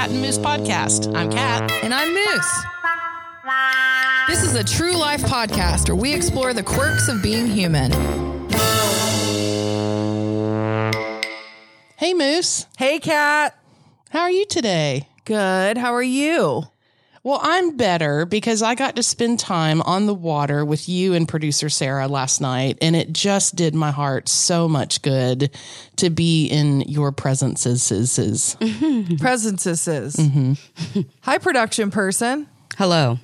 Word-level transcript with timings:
Cat 0.00 0.12
and 0.12 0.22
Moose 0.22 0.38
podcast. 0.38 1.14
I'm 1.14 1.30
Cat. 1.30 1.70
And 1.82 1.92
I'm 1.92 2.14
Moose. 2.14 2.64
This 4.28 4.42
is 4.42 4.54
a 4.54 4.64
true 4.64 4.96
life 4.96 5.20
podcast 5.20 5.90
where 5.90 5.94
we 5.94 6.14
explore 6.14 6.54
the 6.54 6.62
quirks 6.62 7.08
of 7.08 7.22
being 7.22 7.46
human. 7.46 7.92
Hey, 11.98 12.14
Moose. 12.14 12.64
Hey, 12.78 12.98
Cat. 12.98 13.58
How 14.08 14.20
are 14.20 14.30
you 14.30 14.46
today? 14.46 15.06
Good. 15.26 15.76
How 15.76 15.92
are 15.92 16.02
you? 16.02 16.64
Well, 17.22 17.38
I'm 17.42 17.76
better 17.76 18.24
because 18.24 18.62
I 18.62 18.74
got 18.74 18.96
to 18.96 19.02
spend 19.02 19.38
time 19.38 19.82
on 19.82 20.06
the 20.06 20.14
water 20.14 20.64
with 20.64 20.88
you 20.88 21.12
and 21.12 21.28
producer 21.28 21.68
Sarah 21.68 22.08
last 22.08 22.40
night, 22.40 22.78
and 22.80 22.96
it 22.96 23.12
just 23.12 23.56
did 23.56 23.74
my 23.74 23.90
heart 23.90 24.26
so 24.26 24.66
much 24.66 25.02
good 25.02 25.50
to 25.96 26.08
be 26.08 26.46
in 26.46 26.80
your 26.82 27.12
presences. 27.12 28.56
Presences. 29.18 30.18
Hi, 31.20 31.38
production 31.38 31.90
person. 31.90 32.46
Hello. 32.78 33.18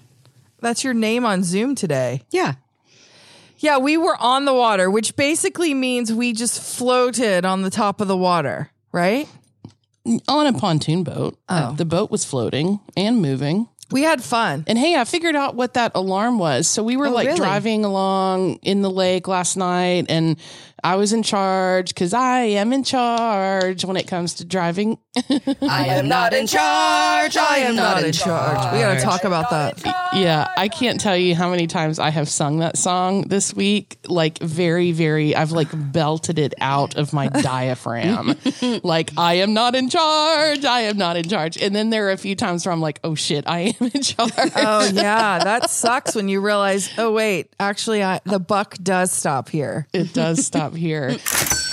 That's 0.60 0.84
your 0.84 0.92
name 0.94 1.24
on 1.24 1.42
Zoom 1.42 1.74
today. 1.74 2.20
Yeah. 2.30 2.54
Yeah, 3.58 3.78
we 3.78 3.96
were 3.96 4.16
on 4.20 4.44
the 4.44 4.52
water, 4.52 4.90
which 4.90 5.16
basically 5.16 5.72
means 5.72 6.12
we 6.12 6.34
just 6.34 6.60
floated 6.60 7.46
on 7.46 7.62
the 7.62 7.70
top 7.70 8.02
of 8.02 8.08
the 8.08 8.16
water, 8.16 8.70
right? 8.92 9.26
On 10.28 10.46
a 10.46 10.52
pontoon 10.52 11.02
boat. 11.02 11.38
Uh, 11.48 11.72
the 11.72 11.86
boat 11.86 12.10
was 12.10 12.26
floating 12.26 12.80
and 12.94 13.22
moving. 13.22 13.68
We 13.90 14.02
had 14.02 14.22
fun. 14.22 14.64
And 14.66 14.76
hey, 14.76 14.96
I 14.96 15.04
figured 15.04 15.36
out 15.36 15.54
what 15.54 15.74
that 15.74 15.92
alarm 15.94 16.38
was. 16.38 16.66
So 16.66 16.82
we 16.82 16.96
were 16.96 17.06
oh, 17.06 17.12
like 17.12 17.28
really? 17.28 17.38
driving 17.38 17.84
along 17.84 18.56
in 18.62 18.82
the 18.82 18.90
lake 18.90 19.28
last 19.28 19.56
night, 19.56 20.06
and 20.08 20.36
I 20.84 20.96
was 20.96 21.12
in 21.12 21.22
charge 21.22 21.88
because 21.88 22.12
I 22.12 22.40
am 22.40 22.72
in 22.72 22.84
charge 22.84 23.84
when 23.84 23.96
it 23.96 24.06
comes 24.06 24.34
to 24.34 24.44
driving. 24.44 24.98
I 25.62 25.86
am 25.88 26.06
not 26.06 26.34
in 26.34 26.46
charge. 26.46 27.36
I 27.36 27.58
am 27.58 27.74
not 27.74 28.02
in 28.04 28.12
charge. 28.12 28.72
We 28.72 28.80
got 28.80 28.94
to 28.98 29.00
talk 29.00 29.24
about 29.24 29.50
that. 29.50 29.82
yeah, 30.14 30.46
I 30.56 30.68
can't 30.68 31.00
tell 31.00 31.16
you 31.16 31.34
how 31.34 31.50
many 31.50 31.66
times 31.66 31.98
I 31.98 32.10
have 32.10 32.28
sung 32.28 32.58
that 32.58 32.76
song 32.76 33.22
this 33.22 33.54
week. 33.54 33.98
Like, 34.06 34.38
very, 34.38 34.92
very, 34.92 35.34
I've 35.34 35.50
like 35.52 35.68
belted 35.72 36.38
it 36.38 36.54
out 36.60 36.96
of 36.96 37.12
my 37.12 37.28
diaphragm. 37.42 38.34
like, 38.84 39.10
I 39.16 39.34
am 39.34 39.54
not 39.54 39.74
in 39.74 39.88
charge. 39.88 40.64
I 40.64 40.82
am 40.82 40.98
not 40.98 41.16
in 41.16 41.28
charge. 41.28 41.56
And 41.60 41.74
then 41.74 41.88
there 41.90 42.08
are 42.08 42.12
a 42.12 42.18
few 42.18 42.36
times 42.36 42.66
where 42.66 42.72
I'm 42.72 42.82
like, 42.82 43.00
oh 43.02 43.14
shit, 43.14 43.44
I 43.48 43.74
am 43.80 43.90
in 43.92 44.02
charge. 44.02 44.30
Oh 44.54 44.88
yeah, 44.92 45.38
that 45.42 45.70
sucks 45.70 46.14
when 46.14 46.28
you 46.28 46.40
realize. 46.42 46.90
Oh 46.98 47.12
wait, 47.12 47.54
actually, 47.58 48.04
I, 48.04 48.20
the 48.24 48.38
buck 48.38 48.76
does 48.82 49.10
stop 49.10 49.48
here. 49.48 49.88
it 49.94 50.12
does 50.12 50.44
stop 50.44 50.65
here. 50.74 51.16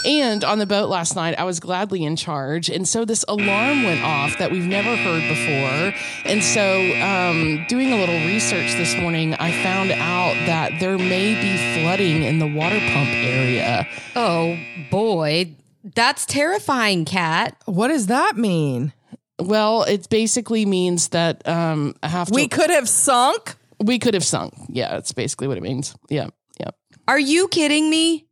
And 0.06 0.44
on 0.44 0.60
the 0.60 0.66
boat 0.66 0.90
last 0.90 1.16
night, 1.16 1.40
I 1.40 1.46
was 1.46 1.60
gladly 1.62 2.04
in 2.04 2.16
charge. 2.18 2.70
And 2.70 2.88
so 2.88 3.06
this 3.06 3.24
alarm 3.28 3.84
went 3.84 4.04
off 4.04 4.38
that 4.38 4.52
we've 4.52 4.66
never 4.66 4.96
heard 4.98 5.22
before. 5.30 5.94
And 6.26 6.44
so, 6.44 6.62
um, 7.02 7.66
doing 7.70 7.94
a 7.94 7.98
little 7.98 8.16
research 8.28 8.74
this 8.74 8.96
morning, 8.98 9.34
I 9.36 9.52
found 9.64 9.92
out 9.92 10.34
that 10.46 10.80
there 10.80 10.98
may 10.98 11.36
be 11.36 11.82
flooding 11.82 12.24
in 12.24 12.40
the 12.40 12.48
water 12.48 12.80
pump 12.80 13.10
area. 13.10 13.88
Oh 14.16 14.58
boy, 14.92 15.56
that's 15.96 16.26
terrifying, 16.26 17.06
Cat. 17.06 17.56
What 17.66 17.88
does 17.88 18.08
that 18.08 18.36
mean? 18.36 18.92
Well, 19.40 19.84
it 19.84 20.10
basically 20.10 20.66
means 20.66 21.10
that 21.10 21.48
um, 21.48 21.96
I 22.04 22.08
have 22.08 22.28
to. 22.28 22.34
We 22.34 22.48
could 22.48 22.70
have 22.70 22.88
sunk. 22.88 23.56
we 23.84 24.00
could 24.00 24.14
have 24.14 24.24
sunk. 24.24 24.54
Yeah, 24.70 24.92
that's 24.92 25.12
basically 25.14 25.48
what 25.48 25.58
it 25.58 25.64
means. 25.64 25.96
Yeah, 26.10 26.28
yeah. 26.60 26.70
Are 27.08 27.20
you 27.20 27.48
kidding 27.48 27.90
me? 27.90 28.28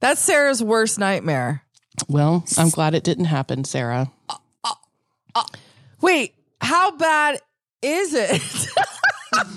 That's 0.00 0.20
Sarah's 0.20 0.62
worst 0.62 0.98
nightmare. 0.98 1.62
Well, 2.08 2.44
I'm 2.58 2.70
glad 2.70 2.94
it 2.94 3.04
didn't 3.04 3.26
happen, 3.26 3.64
Sarah. 3.64 4.10
Wait, 6.00 6.34
how 6.60 6.96
bad 6.96 7.40
is 7.82 8.14
it? 8.14 8.30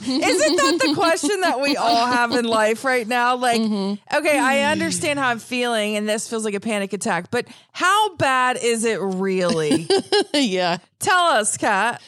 Isn't 0.07 0.55
that 0.55 0.79
the 0.81 0.93
question 0.95 1.41
that 1.41 1.59
we 1.59 1.75
all 1.75 2.05
have 2.07 2.31
in 2.31 2.45
life 2.45 2.83
right 2.83 3.07
now? 3.07 3.35
Like, 3.35 3.61
mm-hmm. 3.61 4.15
okay, 4.17 4.39
I 4.39 4.71
understand 4.71 5.19
how 5.19 5.29
I'm 5.29 5.39
feeling, 5.39 5.95
and 5.95 6.07
this 6.07 6.27
feels 6.27 6.45
like 6.45 6.53
a 6.53 6.59
panic 6.59 6.93
attack, 6.93 7.29
but 7.29 7.47
how 7.73 8.15
bad 8.15 8.57
is 8.61 8.85
it 8.85 8.99
really? 8.99 9.87
yeah. 10.33 10.77
Tell 10.99 11.25
us, 11.25 11.57
Kat. 11.57 12.01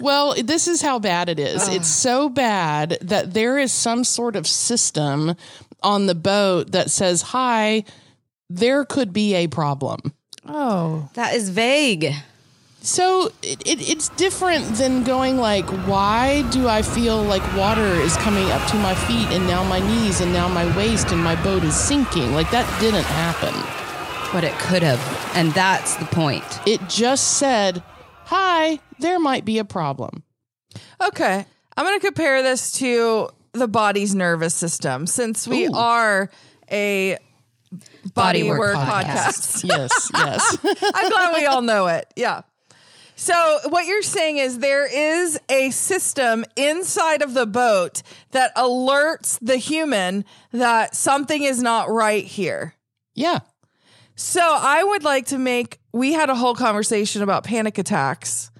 Well, 0.00 0.34
this 0.42 0.66
is 0.66 0.80
how 0.80 0.98
bad 0.98 1.28
it 1.28 1.38
is. 1.38 1.68
It's 1.68 1.78
ah. 1.80 1.82
so 1.82 2.28
bad 2.28 2.96
that 3.02 3.34
there 3.34 3.58
is 3.58 3.72
some 3.72 4.04
sort 4.04 4.34
of 4.36 4.46
system 4.46 5.34
on 5.82 6.06
the 6.06 6.14
boat 6.14 6.72
that 6.72 6.90
says, 6.90 7.22
Hi, 7.22 7.84
there 8.48 8.84
could 8.84 9.12
be 9.12 9.34
a 9.34 9.46
problem. 9.46 10.14
Oh, 10.46 11.08
That 11.14 11.34
is 11.34 11.50
vague. 11.50 12.12
So 12.82 13.26
it, 13.42 13.60
it, 13.66 13.90
it's 13.90 14.08
different 14.10 14.64
than 14.76 15.04
going 15.04 15.36
like, 15.36 15.66
why 15.86 16.48
do 16.50 16.66
I 16.66 16.80
feel 16.80 17.22
like 17.22 17.42
water 17.54 17.84
is 17.84 18.16
coming 18.16 18.50
up 18.50 18.66
to 18.70 18.76
my 18.76 18.94
feet 18.94 19.28
and 19.28 19.46
now 19.46 19.62
my 19.64 19.80
knees 19.80 20.22
and 20.22 20.32
now 20.32 20.48
my 20.48 20.74
waist 20.76 21.12
and 21.12 21.22
my 21.22 21.40
boat 21.42 21.62
is 21.62 21.76
sinking? 21.76 22.32
Like 22.32 22.50
that 22.52 22.66
didn't 22.80 23.04
happen. 23.04 23.52
But 24.32 24.44
it 24.44 24.58
could 24.58 24.82
have. 24.82 24.98
And 25.36 25.52
that's 25.52 25.96
the 25.96 26.06
point. 26.06 26.44
It 26.66 26.80
just 26.88 27.36
said, 27.36 27.82
hi, 28.24 28.78
there 28.98 29.18
might 29.18 29.44
be 29.44 29.58
a 29.58 29.64
problem. 29.64 30.22
okay. 31.00 31.44
I'm 31.76 31.86
going 31.86 31.98
to 32.00 32.06
compare 32.06 32.42
this 32.42 32.72
to 32.72 33.30
the 33.52 33.68
body's 33.68 34.14
nervous 34.14 34.54
system 34.54 35.06
since 35.06 35.46
we 35.48 35.66
Ooh. 35.66 35.74
are 35.74 36.30
a 36.70 37.18
body, 38.14 38.42
Bodywork 38.42 38.58
work 38.58 38.76
podcast. 38.76 39.64
podcast. 39.64 39.64
Yes, 39.68 40.10
yes. 40.14 40.58
I'm 40.94 41.10
glad 41.10 41.34
we 41.34 41.46
all 41.46 41.62
know 41.62 41.86
it. 41.88 42.06
Yeah. 42.16 42.42
So 43.16 43.58
what 43.68 43.86
you're 43.86 44.02
saying 44.02 44.38
is 44.38 44.60
there 44.60 44.86
is 44.86 45.38
a 45.50 45.70
system 45.70 46.44
inside 46.56 47.20
of 47.20 47.34
the 47.34 47.44
boat 47.46 48.02
that 48.30 48.54
alerts 48.56 49.38
the 49.42 49.56
human 49.56 50.24
that 50.52 50.94
something 50.96 51.42
is 51.42 51.60
not 51.62 51.90
right 51.90 52.24
here. 52.24 52.74
yeah. 53.14 53.40
So 54.16 54.42
I 54.42 54.84
would 54.84 55.02
like 55.02 55.26
to 55.26 55.38
make 55.38 55.80
we 55.92 56.12
had 56.12 56.28
a 56.28 56.34
whole 56.34 56.54
conversation 56.54 57.22
about 57.22 57.42
panic 57.44 57.78
attacks 57.78 58.50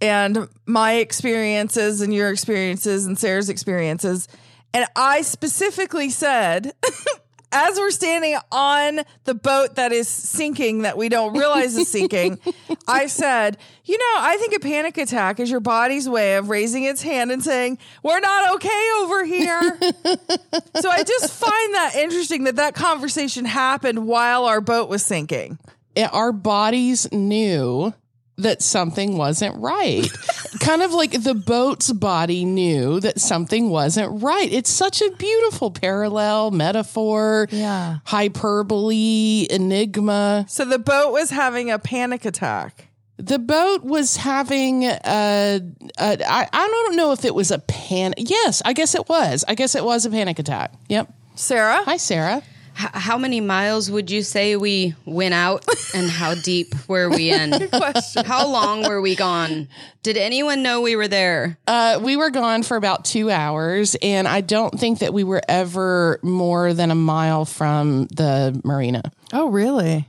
and 0.00 0.48
my 0.66 0.94
experiences 0.94 2.00
and 2.00 2.12
your 2.12 2.30
experiences 2.30 3.06
and 3.06 3.18
Sarah's 3.18 3.48
experiences. 3.48 4.28
And 4.74 4.86
I 4.94 5.22
specifically 5.22 6.10
said, 6.10 6.72
as 7.52 7.78
we're 7.78 7.90
standing 7.90 8.36
on 8.52 9.00
the 9.24 9.34
boat 9.34 9.76
that 9.76 9.92
is 9.92 10.08
sinking, 10.08 10.82
that 10.82 10.98
we 10.98 11.08
don't 11.08 11.36
realize 11.36 11.76
is 11.76 11.88
sinking, 11.88 12.38
I 12.88 13.06
said, 13.06 13.56
you 13.84 13.96
know, 13.96 14.14
I 14.18 14.36
think 14.36 14.54
a 14.54 14.60
panic 14.60 14.98
attack 14.98 15.40
is 15.40 15.50
your 15.50 15.60
body's 15.60 16.08
way 16.08 16.36
of 16.36 16.50
raising 16.50 16.84
its 16.84 17.02
hand 17.02 17.30
and 17.32 17.42
saying, 17.42 17.78
we're 18.02 18.20
not 18.20 18.56
okay 18.56 18.90
over 19.00 19.24
here. 19.24 19.78
so 19.80 20.90
I 20.90 21.02
just 21.04 21.32
find 21.32 21.74
that 21.74 21.92
interesting 21.96 22.44
that 22.44 22.56
that 22.56 22.74
conversation 22.74 23.44
happened 23.44 24.06
while 24.06 24.44
our 24.44 24.60
boat 24.60 24.88
was 24.88 25.04
sinking. 25.04 25.58
our 25.96 26.32
bodies 26.32 27.10
knew 27.12 27.94
that 28.38 28.60
something 28.62 29.16
wasn't 29.16 29.56
right. 29.56 30.06
kind 30.60 30.82
of 30.82 30.92
like 30.92 31.22
the 31.22 31.34
boat's 31.34 31.90
body 31.92 32.44
knew 32.44 33.00
that 33.00 33.18
something 33.20 33.70
wasn't 33.70 34.22
right. 34.22 34.52
It's 34.52 34.68
such 34.70 35.00
a 35.00 35.10
beautiful 35.12 35.70
parallel, 35.70 36.50
metaphor, 36.50 37.48
Yeah. 37.50 37.98
hyperbole, 38.04 39.46
enigma. 39.50 40.44
So 40.48 40.64
the 40.64 40.78
boat 40.78 41.12
was 41.12 41.30
having 41.30 41.70
a 41.70 41.78
panic 41.78 42.24
attack. 42.24 42.88
The 43.18 43.38
boat 43.38 43.82
was 43.84 44.16
having 44.16 44.84
a, 44.84 44.98
a 45.06 45.60
I, 45.98 46.48
I 46.52 46.66
don't 46.68 46.96
know 46.96 47.12
if 47.12 47.24
it 47.24 47.34
was 47.34 47.50
a 47.50 47.58
panic. 47.60 48.18
Yes, 48.28 48.60
I 48.64 48.74
guess 48.74 48.94
it 48.94 49.08
was. 49.08 49.44
I 49.48 49.54
guess 49.54 49.74
it 49.74 49.84
was 49.84 50.04
a 50.04 50.10
panic 50.10 50.38
attack. 50.38 50.72
Yep. 50.88 51.12
Sarah? 51.34 51.82
Hi, 51.84 51.96
Sarah. 51.96 52.42
H- 52.78 52.90
how 52.92 53.16
many 53.18 53.40
miles 53.40 53.90
would 53.90 54.10
you 54.10 54.22
say 54.22 54.56
we 54.56 54.94
went 55.04 55.34
out 55.34 55.64
and 55.94 56.08
how 56.10 56.34
deep 56.34 56.74
were 56.88 57.08
we 57.08 57.30
in? 57.30 57.50
Question. 57.68 58.24
How 58.24 58.46
long 58.46 58.82
were 58.86 59.00
we 59.00 59.16
gone? 59.16 59.68
Did 60.02 60.16
anyone 60.16 60.62
know 60.62 60.82
we 60.82 60.94
were 60.96 61.08
there? 61.08 61.58
Uh, 61.66 61.98
we 62.02 62.16
were 62.16 62.30
gone 62.30 62.62
for 62.62 62.76
about 62.76 63.04
two 63.04 63.30
hours, 63.30 63.96
and 64.02 64.28
I 64.28 64.40
don't 64.40 64.78
think 64.78 64.98
that 65.00 65.12
we 65.14 65.24
were 65.24 65.42
ever 65.48 66.20
more 66.22 66.74
than 66.74 66.90
a 66.90 66.94
mile 66.94 67.44
from 67.44 68.06
the 68.06 68.60
marina. 68.64 69.02
Oh, 69.32 69.48
really? 69.48 70.08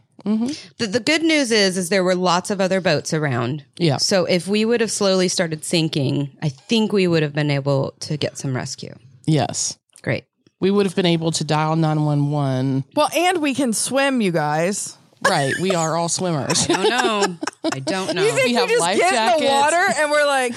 The, 0.77 0.87
the 0.87 0.99
good 0.99 1.23
news 1.23 1.51
is 1.51 1.77
is 1.77 1.87
there 1.87 2.03
were 2.03 2.15
lots 2.15 2.49
of 2.49 2.59
other 2.59 2.81
boats 2.81 3.13
around. 3.13 3.63
Yeah. 3.77 3.95
So 3.95 4.25
if 4.25 4.45
we 4.45 4.65
would 4.65 4.81
have 4.81 4.91
slowly 4.91 5.29
started 5.29 5.63
sinking, 5.63 6.35
I 6.41 6.49
think 6.49 6.91
we 6.91 7.07
would 7.07 7.23
have 7.23 7.31
been 7.33 7.49
able 7.49 7.93
to 8.01 8.17
get 8.17 8.37
some 8.37 8.53
rescue. 8.53 8.93
Yes. 9.25 9.77
Great. 10.01 10.25
We 10.59 10.71
would 10.71 10.85
have 10.85 10.95
been 10.95 11.05
able 11.05 11.31
to 11.31 11.43
dial 11.43 11.75
911. 11.75 12.85
Well, 12.95 13.09
and 13.15 13.41
we 13.41 13.53
can 13.53 13.73
swim, 13.73 14.21
you 14.21 14.31
guys. 14.31 14.97
Right. 15.27 15.53
We 15.61 15.71
are 15.75 15.95
all 15.95 16.09
swimmers. 16.09 16.67
I 16.69 16.73
don't 16.73 16.89
know. 16.89 17.37
I 17.73 17.79
don't 17.79 18.15
know. 18.15 18.23
You 18.23 18.31
think 18.31 18.45
We 18.47 18.51
we, 18.51 18.53
have 18.53 18.69
just 18.69 18.81
life 18.81 18.97
get 18.97 19.33
in 19.39 19.43
the 19.43 19.49
water 19.49 19.83
and 19.97 20.11
we're 20.11 20.25
like, 20.25 20.53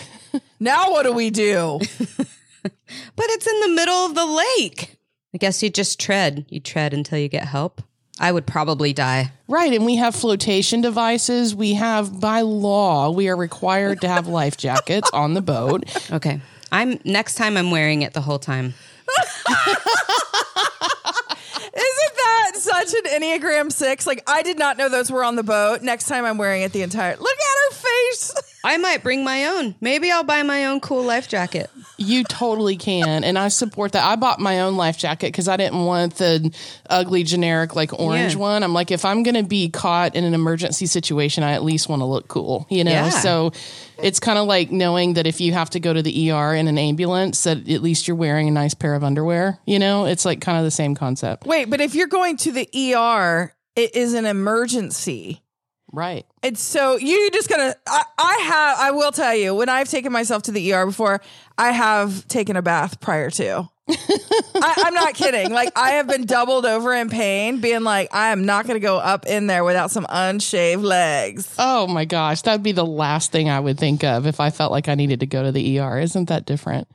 now 0.58 0.91
what 0.91 1.05
do 1.05 1.12
we 1.12 1.31
do? 1.31 1.81
but 2.62 2.73
it's 3.19 3.47
in 3.47 3.61
the 3.61 3.69
middle 3.69 4.06
of 4.06 4.14
the 4.14 4.26
lake. 4.26 4.97
I 5.35 5.38
guess 5.38 5.62
you 5.62 5.70
just 5.70 6.00
tread. 6.00 6.47
You 6.49 6.61
tread 6.61 6.93
until 6.93 7.19
you 7.19 7.29
get 7.29 7.44
help. 7.44 7.82
I 8.19 8.32
would 8.32 8.47
probably 8.47 8.93
die. 8.93 9.32
Right. 9.49 9.73
And 9.73 9.87
we 9.87 9.97
have 9.97 10.14
flotation 10.14 10.82
devices. 10.82 11.55
We 11.55 11.75
have, 11.75 12.20
by 12.20 12.43
law, 12.43 13.11
we 13.11 13.29
are 13.29 13.37
required 13.37 14.02
to 14.02 14.08
have 14.08 14.26
life 14.26 14.56
jackets 14.58 15.11
on 15.12 15.35
the 15.35 15.43
boat. 15.43 15.85
Okay. 16.12 16.41
I'm 16.73 17.00
next 17.05 17.35
time 17.35 17.56
I'm 17.56 17.70
wearing 17.70 18.02
it 18.02 18.12
the 18.12 18.20
whole 18.20 18.38
time. 18.38 18.75
Isn't 21.73 22.17
that 22.17 22.52
such 22.56 22.94
an 22.94 23.20
Enneagram 23.20 23.70
six? 23.73 24.06
Like, 24.06 24.23
I 24.26 24.43
did 24.43 24.58
not 24.58 24.76
know 24.76 24.88
those 24.88 25.11
were 25.11 25.25
on 25.25 25.37
the 25.37 25.43
boat. 25.43 25.82
Next 25.82 26.06
time 26.06 26.25
I'm 26.25 26.38
wearing 26.38 26.62
it 26.62 26.73
the 26.73 26.82
entire. 26.82 27.17
Look 27.17 27.38
at 27.38 27.56
her 27.70 27.76
face. 27.76 28.32
I 28.62 28.77
might 28.77 29.03
bring 29.03 29.25
my 29.25 29.47
own. 29.47 29.75
Maybe 29.81 30.11
I'll 30.11 30.23
buy 30.25 30.43
my 30.43 30.67
own 30.67 30.81
cool 30.81 31.03
life 31.03 31.29
jacket. 31.29 31.71
You 31.97 32.25
totally 32.25 32.77
can. 32.77 33.25
And 33.25 33.39
I 33.39 33.49
support 33.49 33.93
that. 33.93 34.05
I 34.05 34.17
bought 34.17 34.39
my 34.39 34.61
own 34.61 34.77
life 34.77 34.99
jacket 34.99 35.29
because 35.29 35.49
I 35.49 35.57
didn't 35.57 35.85
want 35.85 36.17
the 36.17 36.53
ugly, 36.89 37.23
generic, 37.23 37.75
like 37.75 37.99
orange 37.99 38.35
Yeah. 38.35 38.41
one. 38.41 38.62
I'm 38.62 38.75
like, 38.75 38.91
if 38.91 39.05
I'm 39.05 39.23
going 39.23 39.35
to 39.37 39.43
be 39.43 39.71
caught 39.71 40.15
in 40.15 40.25
an 40.25 40.35
emergency 40.35 40.87
situation, 40.87 41.43
I 41.43 41.53
at 41.53 41.62
least 41.62 41.89
want 41.89 42.01
to 42.01 42.07
look 42.07 42.29
cool, 42.29 42.67
you 42.69 42.85
know? 42.85 42.91
Yeah. 42.91 43.09
So 43.11 43.53
it's 44.03 44.21
kind 44.21 44.39
of 44.39 44.47
like 44.47 44.71
knowing 44.71 45.15
that 45.15 45.27
if 45.27 45.41
you 45.41 45.53
have 45.55 45.71
to 45.71 45.81
go 45.81 45.93
to 45.95 46.03
the 46.03 46.31
ER 46.31 46.55
in 46.55 46.69
an 46.69 46.77
ambulance, 46.79 47.45
that 47.45 47.69
at 47.69 47.83
least 47.83 48.09
you're 48.09 48.17
wearing 48.17 48.49
a 48.49 48.53
nice 48.53 48.75
pair 48.75 48.95
of 48.95 49.03
underwear, 49.05 49.59
you 49.67 49.79
know? 49.79 50.05
It's 50.07 50.25
like 50.27 50.41
kind 50.43 50.59
of 50.59 50.65
the 50.65 50.71
same 50.71 50.95
concept. 50.95 51.47
Wait, 51.47 51.71
but 51.71 51.81
if 51.81 51.95
you're 51.95 52.07
going 52.09 52.37
to 52.39 52.53
the 52.53 52.69
ER, 52.95 53.55
it 53.77 53.95
is 53.97 54.12
an 54.15 54.27
emergency. 54.27 55.43
Right. 55.92 56.25
And 56.42 56.56
so 56.56 56.96
you 56.96 57.31
just 57.32 57.48
gotta. 57.48 57.76
I, 57.87 58.02
I 58.19 58.34
have. 58.46 58.78
I 58.78 58.90
will 58.92 59.12
tell 59.12 59.34
you 59.34 59.54
when 59.54 59.69
I've 59.69 59.88
taken 59.88 60.12
myself 60.12 60.44
to 60.44 60.52
the 60.52 60.72
ER 60.72 60.87
before, 60.87 61.20
I 61.58 61.72
have 61.72 62.26
taken 62.28 62.56
a 62.56 62.62
bath 62.62 63.00
prior 63.00 63.28
to. 63.31 63.69
I, 63.90 64.75
I'm 64.87 64.94
not 64.94 65.14
kidding. 65.14 65.50
Like 65.50 65.72
I 65.76 65.92
have 65.92 66.06
been 66.06 66.25
doubled 66.26 66.64
over 66.64 66.94
in 66.94 67.08
pain, 67.10 67.60
being 67.60 67.82
like, 67.82 68.14
I 68.14 68.28
am 68.31 68.46
not 68.46 68.66
going 68.66 68.76
to 68.81 68.84
go 68.87 68.98
up 68.98 69.26
in 69.26 69.48
there 69.48 69.64
without 69.64 69.90
some 69.90 70.06
unshaved 70.08 70.82
legs. 70.82 71.52
Oh 71.58 71.88
my 71.88 72.04
gosh. 72.04 72.42
That'd 72.42 72.62
be 72.62 72.70
the 72.72 72.87
last 72.87 73.32
thing 73.32 73.48
I 73.50 73.58
would 73.58 73.78
think 73.78 74.04
of 74.04 74.26
if 74.26 74.38
I 74.38 74.50
felt 74.50 74.70
like 74.70 74.88
I 74.88 74.94
needed 74.94 75.20
to 75.20 75.26
go 75.26 75.42
to 75.42 75.50
the 75.50 75.81
ER. 75.81 75.98
Isn't 75.98 76.28
that 76.28 76.46
different? 76.46 76.87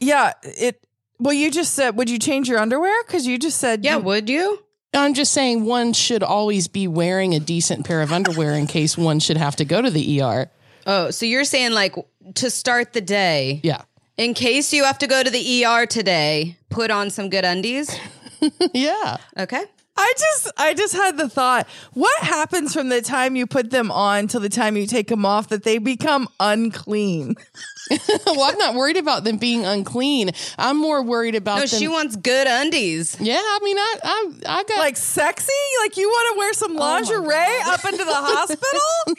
Yeah. 0.00 0.32
It. 0.42 0.84
Well, 1.20 1.34
you 1.34 1.52
just 1.52 1.74
said, 1.74 1.96
would 1.96 2.10
you 2.10 2.18
change 2.18 2.48
your 2.48 2.58
underwear? 2.58 3.04
Because 3.04 3.24
you 3.24 3.38
just 3.38 3.58
said, 3.58 3.84
Yeah, 3.84 3.98
you- 3.98 4.02
would 4.02 4.28
you? 4.28 4.64
I'm 4.94 5.14
just 5.14 5.32
saying 5.32 5.64
one 5.64 5.92
should 5.94 6.22
always 6.22 6.68
be 6.68 6.86
wearing 6.86 7.34
a 7.34 7.40
decent 7.40 7.86
pair 7.86 8.02
of 8.02 8.12
underwear 8.12 8.52
in 8.52 8.66
case 8.66 8.96
one 8.98 9.20
should 9.20 9.36
have 9.38 9.56
to 9.56 9.64
go 9.64 9.80
to 9.80 9.90
the 9.90 10.20
ER. 10.22 10.50
Oh, 10.86 11.10
so 11.10 11.24
you're 11.26 11.44
saying 11.44 11.72
like 11.72 11.94
to 12.34 12.50
start 12.50 12.92
the 12.92 13.00
day, 13.00 13.60
Yeah. 13.62 13.82
in 14.16 14.34
case 14.34 14.72
you 14.72 14.84
have 14.84 14.98
to 14.98 15.06
go 15.06 15.22
to 15.22 15.30
the 15.30 15.64
ER 15.64 15.86
today, 15.86 16.56
put 16.68 16.90
on 16.90 17.10
some 17.10 17.30
good 17.30 17.44
undies. 17.44 17.94
Yeah. 18.74 19.18
Okay. 19.38 19.62
I 19.96 20.12
just 20.18 20.50
I 20.56 20.74
just 20.74 20.94
had 20.94 21.16
the 21.16 21.28
thought, 21.28 21.68
what 21.92 22.22
happens 22.24 22.72
from 22.74 22.88
the 22.88 23.00
time 23.00 23.36
you 23.36 23.46
put 23.46 23.70
them 23.70 23.88
on 23.92 24.26
till 24.26 24.40
the 24.40 24.48
time 24.48 24.76
you 24.76 24.84
take 24.86 25.06
them 25.06 25.24
off 25.24 25.48
that 25.50 25.62
they 25.62 25.78
become 25.78 26.28
unclean? 26.40 27.36
well, 28.26 28.42
I'm 28.42 28.58
not 28.58 28.74
worried 28.74 28.96
about 28.96 29.24
them 29.24 29.36
being 29.38 29.64
unclean. 29.64 30.30
I'm 30.58 30.76
more 30.78 31.02
worried 31.02 31.34
about 31.34 31.56
No, 31.56 31.66
them. 31.66 31.78
she 31.80 31.88
wants 31.88 32.16
good 32.16 32.46
undies. 32.46 33.16
yeah, 33.20 33.34
I 33.36 33.58
mean, 33.62 33.78
I, 33.78 33.96
I, 34.04 34.32
I 34.60 34.64
got 34.64 34.78
Like 34.78 34.96
sexy? 34.96 35.52
Like 35.82 35.96
you 35.96 36.08
want 36.08 36.34
to 36.34 36.38
wear 36.38 36.52
some 36.54 36.76
oh 36.76 36.80
lingerie 36.80 37.60
up 37.66 37.84
into 37.84 38.04
the 38.04 38.12
hospital? 38.14 39.16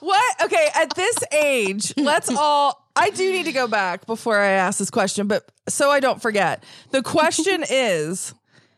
what? 0.00 0.42
Okay, 0.44 0.68
at 0.74 0.94
this 0.94 1.16
age, 1.32 1.92
let's 1.96 2.30
all 2.34 2.86
I 2.96 3.10
do 3.10 3.30
need 3.32 3.44
to 3.44 3.52
go 3.52 3.66
back 3.68 4.06
before 4.06 4.38
I 4.38 4.50
ask 4.50 4.78
this 4.78 4.90
question, 4.90 5.26
but 5.28 5.48
so 5.68 5.90
I 5.90 6.00
don't 6.00 6.20
forget. 6.20 6.64
The 6.90 7.02
question 7.02 7.64
is 7.68 8.34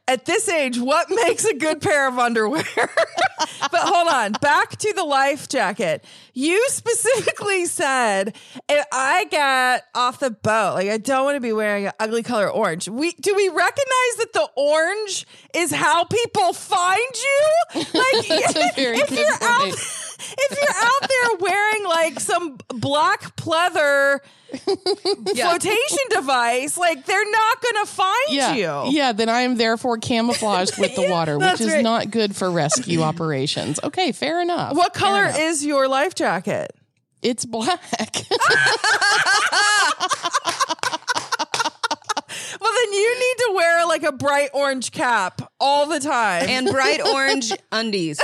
at 0.08 0.25
this 0.25 0.49
age, 0.49 0.78
what 0.78 1.08
makes 1.25 1.44
a 1.44 1.54
good 1.54 1.81
pair 1.81 2.08
of 2.08 2.19
underwear? 2.19 2.64
but 2.76 3.81
hold 3.81 4.08
on, 4.08 4.32
back 4.32 4.76
to 4.76 4.93
the 4.94 5.04
life 5.04 5.49
jacket. 5.49 6.04
You 6.34 6.64
specifically 6.69 7.66
said 7.66 8.37
if 8.69 8.87
I 8.93 9.26
get 9.26 9.84
off 9.94 10.20
the 10.20 10.31
boat, 10.31 10.75
like 10.75 10.88
I 10.88 10.99
don't 10.99 11.25
want 11.25 11.37
to 11.37 11.40
be 11.40 11.52
wearing 11.52 11.87
an 11.87 11.93
ugly 12.00 12.22
color 12.22 12.50
orange. 12.50 12.88
We 12.88 13.12
do 13.12 13.34
we 13.34 13.49
recognize 13.49 14.16
that 14.19 14.32
the 14.32 14.49
orange 14.56 15.26
is 15.54 15.72
how 15.72 16.05
people 16.05 16.52
find 16.52 17.00
you? 17.14 17.50
Like 17.75 18.26
if 18.28 19.10
you're 19.10 19.32
out. 19.43 20.12
If 20.38 20.58
you're 20.61 20.70
out 20.76 21.08
there 21.08 21.37
wearing 21.40 21.84
like 21.84 22.20
some 22.20 22.58
black 22.69 23.37
pleather 23.37 24.20
flotation 25.34 25.99
device, 26.11 26.76
like 26.76 27.06
they're 27.06 27.31
not 27.31 27.62
gonna 27.62 27.87
find 27.87 28.29
yeah, 28.31 28.55
you. 28.55 28.93
yeah. 28.93 29.12
Then 29.12 29.29
I 29.29 29.43
am 29.43 29.56
therefore 29.56 29.99
camouflaged 29.99 30.79
with 30.79 30.94
the 30.94 31.06
water, 31.11 31.38
which 31.38 31.61
is 31.61 31.69
right. 31.69 31.82
not 31.82 32.11
good 32.11 32.37
for 32.37 32.50
rescue 32.50 33.02
operations. 33.02 33.81
Okay, 33.82 34.12
fair 34.12 34.40
enough. 34.40 34.76
What 34.76 34.94
color 34.94 35.25
enough. 35.25 35.38
is 35.38 35.64
your 35.64 35.88
life 35.88 36.14
jacket? 36.14 36.75
It's 37.23 37.44
black. 37.44 37.81
Well, 42.62 42.73
then 42.85 42.93
you 42.93 43.19
need 43.19 43.37
to 43.38 43.53
wear 43.56 43.87
like 43.87 44.03
a 44.05 44.12
bright 44.12 44.50
orange 44.55 44.93
cap 44.93 45.53
all 45.59 45.87
the 45.87 45.99
time. 45.99 46.49
And 46.49 46.69
bright 46.69 47.00
orange 47.05 47.53
undies. 47.73 48.20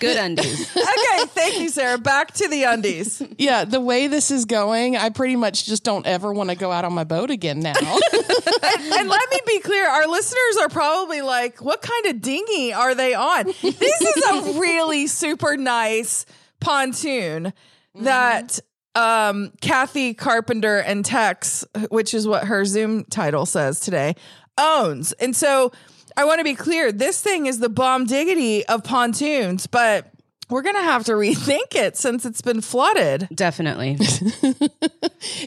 Good 0.00 0.16
undies. 0.16 0.76
okay, 0.76 1.24
thank 1.26 1.60
you, 1.60 1.68
Sarah. 1.68 1.98
Back 1.98 2.32
to 2.34 2.48
the 2.48 2.64
undies. 2.64 3.22
yeah, 3.38 3.64
the 3.64 3.80
way 3.80 4.06
this 4.06 4.30
is 4.30 4.44
going, 4.44 4.96
I 4.96 5.10
pretty 5.10 5.36
much 5.36 5.66
just 5.66 5.84
don't 5.84 6.06
ever 6.06 6.32
want 6.32 6.50
to 6.50 6.56
go 6.56 6.72
out 6.72 6.84
on 6.84 6.92
my 6.94 7.04
boat 7.04 7.30
again 7.30 7.60
now. 7.60 7.74
and 7.78 9.08
let 9.08 9.30
me 9.30 9.38
be 9.46 9.60
clear, 9.60 9.86
our 9.86 10.06
listeners 10.06 10.56
are 10.62 10.68
probably 10.68 11.20
like, 11.20 11.62
what 11.62 11.82
kind 11.82 12.06
of 12.06 12.22
dinghy 12.22 12.72
are 12.72 12.94
they 12.94 13.14
on? 13.14 13.46
This 13.46 14.00
is 14.00 14.24
a 14.24 14.58
really 14.58 15.06
super 15.06 15.56
nice 15.56 16.26
pontoon 16.60 17.52
that 17.96 18.58
um, 18.94 19.52
Kathy 19.60 20.14
Carpenter 20.14 20.78
and 20.78 21.04
Tex, 21.04 21.64
which 21.90 22.14
is 22.14 22.26
what 22.26 22.44
her 22.44 22.64
Zoom 22.64 23.04
title 23.04 23.46
says 23.46 23.80
today, 23.80 24.14
owns. 24.56 25.12
And 25.12 25.34
so 25.34 25.72
I 26.16 26.24
want 26.24 26.38
to 26.38 26.44
be 26.44 26.54
clear, 26.54 26.92
this 26.92 27.20
thing 27.20 27.46
is 27.46 27.58
the 27.58 27.68
bomb 27.68 28.06
diggity 28.06 28.64
of 28.66 28.84
pontoons, 28.84 29.66
but 29.66 30.13
we're 30.50 30.62
going 30.62 30.74
to 30.76 30.82
have 30.82 31.04
to 31.04 31.12
rethink 31.12 31.74
it 31.74 31.96
since 31.96 32.24
it's 32.26 32.40
been 32.42 32.60
flooded. 32.60 33.28
Definitely. 33.34 33.98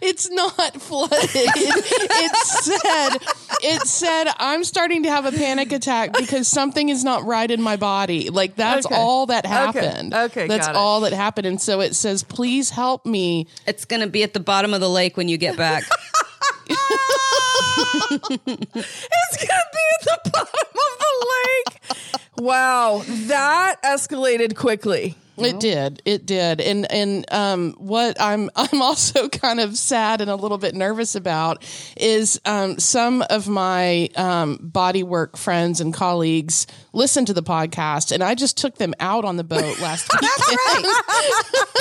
It's 0.02 0.28
not 0.32 0.82
flooded. 0.82 1.20
It, 1.36 1.86
it 2.10 2.36
said, 2.48 3.18
it 3.62 3.82
said, 3.88 4.26
I'm 4.40 4.64
starting 4.64 5.04
to 5.04 5.10
have 5.12 5.26
a 5.26 5.32
panic 5.32 5.72
attack 5.72 6.14
because 6.18 6.48
something 6.48 6.90
is 6.90 7.04
not 7.04 7.26
right 7.26 7.50
in 7.50 7.62
my 7.62 7.76
body. 7.76 8.30
Like 8.32 8.56
that's 8.56 8.88
Okay. 8.88 8.96
all 8.96 9.28
that 9.28 9.46
Okay. 9.46 9.54
happened. 9.54 10.14
Okay, 10.16 10.48
That's 10.48 10.66
got 10.68 10.76
it. 10.76 10.80
all 10.80 11.02
that 11.02 11.14
happened. 11.14 11.46
And 11.46 11.62
so 11.62 11.82
it 11.82 11.94
says, 11.96 12.24
please 12.24 12.72
help 12.72 13.06
me. 13.06 13.46
It's 13.68 13.86
going 13.86 14.02
to 14.02 14.08
be 14.08 14.24
at 14.24 14.34
the 14.34 14.40
bottom 14.40 14.74
of 14.74 14.82
the 14.82 14.90
lake 14.90 15.16
when 15.16 15.28
you 15.28 15.38
get 15.38 15.56
back. 15.58 15.84
It's 18.20 19.38
gonna 19.46 19.70
be 19.74 19.86
at 19.94 20.24
the 20.24 20.30
bottom 20.32 20.48
of 20.74 20.94
the 21.00 21.14
lake. 21.34 21.82
Wow, 22.40 23.02
that 23.08 23.78
escalated 23.84 24.56
quickly. 24.56 25.16
It 25.38 25.60
did. 25.60 26.02
It 26.06 26.26
did. 26.26 26.62
And 26.62 26.90
and 26.92 27.26
um 27.32 27.74
what 27.78 28.20
I'm 28.20 28.50
I'm 28.56 28.82
also 28.82 29.30
kind 29.30 29.60
of 29.60 29.78
sad 29.78 30.22
and 30.22 30.30
a 30.30 30.36
little 30.36 30.58
bit 30.58 30.76
nervous 30.76 31.16
about 31.16 31.64
is 31.96 32.40
um 32.46 32.80
some 32.80 33.24
of 33.30 33.48
my 33.48 34.10
um 34.16 34.58
body 34.62 35.04
work 35.04 35.38
friends 35.38 35.80
and 35.82 35.94
colleagues 35.94 36.68
listen 36.94 37.26
to 37.26 37.34
the 37.34 37.44
podcast 37.44 38.12
and 38.12 38.24
I 38.24 38.34
just 38.36 38.58
took 38.58 38.76
them 38.76 38.94
out 39.00 39.26
on 39.26 39.38
the 39.38 39.44
boat 39.44 39.80
last 39.82 40.10
weekend. 40.14 40.86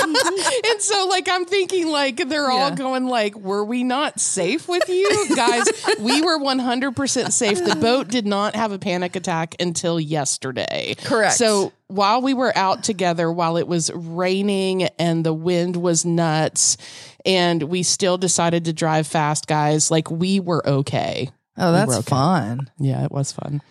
and 0.71 0.81
so 0.81 1.07
like 1.07 1.27
I'm 1.29 1.45
thinking 1.45 1.87
like 1.87 2.27
they're 2.29 2.49
all 2.49 2.69
Yeah. 2.69 2.75
going 2.75 3.07
like 3.07 3.35
were 3.35 3.63
we 3.65 3.83
not 3.83 4.19
safe 4.19 4.67
with 4.67 4.87
you 4.89 5.35
guys 5.35 5.65
we 5.99 6.21
were 6.21 6.37
100% 6.39 7.31
safe 7.31 7.63
the 7.63 7.75
boat 7.75 8.07
did 8.07 8.25
not 8.25 8.55
have 8.55 8.71
a 8.71 8.79
panic 8.79 9.15
attack 9.15 9.55
until 9.59 9.99
yesterday 9.99 10.95
Correct. 11.03 11.33
so 11.35 11.71
while 11.87 12.21
we 12.21 12.33
were 12.33 12.51
out 12.57 12.83
together 12.83 13.31
while 13.31 13.55
it 13.57 13.67
was 13.67 13.89
raining 13.93 14.83
and 14.99 15.25
the 15.25 15.33
wind 15.33 15.75
was 15.77 16.03
nuts 16.05 16.77
and 17.25 17.63
we 17.63 17.81
still 17.83 18.17
decided 18.17 18.65
to 18.65 18.73
drive 18.73 19.07
fast 19.07 19.47
guys 19.47 19.89
like 19.89 20.11
we 20.11 20.39
were 20.39 20.67
okay 20.67 21.29
Oh, 21.57 21.71
that's 21.71 21.91
okay. 21.97 22.09
fun. 22.09 22.69
yeah 22.79 23.03
it 23.05 23.11
was 23.11 23.31
fun 23.31 23.61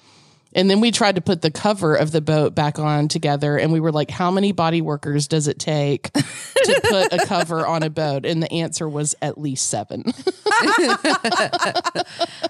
and 0.55 0.71
then 0.71 0.81
we 0.81 0.91
tried 0.91 1.17
to 1.17 1.21
put 1.21 1.43
the 1.43 1.51
cover 1.51 1.95
of 1.95 2.11
the 2.13 2.23
boat 2.23 2.55
back 2.55 2.79
on 2.79 3.09
together 3.09 3.59
and 3.59 3.71
we 3.71 3.81
were 3.81 3.93
like 3.93 4.11
how 4.11 4.31
many 4.31 4.53
body 4.53 4.81
workers 4.81 5.29
does 5.29 5.47
it 5.49 5.59
take 5.59 6.11
to 6.15 6.81
put 6.89 7.13
a 7.13 7.19
cover 7.27 7.67
on 7.67 7.83
a 7.83 7.91
boat 7.91 8.25
and 8.25 8.43
the 8.43 8.51
answer 8.51 8.89
was 8.89 9.15
at 9.21 9.37
least 9.39 9.69
seven 9.69 10.03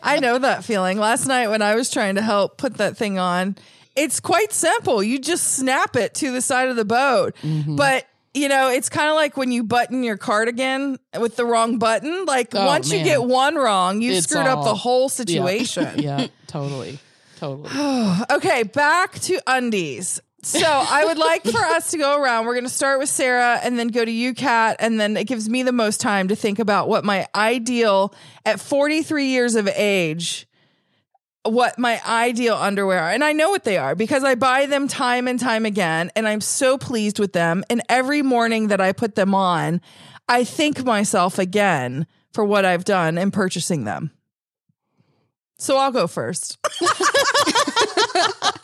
I 0.03 0.19
know 0.21 0.39
that 0.39 0.65
feeling. 0.65 0.99
Last 0.99 1.27
night 1.27 1.49
when 1.49 1.63
I 1.63 1.75
was 1.75 1.91
trying 1.91 2.15
to 2.17 2.23
help 2.23 2.57
put 2.57 2.75
that 2.77 2.97
thing 2.97 3.19
on, 3.19 3.57
it's 3.97 4.21
quite 4.21 4.53
simple. 4.53 5.03
You 5.03 5.19
just 5.19 5.55
snap 5.55 5.97
it 5.97 6.15
to 6.17 6.31
the 6.33 6.41
side 6.41 6.69
of 6.69 6.77
the 6.77 6.85
boat. 6.85 7.35
Mm-hmm. 7.43 7.77
But 7.77 8.07
you 8.35 8.49
know, 8.49 8.69
it's 8.69 8.91
kind 8.91 9.09
of 9.09 9.15
like 9.15 9.37
when 9.39 9.51
you 9.51 9.65
button 9.65 10.03
your 10.03 10.19
cardigan 10.19 10.99
with 11.19 11.37
the 11.37 11.47
wrong 11.47 11.79
button. 11.79 12.27
Like 12.27 12.55
Oh, 12.55 12.67
once 12.67 12.93
you 12.93 13.03
get 13.03 13.23
one 13.23 13.55
wrong, 13.55 14.03
you 14.03 14.13
It's 14.13 14.27
screwed 14.29 14.47
up 14.47 14.63
the 14.65 14.75
whole 14.75 15.05
Yeah. 15.05 15.09
situation. 15.09 15.99
yeah 15.99 16.27
totally 16.47 16.99
Totally. 17.39 17.69
Okay, 18.31 18.63
back 18.63 19.19
to 19.21 19.41
undies. 19.47 20.21
So 20.43 20.61
I 20.65 21.05
would 21.07 21.19
like 21.19 21.43
for 21.45 21.59
us 21.59 21.91
to 21.91 21.99
go 21.99 22.21
around. 22.21 22.47
We're 22.47 22.55
going 22.55 22.65
to 22.65 22.71
start 22.71 22.99
with 23.01 23.09
Sarah 23.09 23.59
and 23.63 23.79
then 23.79 23.89
go 23.89 24.05
to 24.05 24.11
you, 24.11 24.33
Kat, 24.33 24.77
and 24.79 25.01
then 25.01 25.17
it 25.17 25.25
gives 25.25 25.49
me 25.49 25.63
the 25.65 25.73
most 25.73 26.01
time 26.01 26.29
to 26.29 26.37
think 26.37 26.59
about 26.61 26.89
what 26.89 27.05
my 27.05 27.27
ideal 27.35 28.15
at 28.45 28.61
43 28.61 29.27
years 29.27 29.55
of 29.57 29.67
age, 29.69 30.47
what 31.53 31.79
my 31.79 32.01
ideal 32.07 32.55
underwear 32.55 33.01
are. 33.01 33.11
And 33.11 33.25
I 33.25 33.33
know 33.33 33.51
what 33.51 33.65
they 33.65 33.79
are 33.79 33.95
because 33.95 34.25
I 34.25 34.35
buy 34.35 34.67
them 34.67 34.89
time 34.89 35.29
and 35.29 35.39
time 35.39 35.67
again, 35.67 36.11
and 36.17 36.27
I'm 36.27 36.41
so 36.41 36.79
pleased 36.79 37.19
with 37.19 37.33
them. 37.33 37.65
And 37.71 37.83
every 37.89 38.23
morning 38.23 38.69
that 38.69 38.81
I 38.81 38.93
put 38.93 39.15
them 39.15 39.35
on, 39.35 39.81
I 40.29 40.45
thank 40.45 40.85
myself 40.85 41.39
again 41.39 42.07
for 42.33 42.45
what 42.45 42.65
I've 42.65 42.85
done 42.85 43.19
in 43.19 43.31
purchasing 43.31 43.85
them. 43.85 44.11
So 45.59 45.77
I'll 45.79 45.93
go 45.93 46.07
first. 46.07 46.59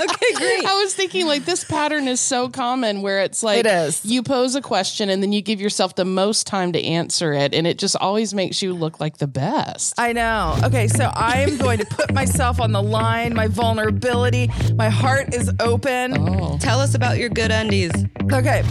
Okay, 0.00 0.32
great. 0.34 0.64
I 0.64 0.80
was 0.82 0.94
thinking 0.94 1.26
like 1.26 1.44
this 1.44 1.62
pattern 1.62 2.08
is 2.08 2.20
so 2.22 2.48
common 2.48 3.02
where 3.02 3.20
it's 3.20 3.42
like 3.42 3.58
It 3.58 3.66
is. 3.66 4.02
you 4.02 4.22
pose 4.22 4.54
a 4.54 4.62
question 4.62 5.10
and 5.10 5.22
then 5.22 5.30
you 5.30 5.42
give 5.42 5.60
yourself 5.60 5.94
the 5.94 6.06
most 6.06 6.46
time 6.46 6.72
to 6.72 6.82
answer 6.82 7.34
it 7.34 7.52
and 7.52 7.66
it 7.66 7.76
just 7.78 7.96
always 7.96 8.32
makes 8.32 8.62
you 8.62 8.72
look 8.72 8.98
like 8.98 9.18
the 9.18 9.26
best. 9.26 9.98
I 9.98 10.14
know. 10.14 10.56
Okay, 10.64 10.88
so 10.88 11.12
I 11.14 11.40
am 11.40 11.58
going 11.58 11.78
to 11.80 11.84
put 11.84 12.14
myself 12.14 12.60
on 12.62 12.72
the 12.72 12.82
line, 12.82 13.34
my 13.34 13.46
vulnerability. 13.48 14.50
My 14.74 14.88
heart 14.88 15.34
is 15.34 15.52
open. 15.60 16.16
Oh. 16.18 16.56
Tell 16.58 16.80
us 16.80 16.94
about 16.94 17.18
your 17.18 17.28
good 17.28 17.50
undies. 17.50 17.92
Okay. 18.32 18.62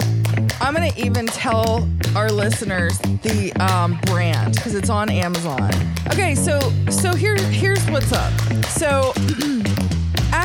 I'm 0.62 0.74
going 0.74 0.91
to 0.91 1.00
even 1.00 1.27
tell 1.27 1.88
our 2.15 2.32
listeners 2.32 2.98
the 3.22 3.53
um, 3.60 4.00
brand 4.06 4.56
because 4.56 4.74
it's 4.74 4.89
on 4.89 5.10
Amazon. 5.12 5.72
Okay, 6.08 6.34
so 6.34 6.60
so 6.89 7.13
here 7.13 7.36
here's 7.38 7.86
what's 7.91 8.12
up. 8.12 8.34
So 8.65 9.13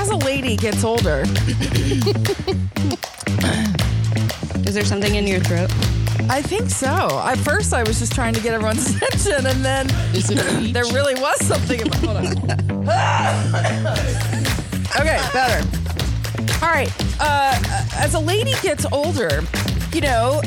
as 0.05 0.11
a 0.11 0.17
lady 0.17 0.55
gets 0.55 0.85
older, 0.85 1.23
Is 4.67 4.75
there 4.75 4.85
something 4.85 5.15
in 5.15 5.27
your 5.27 5.41
throat? 5.41 5.71
I 6.29 6.43
think 6.43 6.69
so. 6.69 7.23
At 7.25 7.39
first 7.39 7.73
I 7.73 7.83
was 7.85 7.99
just 8.01 8.15
trying 8.15 8.35
to 8.35 8.41
get 8.43 8.53
everyone's 8.53 8.95
attention 8.97 9.47
and 9.47 9.65
then 9.65 9.89
Is 10.15 10.31
it 10.31 10.39
a 10.41 10.73
there 10.73 10.85
really 10.93 11.15
was 11.15 11.43
something 11.47 11.81
about 11.87 11.97
hold 12.05 12.17
on. 12.19 12.27
okay, 15.01 15.21
better. 15.33 15.67
All 16.63 16.71
right. 16.71 16.93
Uh, 17.19 17.59
as 17.97 18.13
a 18.13 18.21
lady 18.21 18.53
gets 18.61 18.85
older, 18.93 19.43
you 19.95 20.01
know, 20.01 20.43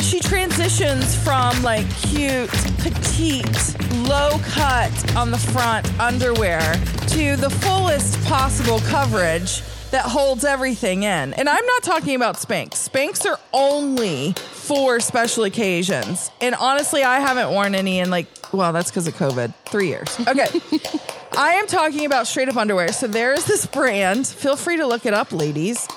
she 0.00 0.20
transitions 0.20 1.16
from 1.24 1.60
like 1.64 1.88
cute, 1.96 2.48
petite, 2.78 3.76
low 4.08 4.38
cut 4.44 5.16
on 5.16 5.32
the 5.32 5.38
front 5.38 5.98
underwear 5.98 6.60
to 7.08 7.34
the 7.36 7.50
fullest 7.50 8.22
possible 8.26 8.78
coverage 8.80 9.62
that 9.90 10.04
holds 10.04 10.44
everything 10.44 11.02
in. 11.02 11.34
And 11.34 11.48
I'm 11.48 11.66
not 11.66 11.82
talking 11.82 12.14
about 12.14 12.36
Spanx. 12.36 12.88
Spanx 12.88 13.26
are 13.26 13.40
only 13.52 14.34
for 14.34 15.00
special 15.00 15.44
occasions. 15.44 16.30
And 16.40 16.54
honestly, 16.54 17.02
I 17.02 17.18
haven't 17.18 17.50
worn 17.50 17.74
any 17.74 17.98
in 17.98 18.10
like, 18.10 18.28
well, 18.52 18.72
that's 18.72 18.90
because 18.90 19.08
of 19.08 19.14
COVID, 19.14 19.52
three 19.64 19.88
years. 19.88 20.16
Okay. 20.20 20.46
I 21.36 21.54
am 21.54 21.66
talking 21.66 22.06
about 22.06 22.28
straight 22.28 22.48
up 22.48 22.56
underwear. 22.56 22.92
So 22.92 23.08
there 23.08 23.32
is 23.32 23.46
this 23.46 23.66
brand. 23.66 24.28
Feel 24.28 24.54
free 24.54 24.76
to 24.76 24.86
look 24.86 25.06
it 25.06 25.12
up, 25.12 25.32
ladies. 25.32 25.88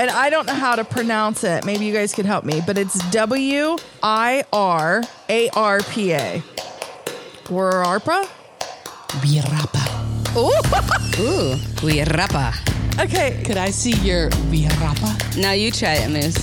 And 0.00 0.08
I 0.08 0.30
don't 0.30 0.46
know 0.46 0.54
how 0.54 0.76
to 0.76 0.84
pronounce 0.84 1.44
it. 1.44 1.66
Maybe 1.66 1.84
you 1.84 1.92
guys 1.92 2.14
could 2.14 2.24
help 2.24 2.46
me, 2.46 2.62
but 2.66 2.78
it's 2.78 2.94
W 3.10 3.76
I 4.02 4.44
R 4.50 5.02
A 5.28 5.50
R 5.50 5.80
P 5.80 6.14
A. 6.14 6.42
Wararpa? 7.44 8.24
Virapa. 9.20 9.84
Ooh. 10.38 10.56
Ooh, 11.20 11.56
we. 11.84 12.00
Okay. 12.98 13.42
Could 13.44 13.58
I 13.58 13.68
see 13.68 13.92
your 13.96 14.30
virapa? 14.48 15.36
Now 15.38 15.52
you 15.52 15.70
try 15.70 15.96
it, 15.96 16.08
Moose. 16.08 16.38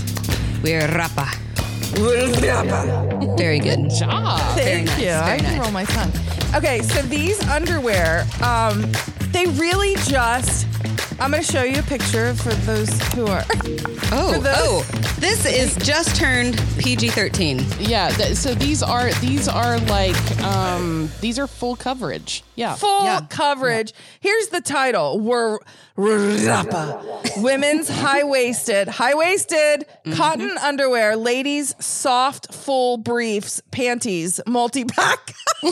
We're 0.62 0.88
rapa. 0.90 1.26
Very 3.38 3.58
good. 3.58 3.90
Job. 3.90 4.40
Thank 4.54 4.86
nice, 4.86 5.00
you. 5.00 5.10
I 5.10 5.38
very 5.38 5.40
can 5.40 5.60
roll 5.62 5.72
my 5.72 5.86
tongue. 5.86 6.12
Okay, 6.54 6.84
so 6.84 7.02
these 7.04 7.42
underwear, 7.48 8.28
um, 8.44 8.92
they 9.38 9.46
really 9.60 9.96
just. 10.08 10.65
I'm 11.20 11.32
going 11.32 11.44
to 11.44 11.51
show 11.51 11.63
you 11.63 11.79
a 11.79 11.84
picture 11.84 12.34
for 12.36 12.53
those 12.65 12.89
who 13.13 13.27
are. 13.27 13.44
Oh, 14.10 14.32
For 14.36 14.39
the- 14.39 14.53
oh, 14.56 14.84
this 15.20 15.46
is 15.46 15.75
just 15.86 16.15
turned 16.15 16.58
PG 16.77 17.10
13. 17.10 17.62
Yeah. 17.77 18.08
Th- 18.08 18.38
so 18.38 18.53
these 18.56 18.82
are 18.82 19.12
these 19.15 19.50
are 19.50 19.77
like 19.79 20.15
um 20.44 21.10
these 21.20 21.38
are 21.38 21.46
full 21.46 21.75
coverage. 21.75 22.41
Yeah. 22.56 22.75
full 22.75 23.03
Yeah. 23.03 23.25
coverage. 23.29 23.91
Here's 24.22 24.48
the 24.48 24.62
title: 24.62 25.20
We're 25.20 25.60
women's 25.98 27.89
high 27.89 28.24
waisted, 28.24 28.88
high 28.88 29.13
waisted 29.15 29.86
cotton 30.15 30.58
underwear, 30.60 31.17
ladies 31.17 31.75
soft 31.84 32.53
full 32.53 32.96
briefs, 32.96 33.62
panties, 33.72 34.39
multi 34.48 34.86
pack. 34.86 35.34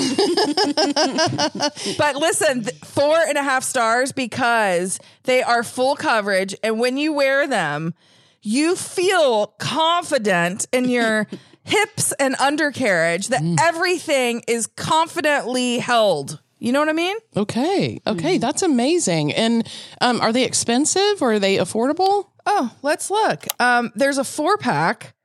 but 1.98 2.16
listen, 2.18 2.64
th- 2.64 2.76
four 2.84 3.16
and 3.18 3.38
a 3.38 3.44
half 3.44 3.55
stars 3.64 4.12
because 4.12 5.00
they 5.24 5.42
are 5.42 5.64
full 5.64 5.96
coverage, 5.96 6.56
and 6.64 6.80
when 6.80 6.98
you 6.98 7.14
wear 7.14 7.48
them, 7.48 7.94
you 8.42 8.76
feel 8.76 9.48
confident 9.60 10.68
in 10.72 10.90
your. 10.90 11.28
Hips 11.68 12.12
and 12.20 12.36
undercarriage, 12.36 13.30
that 13.30 13.42
everything 13.60 14.44
is 14.48 14.68
confidently 14.68 15.80
held. 15.80 16.40
You 16.60 16.72
know 16.72 16.80
what 16.80 16.90
I 16.90 16.94
mean? 16.94 17.18
Okay. 17.36 18.00
Okay. 18.06 18.38
That's 18.38 18.62
amazing. 18.62 19.34
And 19.34 19.68
um, 20.00 20.22
are 20.22 20.32
they 20.32 20.44
expensive 20.44 21.22
or 21.22 21.34
are 21.34 21.40
they 21.40 21.58
affordable? 21.58 22.28
Oh, 22.46 22.72
let's 22.82 23.10
look. 23.10 23.46
Um, 23.60 23.92
there's 23.96 24.18
a 24.20 24.24
four 24.24 24.58
pack 24.58 25.16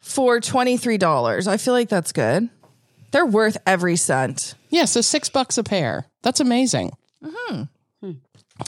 for 0.00 0.40
twenty 0.40 0.76
three 0.76 0.98
dollars. 0.98 1.46
I 1.46 1.58
feel 1.58 1.74
like 1.74 1.88
that's 1.88 2.12
good. 2.12 2.48
They're 3.10 3.26
worth 3.26 3.58
every 3.66 3.96
cent. 3.96 4.54
Yeah. 4.70 4.86
So 4.86 5.00
six 5.02 5.28
bucks 5.28 5.58
a 5.58 5.62
pair. 5.62 6.06
That's 6.22 6.40
amazing. 6.40 6.92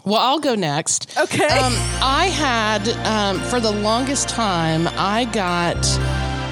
Well, 0.04 0.20
I'll 0.20 0.40
go 0.40 0.54
next. 0.54 1.16
Okay. 1.18 1.44
Um, 1.44 1.72
I 2.02 2.26
had 2.32 2.88
um, 3.06 3.40
for 3.40 3.60
the 3.60 3.70
longest 3.70 4.28
time. 4.28 4.88
I 4.96 5.24
got 5.26 5.76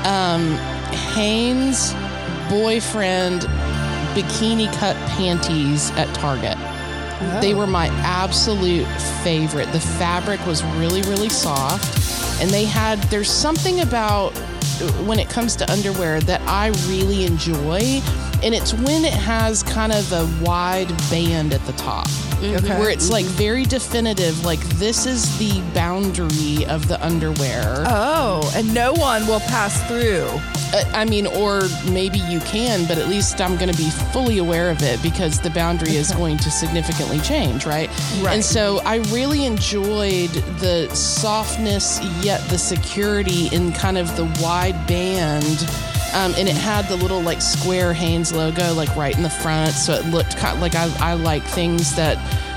um, 0.07 0.53
Hanes 1.15 1.95
boyfriend 2.51 3.43
bikini 4.15 4.73
cut 4.77 4.97
panties 5.11 5.91
at 5.93 6.13
Target. 6.15 6.59
They 7.41 7.55
were 7.55 7.69
my 7.69 7.87
absolute 8.03 8.87
favorite. 9.23 9.71
The 9.71 9.81
fabric 9.81 10.45
was 10.45 10.65
really, 10.77 11.03
really 11.03 11.29
soft, 11.29 12.43
and 12.43 12.51
they 12.51 12.65
had. 12.65 13.01
There's 13.05 13.31
something 13.31 13.81
about 13.81 14.31
when 15.07 15.21
it 15.21 15.29
comes 15.31 15.55
to 15.57 15.71
underwear 15.71 16.21
that 16.21 16.41
I 16.43 16.69
really 16.89 17.25
enjoy, 17.25 18.01
and 18.43 18.55
it's 18.55 18.73
when 18.75 19.05
it 19.05 19.13
has 19.13 19.63
kind 19.63 19.93
of 19.93 20.13
a 20.13 20.29
wide 20.45 20.89
band 21.11 21.53
at 21.55 21.65
the 21.67 21.73
top 21.75 22.07
Okay. 22.43 22.77
where 22.81 22.91
it's 22.91 23.09
like 23.09 23.25
very 23.25 23.63
definitive 23.65 24.45
like 24.45 24.59
this 24.81 25.07
is 25.07 25.39
the 25.39 25.61
boundary 25.75 26.67
of 26.67 26.89
the 26.89 26.99
underwear 27.05 27.85
oh, 27.87 28.51
and 28.57 28.75
no 28.75 28.93
one 28.95 29.25
will 29.29 29.39
pass 29.41 29.81
through. 29.87 30.27
Uh, 30.75 30.83
i 30.93 31.05
mean 31.05 31.27
or 31.29 31.63
maybe 31.93 32.19
you 32.19 32.41
can 32.41 32.85
but 32.89 32.99
at 32.99 33.07
least 33.09 33.41
i'm 33.41 33.57
going 33.59 33.71
to 33.71 33.77
be 33.77 33.91
fully 34.13 34.39
aware 34.39 34.71
of 34.71 34.83
it 34.83 35.01
because 35.05 35.39
the 35.39 35.51
boundary 35.51 35.95
is 35.95 36.11
going 36.13 36.37
to 36.39 36.51
significantly 36.51 37.21
change 37.21 37.65
right 37.65 37.89
Right. 38.21 38.35
and 38.35 38.45
so 38.45 38.81
i 38.85 38.97
really 39.13 39.45
enjoyed 39.45 40.31
the 40.59 40.89
softness 40.95 42.01
yet 42.25 42.41
the 42.51 42.59
security 42.59 43.47
in 43.55 43.71
kind 43.73 43.99
of 43.99 44.17
the 44.17 44.25
wide 44.43 44.85
band 44.89 45.59
um, 46.14 46.35
and 46.37 46.49
it 46.49 46.57
had 46.57 46.87
the 46.88 46.97
little 46.97 47.21
like 47.21 47.40
square 47.40 47.92
Hanes 47.92 48.33
logo 48.33 48.73
like 48.75 48.95
right 48.97 49.16
in 49.16 49.23
the 49.23 49.31
front, 49.31 49.73
so 49.73 49.95
it 49.95 50.04
looked 50.07 50.37
kind 50.37 50.61
like 50.61 50.75
I, 50.75 50.92
I 51.00 51.14
like 51.14 51.42
things 51.42 51.95
that 51.97 52.16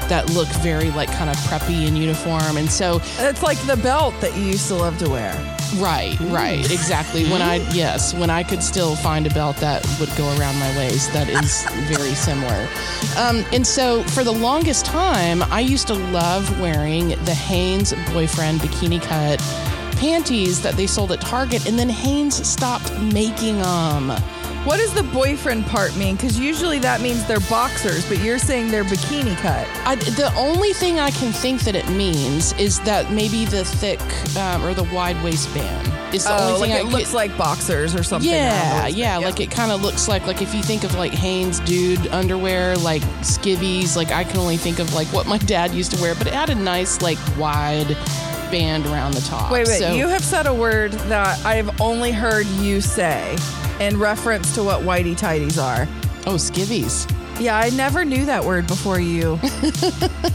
that 0.10 0.30
look 0.32 0.48
very 0.62 0.92
like 0.92 1.12
kind 1.12 1.30
of 1.32 1.36
preppy 1.38 1.88
and 1.88 1.98
uniform, 1.98 2.58
and 2.58 2.70
so 2.70 3.00
It's 3.18 3.42
like 3.42 3.58
the 3.66 3.78
belt 3.78 4.14
that 4.22 4.36
you 4.38 4.44
used 4.44 4.68
to 4.68 4.76
love 4.76 4.98
to 5.00 5.10
wear. 5.10 5.34
right, 5.78 6.16
right, 6.30 6.64
exactly. 6.72 7.26
When 7.30 7.42
I 7.42 7.56
yes, 7.74 8.14
when 8.14 8.30
I 8.30 8.44
could 8.44 8.62
still 8.62 8.96
find 8.96 9.26
a 9.26 9.32
belt 9.32 9.58
that 9.58 9.84
would 10.00 10.16
go 10.16 10.28
around 10.38 10.60
my 10.60 10.78
waist, 10.78 11.12
that 11.14 11.28
is 11.28 11.64
very 11.98 12.14
similar. 12.14 12.68
Um, 13.18 13.44
and 13.52 13.66
so 13.66 14.04
for 14.04 14.24
the 14.24 14.32
longest 14.32 14.86
time, 14.86 15.42
I 15.52 15.62
used 15.62 15.88
to 15.88 15.96
love 15.96 16.60
wearing 16.62 17.10
the 17.26 17.34
Hanes 17.34 17.94
boyfriend 18.14 18.60
bikini 18.60 19.02
cut 19.02 19.42
panties 19.98 20.62
that 20.62 20.76
they 20.76 20.88
sold 20.88 21.12
at 21.12 21.22
Target, 21.22 21.68
and 21.68 21.78
then 21.78 21.90
Hanes 21.90 22.46
stopped 22.48 22.92
making 23.00 23.58
them. 23.60 24.10
What 24.66 24.78
does 24.78 24.96
the 24.96 25.04
boyfriend 25.04 25.68
part 25.68 25.96
mean? 25.96 26.16
Because 26.16 26.40
usually 26.40 26.80
that 26.80 27.00
means 27.00 27.24
they're 27.28 27.40
boxers, 27.42 28.04
but 28.10 28.18
you're 28.24 28.40
saying 28.40 28.72
they're 28.72 28.84
bikini 28.84 29.36
cut. 29.38 29.68
I, 29.86 29.94
the 29.96 30.34
only 30.36 30.74
thing 30.74 31.00
I 31.00 31.12
can 31.12 31.32
think 31.32 31.62
that 31.62 31.76
it 31.76 31.88
means 31.90 32.52
is 32.54 32.80
that 32.82 33.12
maybe 33.12 33.46
the 33.46 33.64
thick 33.64 34.02
um, 34.38 34.64
or 34.66 34.74
the 34.74 34.86
wide 34.86 35.22
waistband 35.24 35.88
is 36.16 36.24
the 36.24 36.32
Oh, 36.32 36.56
only 36.56 36.60
like 36.62 36.62
thing 36.62 36.72
I 36.72 36.80
it 36.80 36.82
can- 36.86 36.92
looks 36.94 37.14
like 37.14 37.38
boxers 37.38 37.94
or 37.94 38.02
something. 38.02 38.28
Yeah, 38.32 38.82
around 38.86 38.96
yeah, 38.96 39.18
like 39.20 39.40
it 39.40 39.52
kind 39.52 39.72
of 39.72 39.84
looks 39.84 40.08
like 40.08 40.26
like 40.26 40.42
if 40.42 40.56
you 40.56 40.64
think 40.64 40.84
of 40.84 40.96
like 40.96 41.12
Hanes 41.12 41.60
dude 41.60 42.08
underwear, 42.08 42.76
like 42.78 43.04
skivvies, 43.22 43.96
like 43.96 44.12
I 44.12 44.24
can 44.24 44.38
only 44.38 44.58
think 44.58 44.80
of 44.80 44.92
like 44.96 45.08
what 45.10 45.28
my 45.28 45.38
dad 45.54 45.76
used 45.76 45.92
to 45.92 46.02
wear, 46.02 46.16
but 46.16 46.26
it 46.26 46.34
had 46.34 46.50
a 46.50 46.56
nice 46.56 47.04
like 47.04 47.20
wide 47.38 47.96
band 48.52 48.86
around 48.86 49.14
the 49.14 49.22
top. 49.22 49.52
Wait, 49.52 49.68
wait. 49.68 49.80
So- 49.80 49.94
You 49.94 50.08
have 50.08 50.24
said 50.24 50.48
a 50.48 50.54
word 50.54 50.94
that 51.10 51.44
I've 51.46 51.82
only 51.82 52.12
heard 52.12 52.46
you 52.48 52.82
say 52.82 53.38
in 53.80 53.98
reference 54.00 54.54
to 54.56 54.64
what 54.64 54.82
whitey 54.82 55.18
tidies 55.18 55.58
are. 55.58 55.88
oh 56.28 56.36
skivvies. 56.36 57.10
Yeah, 57.40 57.58
I 57.58 57.70
never 57.72 58.06
knew 58.06 58.26
that 58.26 58.46
word 58.46 58.66
before 58.66 59.00
you. 59.00 59.38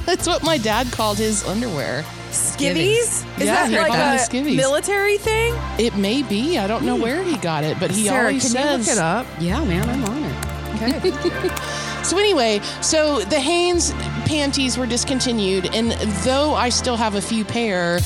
That's 0.04 0.26
what 0.26 0.42
my 0.42 0.58
dad 0.58 0.92
called 0.92 1.16
his 1.16 1.42
underwear. 1.44 2.04
Skivvies? 2.30 3.24
Is 3.38 3.46
Yeah, 3.46 3.54
that 3.66 3.70
he 3.70 3.78
like 3.78 3.88
called 3.88 4.00
a 4.00 4.18
skivvies. 4.18 4.56
military 4.56 5.16
thing? 5.16 5.54
It 5.78 5.96
may 5.96 6.22
be. 6.22 6.58
I 6.58 6.66
don't 6.66 6.84
know 6.84 6.96
hmm. 6.96 7.02
where 7.02 7.24
he 7.24 7.38
got 7.38 7.64
it, 7.64 7.80
but 7.80 7.90
he 7.90 8.04
Sarah, 8.06 8.26
always 8.26 8.42
can 8.42 8.50
says. 8.52 8.86
you 8.86 8.92
look 8.92 8.98
it 8.98 9.02
up? 9.02 9.26
Yeah, 9.40 9.64
man, 9.64 9.88
I'm 9.88 10.04
on 10.04 10.24
it. 10.24 11.00
Okay. 11.00 11.50
So 12.02 12.16
anyway, 12.18 12.60
so 12.80 13.20
the 13.20 13.38
Hanes 13.38 13.92
panties 14.20 14.78
were 14.78 14.86
discontinued, 14.86 15.74
and 15.74 15.92
though 16.24 16.54
I 16.54 16.68
still 16.68 16.96
have 16.96 17.14
a 17.14 17.20
few 17.20 17.44
pair, 17.44 18.00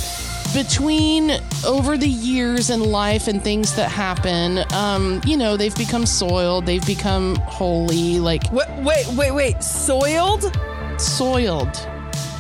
between 0.55 1.33
over 1.67 1.99
the 1.99 2.09
years 2.09 2.71
and 2.71 2.83
life 2.83 3.27
and 3.27 3.43
things 3.43 3.75
that 3.75 3.91
happen, 3.91 4.65
um, 4.73 5.21
you 5.27 5.37
know, 5.37 5.57
they've 5.57 5.75
become 5.77 6.07
soiled, 6.07 6.65
they've 6.65 6.87
become 6.87 7.35
holy, 7.37 8.21
like 8.21 8.51
wait, 8.53 8.69
wait, 8.79 9.07
wait, 9.17 9.33
wait. 9.33 9.63
Soiled? 9.63 10.53
soiled. 10.99 11.89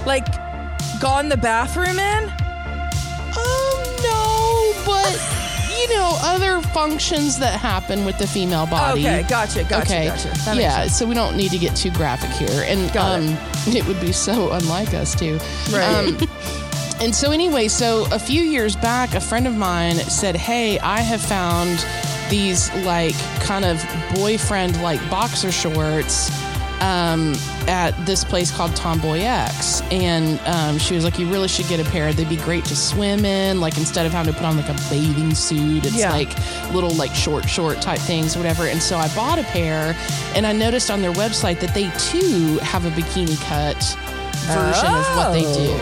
Like 0.06 0.26
gone 1.00 1.28
the 1.28 1.36
bathroom 1.36 1.98
in? 1.98 2.32
Oh 3.36 3.82
no, 4.02 4.84
but 4.86 5.43
you 5.84 5.94
know, 5.94 6.16
other 6.22 6.62
functions 6.68 7.38
that 7.38 7.60
happen 7.60 8.04
with 8.04 8.18
the 8.18 8.26
female 8.26 8.66
body. 8.66 9.00
Okay, 9.00 9.22
gotcha, 9.28 9.64
gotcha, 9.64 9.82
okay. 9.82 10.06
gotcha. 10.06 10.28
That 10.44 10.56
yeah, 10.56 10.86
so 10.86 11.06
we 11.06 11.14
don't 11.14 11.36
need 11.36 11.50
to 11.50 11.58
get 11.58 11.76
too 11.76 11.90
graphic 11.90 12.30
here. 12.30 12.64
And 12.66 12.90
Got 12.92 13.18
um 13.18 13.28
it. 13.66 13.74
it. 13.76 13.86
would 13.86 14.00
be 14.00 14.12
so 14.12 14.52
unlike 14.52 14.94
us 14.94 15.14
too. 15.14 15.38
Right. 15.70 15.84
Um, 15.84 16.18
and 17.00 17.14
so 17.14 17.32
anyway, 17.32 17.68
so 17.68 18.06
a 18.12 18.18
few 18.18 18.40
years 18.42 18.76
back, 18.76 19.14
a 19.14 19.20
friend 19.20 19.46
of 19.46 19.56
mine 19.56 19.96
said, 19.96 20.36
Hey, 20.36 20.78
I 20.78 21.00
have 21.00 21.20
found 21.20 21.84
these 22.30 22.72
like 22.84 23.14
kind 23.40 23.66
of 23.66 23.84
boyfriend 24.14 24.80
like 24.82 24.98
boxer 25.10 25.52
shorts 25.52 26.30
um, 26.84 27.34
at 27.66 27.92
this 28.04 28.24
place 28.24 28.50
called 28.50 28.72
TomboyX. 28.72 29.82
And 29.90 30.38
um, 30.46 30.78
she 30.78 30.94
was 30.94 31.02
like, 31.04 31.18
You 31.18 31.26
really 31.30 31.48
should 31.48 31.66
get 31.68 31.80
a 31.80 31.90
pair. 31.90 32.12
They'd 32.12 32.28
be 32.28 32.36
great 32.36 32.64
to 32.66 32.76
swim 32.76 33.24
in. 33.24 33.60
Like 33.60 33.78
instead 33.78 34.04
of 34.06 34.12
having 34.12 34.32
to 34.32 34.38
put 34.38 34.46
on 34.46 34.56
like 34.56 34.68
a 34.68 34.76
bathing 34.90 35.34
suit, 35.34 35.86
it's 35.86 35.96
Yeah. 35.96 36.12
like 36.12 36.30
little 36.72 36.92
like 36.94 37.14
short, 37.14 37.48
short 37.48 37.80
type 37.80 38.00
things, 38.00 38.36
whatever. 38.36 38.66
And 38.66 38.82
so 38.82 38.96
I 38.98 39.08
bought 39.14 39.38
a 39.38 39.44
pair 39.44 39.96
and 40.34 40.46
I 40.46 40.52
noticed 40.52 40.90
on 40.90 41.00
their 41.00 41.12
website 41.12 41.60
that 41.60 41.72
they 41.74 41.90
too 41.98 42.58
have 42.58 42.84
a 42.84 42.90
bikini 42.90 43.40
cut 43.46 43.76
version 44.46 44.94
of 44.94 45.16
what 45.16 45.32
they 45.32 45.42
do. 45.42 45.72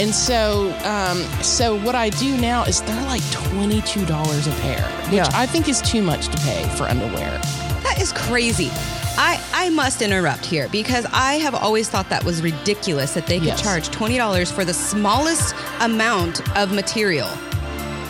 And 0.00 0.14
so, 0.14 0.70
um, 0.84 1.18
so 1.42 1.76
what 1.80 1.96
I 1.96 2.10
do 2.10 2.36
now 2.40 2.62
is 2.62 2.80
they're 2.82 3.02
like 3.06 3.28
twenty 3.32 3.80
two 3.82 4.06
dollars 4.06 4.46
a 4.46 4.52
pair, 4.60 4.82
which 5.06 5.14
Yeah. 5.14 5.28
I 5.34 5.44
think 5.46 5.68
is 5.68 5.82
too 5.82 6.02
much 6.02 6.28
to 6.28 6.36
pay 6.38 6.62
for 6.76 6.84
underwear. 6.84 7.40
That 7.88 8.02
is 8.02 8.12
crazy. 8.12 8.68
I, 9.20 9.42
I 9.54 9.70
must 9.70 10.02
interrupt 10.02 10.44
here 10.44 10.68
because 10.70 11.06
I 11.10 11.34
have 11.36 11.54
always 11.54 11.88
thought 11.88 12.08
that 12.10 12.22
was 12.22 12.42
ridiculous 12.42 13.14
that 13.14 13.26
they 13.26 13.38
could 13.38 13.46
Yes. 13.46 13.62
charge 13.62 13.88
$20 13.88 14.52
for 14.52 14.64
the 14.64 14.74
smallest 14.74 15.54
amount 15.80 16.46
of 16.56 16.70
material. 16.72 17.28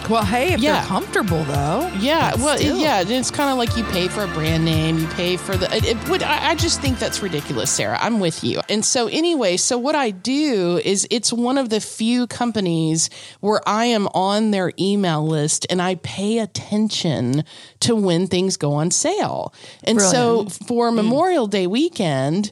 Well, 0.08 0.24
hey, 0.24 0.54
if 0.54 0.60
Yeah. 0.60 0.72
they're 0.72 0.84
comfortable 0.84 1.44
though. 1.44 1.90
Yeah, 2.00 2.34
well, 2.36 2.56
still. 2.56 2.78
yeah, 2.78 3.04
it's 3.06 3.30
kind 3.30 3.50
of 3.50 3.58
like 3.58 3.76
you 3.76 3.84
pay 3.84 4.08
for 4.08 4.24
a 4.24 4.28
brand 4.28 4.64
name, 4.64 4.98
you 4.98 5.06
pay 5.08 5.36
for 5.36 5.54
the. 5.54 5.74
It, 5.74 5.84
it 5.84 6.08
would. 6.08 6.22
I, 6.22 6.50
I 6.50 6.54
just 6.54 6.80
think 6.80 6.98
that's 6.98 7.22
ridiculous, 7.22 7.70
Sarah. 7.70 7.98
I'm 8.00 8.18
with 8.18 8.42
you. 8.42 8.60
And 8.70 8.82
so, 8.84 9.08
anyway, 9.08 9.58
so 9.58 9.76
what 9.76 9.94
I 9.94 10.10
do 10.10 10.80
is 10.82 11.06
it's 11.10 11.30
one 11.30 11.58
of 11.58 11.68
the 11.68 11.80
few 11.80 12.26
companies 12.26 13.10
where 13.40 13.60
I 13.66 13.84
am 13.86 14.06
on 14.08 14.50
their 14.50 14.72
email 14.78 15.26
list 15.26 15.66
and 15.68 15.82
I 15.82 15.96
pay 15.96 16.38
attention 16.38 17.44
to 17.80 17.94
when 17.94 18.26
things 18.28 18.56
go 18.56 18.72
on 18.72 18.90
sale. 18.90 19.52
And 19.84 20.00
so, 20.00 20.46
for 20.46 20.90
mm. 20.90 20.94
Memorial 20.94 21.46
Day 21.46 21.66
weekend. 21.66 22.50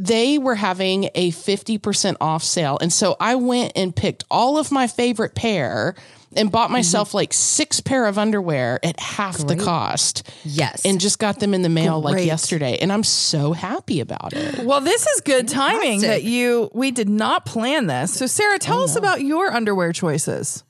They 0.00 0.38
were 0.38 0.54
having 0.54 1.10
a 1.16 1.32
50% 1.32 2.18
off 2.20 2.44
sale. 2.44 2.78
And 2.80 2.92
so 2.92 3.16
I 3.18 3.34
went 3.34 3.72
and 3.74 3.96
picked 3.96 4.22
all 4.30 4.56
of 4.56 4.70
my 4.70 4.86
favorite 4.86 5.34
pair 5.34 5.96
and 6.36 6.50
bought 6.52 6.70
myself 6.70 7.14
like 7.14 7.32
six 7.32 7.80
pair 7.80 8.06
of 8.06 8.18
underwear 8.18 8.78
at 8.82 8.98
half 9.00 9.38
the 9.46 9.56
cost 9.56 10.28
Yes. 10.44 10.84
and 10.84 11.00
just 11.00 11.18
got 11.18 11.40
them 11.40 11.54
in 11.54 11.62
the 11.62 11.68
mail 11.68 12.00
like 12.00 12.24
yesterday 12.24 12.76
and 12.80 12.92
i'm 12.92 13.02
so 13.04 13.52
happy 13.52 14.00
about 14.00 14.32
it 14.34 14.64
Well, 14.64 14.80
this 14.80 15.06
is 15.06 15.20
good 15.22 15.48
timing 15.48 16.00
that 16.02 16.24
you 16.24 16.70
we 16.74 16.90
did 16.90 17.08
not 17.08 17.46
plan 17.46 17.86
this. 17.86 18.12
So, 18.14 18.26
Sarah, 18.26 18.58
tell 18.58 18.82
us 18.82 18.96
about 18.96 19.22
your 19.22 19.50
underwear 19.52 19.92
choices. 19.92 20.64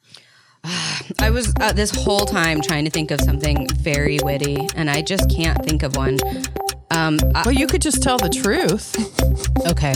I 1.19 1.31
was 1.31 1.53
uh, 1.61 1.73
this 1.73 1.91
whole 1.91 2.27
time 2.27 2.61
trying 2.61 2.85
to 2.85 2.91
think 2.91 3.11
of 3.11 3.21
something 3.21 3.67
very 3.75 4.19
witty, 4.23 4.67
and 4.77 4.91
I 4.91 5.03
just 5.03 5.31
can't 5.31 5.65
think 5.65 5.83
of 5.83 5.97
one. 5.97 6.19
Um, 6.91 7.19
I- 7.35 7.43
Well, 7.47 7.53
you 7.55 7.67
could 7.67 7.83
just 7.83 8.03
tell 8.03 8.19
the 8.19 8.29
truth. 8.29 8.97
okay. 9.69 9.95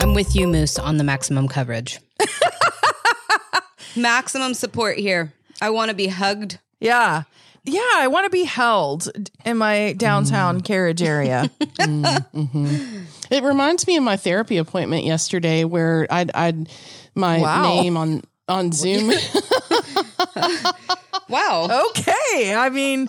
I'm 0.00 0.14
with 0.14 0.34
you, 0.36 0.46
Moose, 0.46 0.78
on 0.78 0.96
the 0.98 1.04
maximum 1.04 1.48
coverage. 1.48 1.98
maximum 3.96 4.54
support 4.54 4.98
here. 4.98 5.32
I 5.60 5.70
want 5.70 5.90
to 5.90 5.94
be 5.96 6.06
hugged. 6.08 6.58
Yeah. 6.80 7.24
Yeah, 7.64 7.82
I 7.96 8.08
want 8.08 8.24
to 8.24 8.30
be 8.30 8.44
held 8.44 9.10
in 9.44 9.58
my 9.58 9.92
downtown 9.92 10.60
mm. 10.60 10.64
carriage 10.64 11.02
area. 11.02 11.50
Mm-hmm. 11.80 13.04
it 13.30 13.42
reminds 13.42 13.86
me 13.86 13.96
of 13.96 14.02
my 14.04 14.16
therapy 14.16 14.56
appointment 14.58 15.04
yesterday 15.04 15.64
where 15.64 16.06
i'd, 16.10 16.30
I'd 16.34 16.68
my 17.14 17.40
Wow. 17.40 17.62
name 17.62 17.96
on 17.96 18.22
on 18.48 18.70
zoom 18.72 19.10
Wow. 21.28 21.86
okay. 21.90 22.54
I 22.54 22.68
mean, 22.70 23.08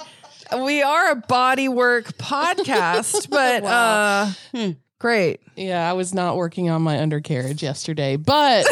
we 0.63 0.81
are 0.83 1.11
a 1.11 1.15
body 1.15 1.67
work 1.69 2.17
podcast, 2.17 3.29
but 3.29 3.63
uh 3.63 4.27
hmm. 4.53 4.71
great. 4.99 5.41
yeah 5.55 5.89
i 5.89 5.93
was 5.93 6.13
not 6.13 6.35
working 6.35 6.69
on 6.69 6.81
my 6.81 6.99
undercarriage 6.99 7.61
yesterday 7.63 8.15
but 8.15 8.65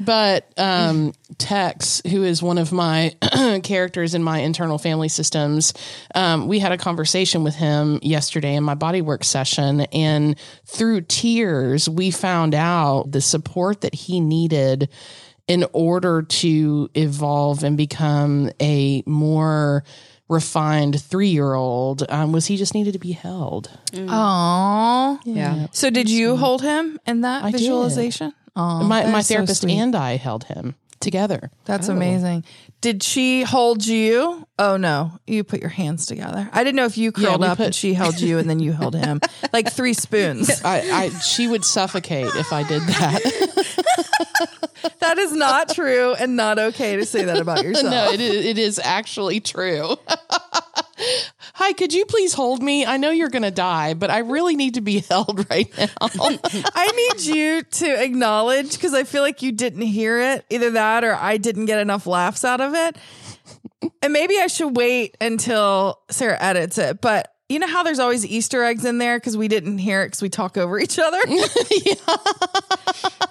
but 0.00 0.52
um 0.58 1.12
tex 1.38 2.02
who 2.10 2.22
is 2.22 2.42
one 2.42 2.58
of 2.58 2.72
my 2.72 3.14
characters 3.62 4.14
in 4.14 4.22
my 4.22 4.38
internal 4.38 4.78
family 4.78 5.08
systems 5.08 5.72
um, 6.14 6.48
we 6.48 6.58
had 6.58 6.72
a 6.72 6.78
conversation 6.78 7.42
with 7.44 7.54
him 7.54 7.98
yesterday 8.02 8.54
in 8.54 8.64
my 8.64 8.74
bodywork 8.74 9.24
session 9.24 9.82
and 9.92 10.38
through 10.64 11.00
tears 11.00 11.88
we 11.88 12.10
found 12.10 12.54
out 12.54 13.10
the 13.10 13.20
support 13.20 13.80
that 13.82 13.94
he 13.94 14.20
needed 14.20 14.88
in 15.48 15.64
order 15.72 16.22
to 16.22 16.90
evolve 16.94 17.62
and 17.62 17.76
become 17.76 18.50
a 18.60 19.02
more 19.06 19.84
refined 20.28 21.00
three-year-old 21.00 22.04
um, 22.08 22.32
was 22.32 22.46
he 22.46 22.56
just 22.56 22.74
needed 22.74 22.92
to 22.92 22.98
be 22.98 23.12
held 23.12 23.70
Aww. 23.92 25.20
Yeah. 25.24 25.66
So 25.70 25.90
did 25.90 26.10
you 26.10 26.36
hold 26.36 26.62
him 26.62 26.98
in 27.06 27.20
that 27.20 27.44
I 27.44 27.50
did. 27.50 27.60
visualization? 27.60 28.32
Aw, 28.56 28.82
my, 28.82 29.06
my 29.06 29.18
is 29.18 29.26
so 29.26 29.34
therapist 29.34 29.64
and 29.64 29.94
I 29.94 30.16
held 30.16 30.44
him 30.44 30.74
together. 31.00 31.50
That's 31.64 31.88
oh. 31.88 31.92
amazing. 31.92 32.44
Did 32.80 33.02
she 33.02 33.42
hold 33.42 33.86
you? 33.86 34.46
Oh 34.58 34.76
no, 34.76 35.12
you 35.26 35.44
put 35.44 35.60
your 35.60 35.70
hands 35.70 36.06
together. 36.06 36.48
I 36.52 36.64
didn't 36.64 36.76
know 36.76 36.84
if 36.86 36.98
you 36.98 37.12
curled 37.12 37.40
we 37.40 37.46
up 37.46 37.58
put- 37.58 37.66
and 37.66 37.74
she 37.74 37.94
held 37.94 38.20
you 38.20 38.38
and 38.38 38.48
then 38.48 38.60
you 38.60 38.72
held 38.72 38.94
him 38.94 39.20
like 39.52 39.72
three 39.72 39.94
spoons. 39.94 40.50
I, 40.64 40.80
I 40.90 41.08
she 41.10 41.48
would 41.48 41.64
suffocate 41.64 42.34
if 42.34 42.52
I 42.52 42.62
did 42.62 42.82
that. 42.82 43.72
That 45.00 45.18
is 45.18 45.32
not 45.32 45.68
true 45.68 46.14
and 46.14 46.36
not 46.36 46.58
okay 46.58 46.96
to 46.96 47.04
say 47.04 47.24
that 47.24 47.38
about 47.38 47.64
yourself. 47.64 47.90
no, 47.90 48.10
it 48.12 48.20
is, 48.20 48.44
it 48.44 48.58
is 48.58 48.78
actually 48.78 49.40
true. 49.40 49.96
Hi, 51.58 51.72
could 51.72 51.94
you 51.94 52.04
please 52.04 52.34
hold 52.34 52.62
me? 52.62 52.84
I 52.84 52.98
know 52.98 53.10
you're 53.10 53.30
going 53.30 53.42
to 53.42 53.50
die, 53.50 53.94
but 53.94 54.10
I 54.10 54.18
really 54.18 54.56
need 54.56 54.74
to 54.74 54.82
be 54.82 54.98
held 55.08 55.48
right 55.48 55.66
now. 55.78 55.86
I 56.02 57.14
need 57.16 57.34
you 57.34 57.62
to 57.62 58.02
acknowledge 58.04 58.72
because 58.72 58.92
I 58.92 59.04
feel 59.04 59.22
like 59.22 59.40
you 59.40 59.52
didn't 59.52 59.80
hear 59.80 60.20
it. 60.20 60.44
Either 60.50 60.72
that 60.72 61.02
or 61.02 61.14
I 61.14 61.38
didn't 61.38 61.64
get 61.64 61.78
enough 61.78 62.06
laughs 62.06 62.44
out 62.44 62.60
of 62.60 62.74
it. 62.74 62.98
And 64.02 64.12
maybe 64.12 64.38
I 64.38 64.48
should 64.48 64.76
wait 64.76 65.16
until 65.18 65.98
Sarah 66.10 66.36
edits 66.38 66.76
it. 66.76 67.00
But 67.00 67.32
you 67.48 67.58
know 67.58 67.68
how 67.68 67.82
there's 67.82 68.00
always 68.00 68.26
Easter 68.26 68.62
eggs 68.62 68.84
in 68.84 68.98
there 68.98 69.18
because 69.18 69.34
we 69.34 69.48
didn't 69.48 69.78
hear 69.78 70.02
it 70.02 70.08
because 70.08 70.20
we 70.20 70.28
talk 70.28 70.58
over 70.58 70.78
each 70.78 70.98
other? 70.98 71.20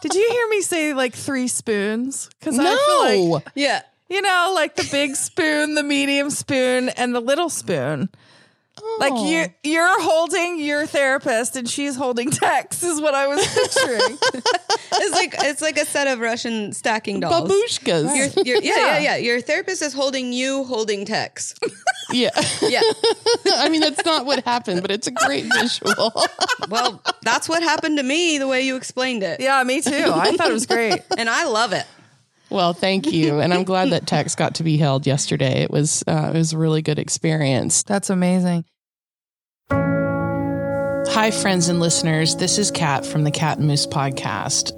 Did 0.02 0.16
you 0.16 0.30
hear 0.32 0.48
me 0.50 0.62
say 0.62 0.96
like 0.96 1.14
three 1.14 1.48
spoons? 1.48 2.28
Because 2.40 2.58
I 2.58 2.64
feel 2.64 3.02
like 3.34 3.46
no. 3.46 3.52
Yeah. 3.54 3.82
You 4.10 4.22
know, 4.22 4.52
like 4.56 4.76
the 4.76 4.88
big 4.92 5.16
spoon, 5.16 5.76
the 5.76 5.84
medium 5.84 6.30
spoon, 6.30 6.90
and 6.90 7.14
the 7.16 7.20
little 7.20 7.50
spoon. 7.50 8.10
Like 9.00 9.14
oh. 9.16 9.30
you, 9.30 9.46
you're 9.64 10.02
holding 10.02 10.60
your 10.60 10.86
therapist, 10.86 11.56
and 11.56 11.68
she's 11.68 11.96
holding 11.96 12.30
Tex. 12.30 12.84
Is 12.84 13.02
what 13.02 13.16
I 13.16 13.28
was 13.28 13.46
picturing. 13.48 14.18
It's 14.98 15.14
like 15.14 15.36
it's 15.40 15.62
like 15.62 15.78
a 15.78 15.86
set 15.86 16.08
of 16.08 16.20
Russian 16.20 16.72
stacking 16.72 17.20
dolls. 17.20 17.52
Babushkas. 17.52 18.16
Your- 18.16 18.46
your- 18.46 18.64
yeah, 18.64 18.76
yeah, 18.78 19.00
yeah. 19.00 19.16
Your 19.18 19.42
therapist 19.42 19.82
is 19.82 19.94
holding 19.94 20.32
you, 20.32 20.64
holding 20.64 21.06
Tex. 21.06 21.54
Yeah. 22.12 22.30
Yeah. 22.62 22.82
I 23.56 23.68
mean, 23.68 23.82
that's 23.82 24.06
not 24.06 24.28
what 24.28 24.44
happened, 24.46 24.84
but 24.84 24.92
it's 24.92 25.08
a 25.08 25.12
great 25.12 25.46
visual. 25.52 26.14
Well, 26.70 27.02
that's 27.24 27.50
what 27.50 27.64
happened 27.64 27.98
to 27.98 28.04
me. 28.04 28.38
The 28.38 28.48
way 28.48 28.62
you 28.62 28.76
explained 28.76 29.24
it, 29.24 29.42
yeah, 29.42 29.64
me 29.64 29.82
too. 29.82 30.12
I 30.14 30.32
thought 30.38 30.52
it 30.52 30.54
was 30.54 30.68
great. 30.68 31.02
and 31.18 31.28
I 31.28 31.46
love 31.46 31.74
it. 31.74 31.86
Well, 32.56 32.72
thank 32.72 33.12
you, 33.12 33.40
and 33.42 33.54
I'm 33.54 33.66
glad 33.66 33.90
that 33.90 34.08
Tex 34.08 34.34
got 34.34 34.56
to 34.56 34.64
be 34.64 34.78
held 34.78 35.06
yesterday. 35.06 35.62
It 35.64 35.72
was 35.72 36.06
uh, 36.08 36.32
it 36.34 36.38
was 36.38 36.54
a 36.54 36.58
really 36.58 36.82
good 36.82 37.00
experience. 37.00 37.84
That's 37.84 38.10
amazing. 38.10 38.64
Hi, 39.70 41.32
friends 41.32 41.68
and 41.68 41.82
listeners. 41.82 42.38
This 42.38 42.58
is 42.58 42.72
Kat 42.72 43.06
from 43.06 43.26
the 43.26 43.32
Cat 43.32 43.58
and 43.58 43.68
Moose 43.68 43.86
podcast. 43.86 44.72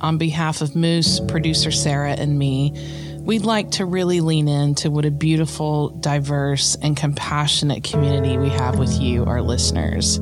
On 0.00 0.16
behalf 0.16 0.60
of 0.60 0.76
Moose, 0.76 1.18
producer 1.18 1.72
Sarah, 1.72 2.12
and 2.12 2.38
me, 2.38 2.72
we'd 3.18 3.44
like 3.44 3.72
to 3.72 3.84
really 3.84 4.20
lean 4.20 4.46
into 4.46 4.88
what 4.88 5.04
a 5.04 5.10
beautiful, 5.10 5.88
diverse, 5.88 6.76
and 6.82 6.96
compassionate 6.96 7.82
community 7.82 8.38
we 8.38 8.48
have 8.48 8.78
with 8.78 9.00
you, 9.00 9.24
our 9.24 9.42
listeners. 9.42 10.20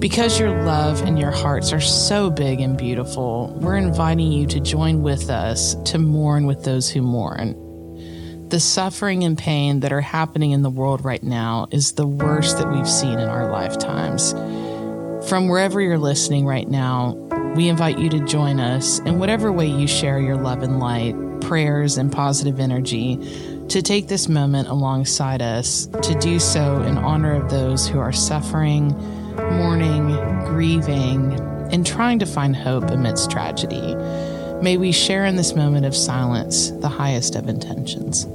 Because 0.00 0.40
your 0.40 0.64
love 0.64 1.02
and 1.02 1.18
your 1.18 1.30
hearts 1.30 1.74
are 1.74 1.80
so 1.80 2.30
big 2.30 2.60
and 2.60 2.74
beautiful, 2.74 3.54
we're 3.60 3.76
inviting 3.76 4.32
you 4.32 4.46
to 4.46 4.58
join 4.58 5.02
with 5.02 5.28
us 5.28 5.74
to 5.84 5.98
mourn 5.98 6.46
with 6.46 6.64
those 6.64 6.88
who 6.88 7.02
mourn. 7.02 7.54
The 8.48 8.60
suffering 8.60 9.24
and 9.24 9.36
pain 9.36 9.80
that 9.80 9.92
are 9.92 10.00
happening 10.00 10.52
in 10.52 10.62
the 10.62 10.70
world 10.70 11.04
right 11.04 11.22
now 11.22 11.68
is 11.70 11.92
the 11.92 12.06
worst 12.06 12.56
that 12.56 12.72
we've 12.72 12.88
seen 12.88 13.18
in 13.18 13.28
our 13.28 13.52
lifetimes. 13.52 14.32
From 15.28 15.48
wherever 15.48 15.82
you're 15.82 15.98
listening 15.98 16.46
right 16.46 16.66
now, 16.66 17.12
we 17.54 17.68
invite 17.68 17.98
you 17.98 18.08
to 18.08 18.20
join 18.20 18.58
us 18.58 19.00
in 19.00 19.18
whatever 19.18 19.52
way 19.52 19.66
you 19.66 19.86
share 19.86 20.18
your 20.18 20.36
love 20.36 20.62
and 20.62 20.80
light, 20.80 21.14
prayers, 21.42 21.98
and 21.98 22.10
positive 22.10 22.58
energy 22.58 23.18
to 23.68 23.82
take 23.82 24.08
this 24.08 24.30
moment 24.30 24.68
alongside 24.68 25.42
us 25.42 25.88
to 26.02 26.14
do 26.20 26.40
so 26.40 26.80
in 26.80 26.96
honor 26.96 27.34
of 27.34 27.50
those 27.50 27.86
who 27.86 27.98
are 27.98 28.12
suffering, 28.12 28.94
mourning, 29.52 30.16
grieving, 30.46 31.34
and 31.72 31.86
trying 31.86 32.18
to 32.18 32.26
find 32.26 32.56
hope 32.56 32.90
amidst 32.90 33.30
tragedy. 33.30 33.94
May 34.62 34.76
we 34.76 34.92
share 34.92 35.24
in 35.24 35.36
this 35.36 35.54
moment 35.54 35.86
of 35.86 35.96
silence 35.96 36.70
the 36.70 36.88
highest 36.88 37.34
of 37.34 37.48
intentions. 37.48 38.26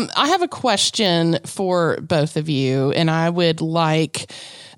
Um, 0.00 0.08
I 0.16 0.28
have 0.28 0.42
a 0.42 0.48
question 0.48 1.38
for 1.44 1.98
both 2.00 2.36
of 2.36 2.48
you, 2.48 2.90
and 2.92 3.10
I 3.10 3.28
would 3.28 3.60
like 3.60 4.32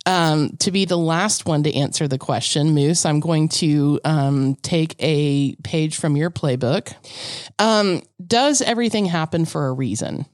um, 0.04 0.56
to 0.58 0.72
be 0.72 0.84
the 0.84 0.98
last 0.98 1.46
one 1.46 1.62
to 1.62 1.72
answer 1.72 2.08
the 2.08 2.18
question. 2.18 2.74
Moose, 2.74 3.06
I'm 3.06 3.20
going 3.20 3.48
to 3.50 4.00
um, 4.04 4.56
take 4.62 4.96
a 4.98 5.54
page 5.62 5.96
from 5.96 6.16
your 6.16 6.30
playbook. 6.30 6.92
Um, 7.58 8.02
does 8.24 8.62
everything 8.62 9.06
happen 9.06 9.44
for 9.44 9.68
a 9.68 9.72
reason? 9.72 10.26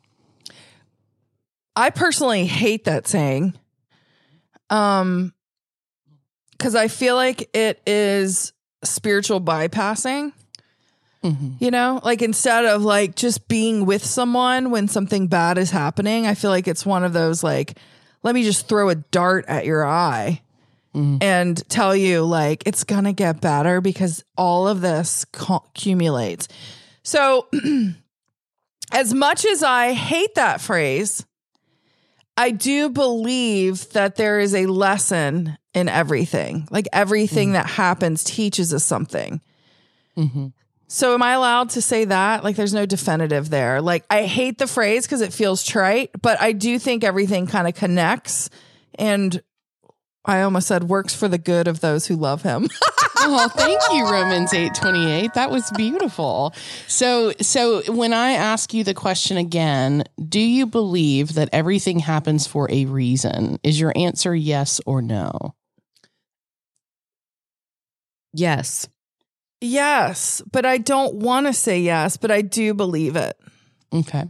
I 1.77 1.91
personally 1.91 2.47
hate 2.47 2.87
that 2.87 3.07
saying. 3.07 3.55
Um 4.71 5.33
cuz 6.59 6.75
I 6.75 6.89
feel 6.89 7.15
like 7.15 7.49
it 7.55 7.81
is 7.87 8.53
spiritual 8.83 9.41
bypassing. 9.41 10.33
Mm-hmm. 11.23 11.55
You 11.59 11.71
know, 11.71 12.01
like 12.05 12.23
instead 12.23 12.65
of 12.65 12.83
like 12.83 13.17
just 13.17 13.49
being 13.49 13.87
with 13.87 14.05
someone 14.05 14.71
when 14.71 14.87
something 14.87 15.27
bad 15.27 15.59
is 15.59 15.71
happening, 15.71 16.27
I 16.27 16.35
feel 16.35 16.51
like 16.51 16.69
it's 16.69 16.87
one 16.87 17.03
of 17.03 17.13
those 17.13 17.43
like 17.43 17.77
let 18.23 18.35
me 18.35 18.45
just 18.45 18.69
throw 18.69 18.89
a 18.89 18.95
dart 18.95 19.45
at 19.49 19.67
your 19.67 19.85
eye 19.85 20.43
mm-hmm. 20.95 21.19
and 21.21 21.69
tell 21.69 21.95
you 21.95 22.25
like 22.25 22.63
it's 22.67 22.85
going 22.85 23.05
to 23.05 23.13
get 23.13 23.41
better 23.41 23.81
because 23.81 24.25
all 24.37 24.69
of 24.69 24.81
this 24.81 25.25
co- 25.33 25.65
accumulates. 25.69 26.49
So 27.03 27.49
as 28.93 29.13
much 29.13 29.45
as 29.45 29.63
I 29.63 29.93
hate 29.93 30.35
that 30.37 30.61
phrase, 30.61 31.25
I 32.37 32.53
do 32.53 32.89
believe 32.89 33.91
that 33.91 34.17
there 34.17 34.39
is 34.39 34.55
a 34.55 34.67
lesson 34.67 35.59
in 35.75 35.89
everything. 35.89 36.69
Like 36.71 36.87
everything 36.93 37.49
mm-hmm. 37.49 37.55
that 37.55 37.67
happens 37.67 38.23
teaches 38.23 38.73
us 38.73 38.85
something. 38.85 39.41
So 40.89 41.13
am 41.13 41.23
I 41.23 41.33
allowed 41.33 41.71
to 41.71 41.83
say 41.83 42.07
that? 42.07 42.43
Like 42.43 42.57
there's 42.57 42.75
no 42.75 42.87
definitive 42.87 43.51
there. 43.51 43.83
Like 43.83 44.05
I 44.11 44.25
hate 44.25 44.59
the 44.59 44.67
phrase 44.67 45.07
because 45.07 45.21
it 45.21 45.35
feels 45.35 45.63
trite, 45.63 46.11
but 46.21 46.41
I 46.41 46.53
do 46.53 46.79
think 46.79 47.05
everything 47.05 47.47
kind 47.47 47.69
of 47.69 47.75
connects 47.75 48.49
and 48.99 49.41
I 50.25 50.43
almost 50.43 50.67
said 50.69 50.85
works 50.85 51.15
for 51.15 51.29
the 51.29 51.39
good 51.39 51.69
of 51.69 51.81
those 51.81 52.07
who 52.07 52.17
love 52.17 52.43
him. 52.43 52.69
oh, 53.19 53.49
thank 53.55 53.81
you, 53.93 54.11
Romans 54.11 54.53
eight 54.53 54.75
twenty 54.75 55.11
eight. 55.11 55.35
That 55.35 55.51
was 55.51 55.71
beautiful. 55.71 56.53
So, 56.87 57.33
so 57.41 57.83
when 57.93 58.13
I 58.13 58.33
ask 58.33 58.75
you 58.75 58.85
the 58.85 58.95
question 58.95 59.37
again, 59.37 60.05
do 60.29 60.41
you 60.41 60.67
believe 60.67 61.35
that 61.35 61.49
everything 61.53 61.99
happens 61.99 62.47
for 62.47 62.71
a 62.71 62.85
reason? 62.87 63.59
Is 63.63 63.81
your 63.81 63.93
answer 63.97 64.35
yes 64.35 64.81
or 64.85 65.01
no? 65.01 65.55
Yes. 68.35 68.89
Yes, 69.61 70.43
but 70.51 70.67
I 70.67 70.79
don't 70.79 71.17
want 71.17 71.47
to 71.47 71.53
say 71.53 71.81
yes, 71.81 72.17
but 72.17 72.31
I 72.31 72.43
do 72.43 72.75
believe 72.75 73.17
it. 73.17 73.39
Okay. 73.93 74.25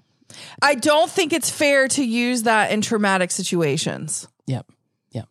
I 0.62 0.74
don't 0.74 1.10
think 1.10 1.32
it's 1.32 1.50
fair 1.50 1.88
to 1.88 2.04
use 2.04 2.44
that 2.44 2.70
in 2.70 2.80
traumatic 2.80 3.30
situations. 3.30 4.28
Yep. 4.46 4.70
Yep. 5.12 5.28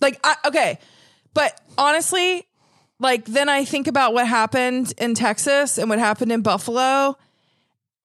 Like, 0.00 0.18
I, 0.24 0.36
okay, 0.46 0.78
but 1.34 1.60
honestly, 1.78 2.46
like 2.98 3.26
then 3.26 3.48
I 3.48 3.64
think 3.64 3.86
about 3.86 4.14
what 4.14 4.26
happened 4.26 4.92
in 4.98 5.14
Texas 5.14 5.78
and 5.78 5.88
what 5.88 5.98
happened 5.98 6.32
in 6.32 6.42
Buffalo, 6.42 7.16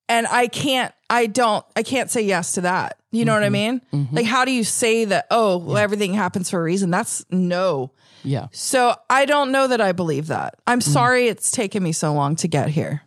and 0.10 0.28
I 0.28 0.47
can't, 0.47 0.93
I 1.10 1.28
don't, 1.28 1.65
I 1.76 1.84
can't 1.84 2.12
say 2.12 2.21
yes 2.21 2.54
to 2.54 2.62
that. 2.62 2.97
You 3.12 3.26
know 3.26 3.34
what 3.34 3.43
I 3.43 3.47
mm-hmm. 3.47 3.54
mean? 3.54 3.82
Mm-hmm. 3.93 4.15
Like, 4.15 4.26
how 4.26 4.45
do 4.45 4.52
you 4.52 4.63
say 4.63 5.06
that? 5.06 5.28
Oh, 5.32 5.58
well, 5.58 5.78
everything 5.78 6.13
happens 6.13 6.50
for 6.50 6.60
a 6.60 6.63
reason. 6.63 6.91
That's 6.91 7.26
no. 7.30 7.91
Yeah. 8.23 8.47
So 8.51 8.95
I 9.10 9.25
don't 9.25 9.51
know 9.51 9.67
that 9.67 9.81
I 9.81 9.91
believe 9.91 10.27
that. 10.27 10.55
I'm 10.67 10.81
sorry 10.81 11.27
it's 11.27 11.51
taken 11.51 11.84
me 11.84 11.91
so 11.91 12.13
long 12.13 12.36
to 12.38 12.47
get 12.47 12.69
here. 12.69 13.01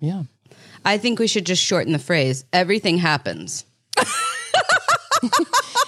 Yeah. 0.00 0.24
I 0.84 0.98
think 0.98 1.18
we 1.18 1.26
should 1.26 1.46
just 1.46 1.62
shorten 1.62 1.92
the 1.92 1.98
phrase. 1.98 2.44
Everything 2.52 2.98
happens. 2.98 3.64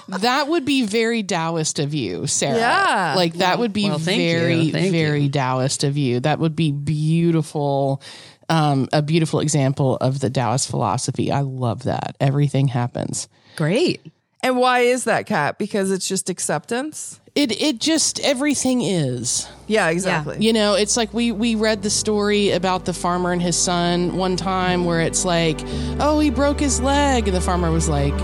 that 0.08 0.48
would 0.48 0.64
be 0.64 0.86
very 0.86 1.22
Taoist 1.22 1.78
of 1.78 1.94
you, 1.94 2.26
Sarah. 2.26 2.58
Yeah. 2.58 3.14
Like 3.16 3.34
that 3.34 3.58
would 3.58 3.72
be 3.72 3.88
well, 3.88 3.98
thank 3.98 4.20
you. 4.20 4.38
very, 4.38 4.70
Thank 4.70 4.92
very 4.92 5.28
Taoist 5.28 5.84
of 5.84 5.96
you. 5.96 6.20
That 6.20 6.38
would 6.38 6.54
be 6.54 6.72
beautiful. 6.72 8.02
Um, 8.48 8.88
a 8.92 9.02
beautiful 9.02 9.40
example 9.40 9.96
of 9.96 10.20
the 10.20 10.30
Taoist 10.30 10.68
philosophy. 10.68 11.32
I 11.32 11.40
love 11.40 11.84
that. 11.84 12.16
Everything 12.20 12.68
happens. 12.68 13.28
Great. 13.56 14.04
And 14.42 14.58
why 14.58 14.80
is 14.80 15.04
that, 15.04 15.26
Kat? 15.26 15.58
Because 15.58 15.90
it's 15.90 16.06
just 16.06 16.28
acceptance. 16.28 17.20
It 17.34 17.60
it 17.60 17.80
just 17.80 18.20
everything 18.20 18.80
is. 18.82 19.48
Yeah, 19.66 19.88
exactly. 19.88 20.36
You 20.38 20.52
know, 20.52 20.74
it's 20.74 20.96
like 20.96 21.12
we 21.12 21.32
we 21.32 21.56
read 21.56 21.82
the 21.82 21.90
story 21.90 22.50
about 22.50 22.84
the 22.84 22.92
farmer 22.92 23.32
and 23.32 23.42
his 23.42 23.56
son 23.56 24.16
one 24.16 24.36
time 24.36 24.84
where 24.84 25.00
it's 25.00 25.24
like, 25.24 25.58
oh, 25.98 26.20
he 26.20 26.30
broke 26.30 26.60
his 26.60 26.80
leg, 26.80 27.26
and 27.26 27.36
the 27.36 27.40
farmer 27.40 27.72
was 27.72 27.88
like, 27.88 28.14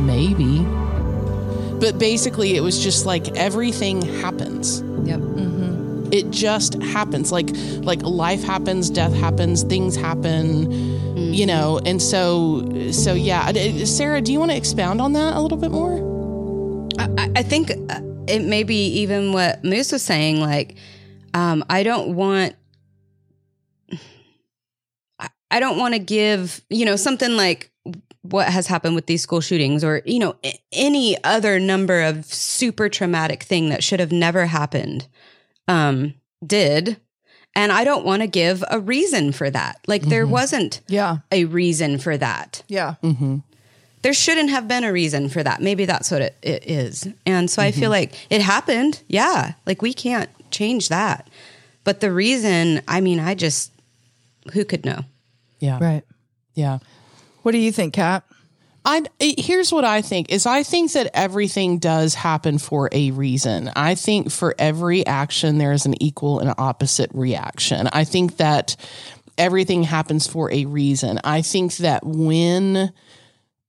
maybe. 0.00 0.58
But 1.80 1.98
basically, 1.98 2.54
it 2.56 2.60
was 2.60 2.78
just 2.82 3.06
like 3.06 3.34
everything 3.34 4.02
happens. 4.20 4.82
Yep. 5.08 5.20
It 6.12 6.30
just 6.30 6.74
happens. 6.82 7.32
Like 7.32 7.48
like 7.82 8.02
life 8.02 8.42
happens, 8.42 8.90
death 8.90 9.14
happens, 9.14 9.62
things 9.62 9.96
happen. 9.96 10.70
You 11.16 11.46
know, 11.46 11.80
and 11.86 12.02
so 12.02 12.90
so 12.92 13.14
yeah. 13.14 13.52
Uh, 13.56 13.86
Sarah, 13.86 14.20
do 14.20 14.32
you 14.32 14.38
want 14.38 14.50
to 14.50 14.56
expound 14.56 15.00
on 15.00 15.12
that 15.14 15.34
a 15.34 15.40
little 15.40 15.56
bit 15.56 15.70
more? 15.70 16.10
I, 16.98 17.30
I 17.36 17.42
think 17.42 17.70
uh, 17.70 18.00
it 18.30 18.42
may 18.42 18.62
be 18.62 18.86
even 19.00 19.32
what 19.32 19.64
Moose 19.64 19.92
was 19.92 20.02
saying. 20.02 20.40
Like, 20.40 20.76
um, 21.34 21.64
I 21.68 21.82
don't 21.82 22.14
want, 22.14 22.54
I, 25.18 25.28
I 25.50 25.60
don't 25.60 25.78
want 25.78 25.94
to 25.94 25.98
give, 26.00 26.60
you 26.70 26.84
know, 26.84 26.96
something 26.96 27.36
like 27.36 27.70
what 28.22 28.48
has 28.48 28.66
happened 28.66 28.94
with 28.94 29.06
these 29.06 29.22
school 29.22 29.40
shootings 29.40 29.82
or, 29.82 30.02
you 30.04 30.18
know, 30.18 30.36
any 30.72 31.22
other 31.24 31.58
number 31.58 32.02
of 32.02 32.24
super 32.26 32.88
traumatic 32.88 33.42
thing 33.42 33.70
that 33.70 33.82
should 33.82 34.00
have 34.00 34.12
never 34.12 34.46
happened, 34.46 35.06
um, 35.68 36.14
did. 36.46 36.98
And 37.56 37.72
I 37.72 37.82
don't 37.84 38.04
want 38.04 38.22
to 38.22 38.28
give 38.28 38.62
a 38.70 38.78
reason 38.78 39.32
for 39.32 39.50
that. 39.50 39.78
Like, 39.88 40.02
there 40.02 40.26
wasn't 40.26 40.82
Yeah. 40.88 41.18
a 41.32 41.46
reason 41.46 41.98
for 41.98 42.16
that 42.16 42.62
Yeah. 42.68 42.94
There 44.02 44.12
shouldn't 44.12 44.50
have 44.50 44.66
been 44.66 44.84
a 44.84 44.92
reason 44.92 45.28
for 45.28 45.42
that. 45.42 45.60
Maybe 45.60 45.84
that's 45.84 46.10
what 46.10 46.22
it, 46.22 46.36
it 46.42 46.66
is. 46.66 47.08
And 47.26 47.50
so 47.50 47.62
I 47.62 47.70
feel 47.70 47.84
mm-hmm. 47.84 48.12
like 48.12 48.26
it 48.30 48.40
happened. 48.40 49.02
Yeah. 49.08 49.54
Like 49.66 49.82
we 49.82 49.92
can't 49.92 50.30
change 50.50 50.88
that. 50.88 51.28
But 51.84 52.00
the 52.00 52.12
reason, 52.12 52.82
I 52.88 53.00
mean, 53.00 53.20
I 53.20 53.34
just, 53.34 53.72
who 54.52 54.64
could 54.64 54.84
know? 54.84 55.00
Yeah. 55.58 55.78
Right. 55.80 56.04
Yeah. 56.54 56.78
What 57.42 57.52
do 57.52 57.58
you 57.58 57.72
think, 57.72 57.94
Kat? 57.94 58.24
I 58.84 59.04
here's 59.18 59.72
what 59.72 59.84
I 59.84 60.00
think 60.00 60.30
is 60.30 60.46
I 60.46 60.62
think 60.62 60.92
that 60.92 61.10
everything 61.12 61.78
does 61.78 62.14
happen 62.14 62.58
for 62.58 62.88
a 62.92 63.10
reason. 63.10 63.70
I 63.76 63.94
think 63.94 64.30
for 64.30 64.54
every 64.58 65.06
action 65.06 65.58
there 65.58 65.72
is 65.72 65.84
an 65.84 66.02
equal 66.02 66.38
and 66.40 66.54
opposite 66.56 67.10
reaction. 67.12 67.88
I 67.92 68.04
think 68.04 68.38
that 68.38 68.76
everything 69.36 69.82
happens 69.82 70.26
for 70.26 70.50
a 70.50 70.64
reason. 70.64 71.20
I 71.24 71.42
think 71.42 71.76
that 71.76 72.06
when 72.06 72.92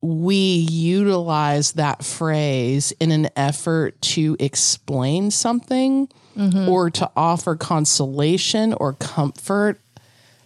we 0.01 0.35
utilize 0.35 1.73
that 1.73 2.03
phrase 2.03 2.91
in 2.99 3.11
an 3.11 3.29
effort 3.35 4.01
to 4.01 4.35
explain 4.39 5.31
something 5.31 6.07
or 6.67 6.89
to 6.89 7.11
offer 7.15 7.55
consolation 7.55 8.73
or 8.73 8.93
comfort, 8.93 9.79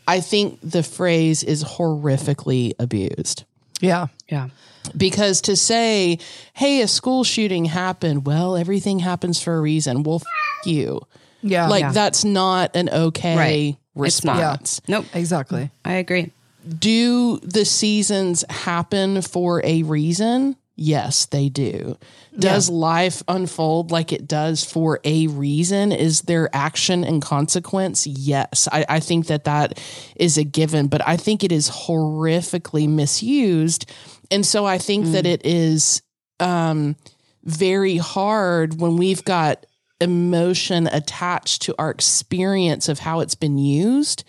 I 0.08 0.20
think 0.20 0.60
the 0.62 0.84
phrase 0.84 1.42
is 1.44 1.64
horrifically 1.64 2.74
abused 2.80 3.44
Yeah. 3.80 4.08
Yeah. 4.30 4.50
because 4.98 5.40
to 5.42 5.56
say, 5.56 6.20
"Hey, 6.54 6.82
a 6.82 6.88
school 6.88 7.24
shooting 7.24 7.66
happened," 7.66 8.26
well, 8.26 8.58
everything 8.58 9.00
happens 9.00 9.40
for 9.42 9.56
a 9.56 9.62
reason. 9.62 10.04
Well, 10.04 10.18
f- 10.18 10.66
you. 10.68 11.02
Yeah. 11.42 11.68
Like 11.70 11.82
Yeah. 11.82 11.92
that's 11.94 12.26
not 12.26 12.76
an 12.76 12.90
okay 12.90 13.38
Right. 13.38 13.78
It's 14.06 14.24
not. 14.26 14.38
response. 14.38 14.82
Nope. 14.90 15.06
exactly. 15.14 15.70
I 15.86 15.94
agree. 15.94 16.32
Do 16.68 17.40
the 17.40 17.66
seasons 17.66 18.44
happen 18.50 19.22
for 19.22 19.62
a 19.64 19.84
reason? 19.84 20.56
Yes, 20.78 21.26
they 21.28 21.48
do. 21.48 21.98
Does 22.38 22.70
life 22.70 23.24
unfold 23.30 23.92
like 23.92 24.12
it 24.12 24.28
does 24.28 24.64
for 24.66 25.00
a 25.06 25.28
reason? 25.28 25.94
Is 25.94 26.24
there 26.24 26.50
action 26.54 27.06
and 27.06 27.22
consequence? 27.22 28.06
Yes. 28.06 28.68
I, 28.70 28.86
I 28.90 29.00
think 29.00 29.28
that 29.28 29.46
that 29.46 29.82
is 30.18 30.38
a 30.38 30.44
given, 30.44 30.88
but 30.88 31.08
I 31.08 31.16
think 31.16 31.46
it 31.46 31.54
is 31.54 31.70
horrifically 31.70 32.90
misused. 32.90 33.90
And 34.30 34.46
so 34.46 34.66
I 34.66 34.78
think 34.78 35.06
that 35.14 35.26
it 35.26 35.46
is 35.46 36.02
um, 36.42 36.98
very 37.46 37.96
hard 37.96 38.82
when 38.82 38.98
we've 38.98 39.24
got 39.24 39.66
emotion 40.02 40.88
attached 40.88 41.62
to 41.64 41.76
our 41.80 41.90
experience 41.90 42.90
of 42.90 43.00
how 43.00 43.22
it's 43.22 43.36
been 43.36 43.58
used. 43.58 44.26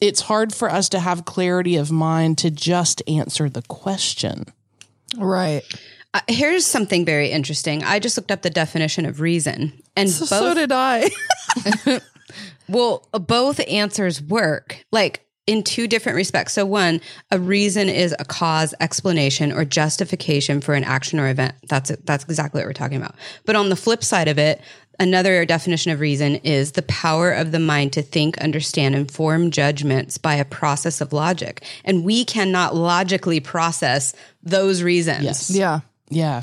It's 0.00 0.20
hard 0.22 0.54
for 0.54 0.70
us 0.70 0.88
to 0.90 1.00
have 1.00 1.24
clarity 1.24 1.76
of 1.76 1.90
mind 1.90 2.38
to 2.38 2.50
just 2.50 3.02
answer 3.08 3.48
the 3.48 3.62
question. 3.62 4.44
Right. 5.16 5.62
Uh, 6.12 6.20
here's 6.28 6.66
something 6.66 7.04
very 7.04 7.30
interesting. 7.30 7.82
I 7.84 7.98
just 7.98 8.16
looked 8.16 8.30
up 8.30 8.42
the 8.42 8.50
definition 8.50 9.06
of 9.06 9.20
reason, 9.20 9.82
and 9.96 10.08
So, 10.08 10.20
both 10.20 10.28
so 10.28 10.54
did 10.54 10.72
I. 10.72 11.10
Well, 12.68 13.06
both 13.12 13.60
answers 13.68 14.20
work, 14.20 14.84
like 14.90 15.25
in 15.46 15.62
two 15.62 15.86
different 15.86 16.16
respects. 16.16 16.52
So, 16.52 16.66
one, 16.66 17.00
a 17.30 17.38
reason 17.38 17.88
is 17.88 18.14
a 18.18 18.24
cause, 18.24 18.74
explanation, 18.80 19.52
or 19.52 19.64
justification 19.64 20.60
for 20.60 20.74
an 20.74 20.84
action 20.84 21.20
or 21.20 21.28
event. 21.28 21.54
That's 21.68 21.90
it. 21.90 22.04
That's 22.04 22.24
exactly 22.24 22.60
what 22.60 22.66
we're 22.66 22.72
talking 22.72 22.96
about. 22.96 23.14
But 23.44 23.56
on 23.56 23.68
the 23.68 23.76
flip 23.76 24.02
side 24.02 24.28
of 24.28 24.38
it, 24.38 24.60
another 24.98 25.44
definition 25.44 25.92
of 25.92 26.00
reason 26.00 26.36
is 26.36 26.72
the 26.72 26.82
power 26.82 27.30
of 27.30 27.52
the 27.52 27.58
mind 27.58 27.92
to 27.94 28.02
think, 28.02 28.38
understand, 28.38 28.94
and 28.94 29.10
form 29.10 29.50
judgments 29.50 30.18
by 30.18 30.34
a 30.34 30.44
process 30.44 31.00
of 31.00 31.12
logic. 31.12 31.62
And 31.84 32.04
we 32.04 32.24
cannot 32.24 32.74
logically 32.74 33.40
process 33.40 34.14
those 34.42 34.82
reasons. 34.82 35.24
Yes. 35.24 35.50
yeah. 35.50 35.80
Yeah. 36.08 36.42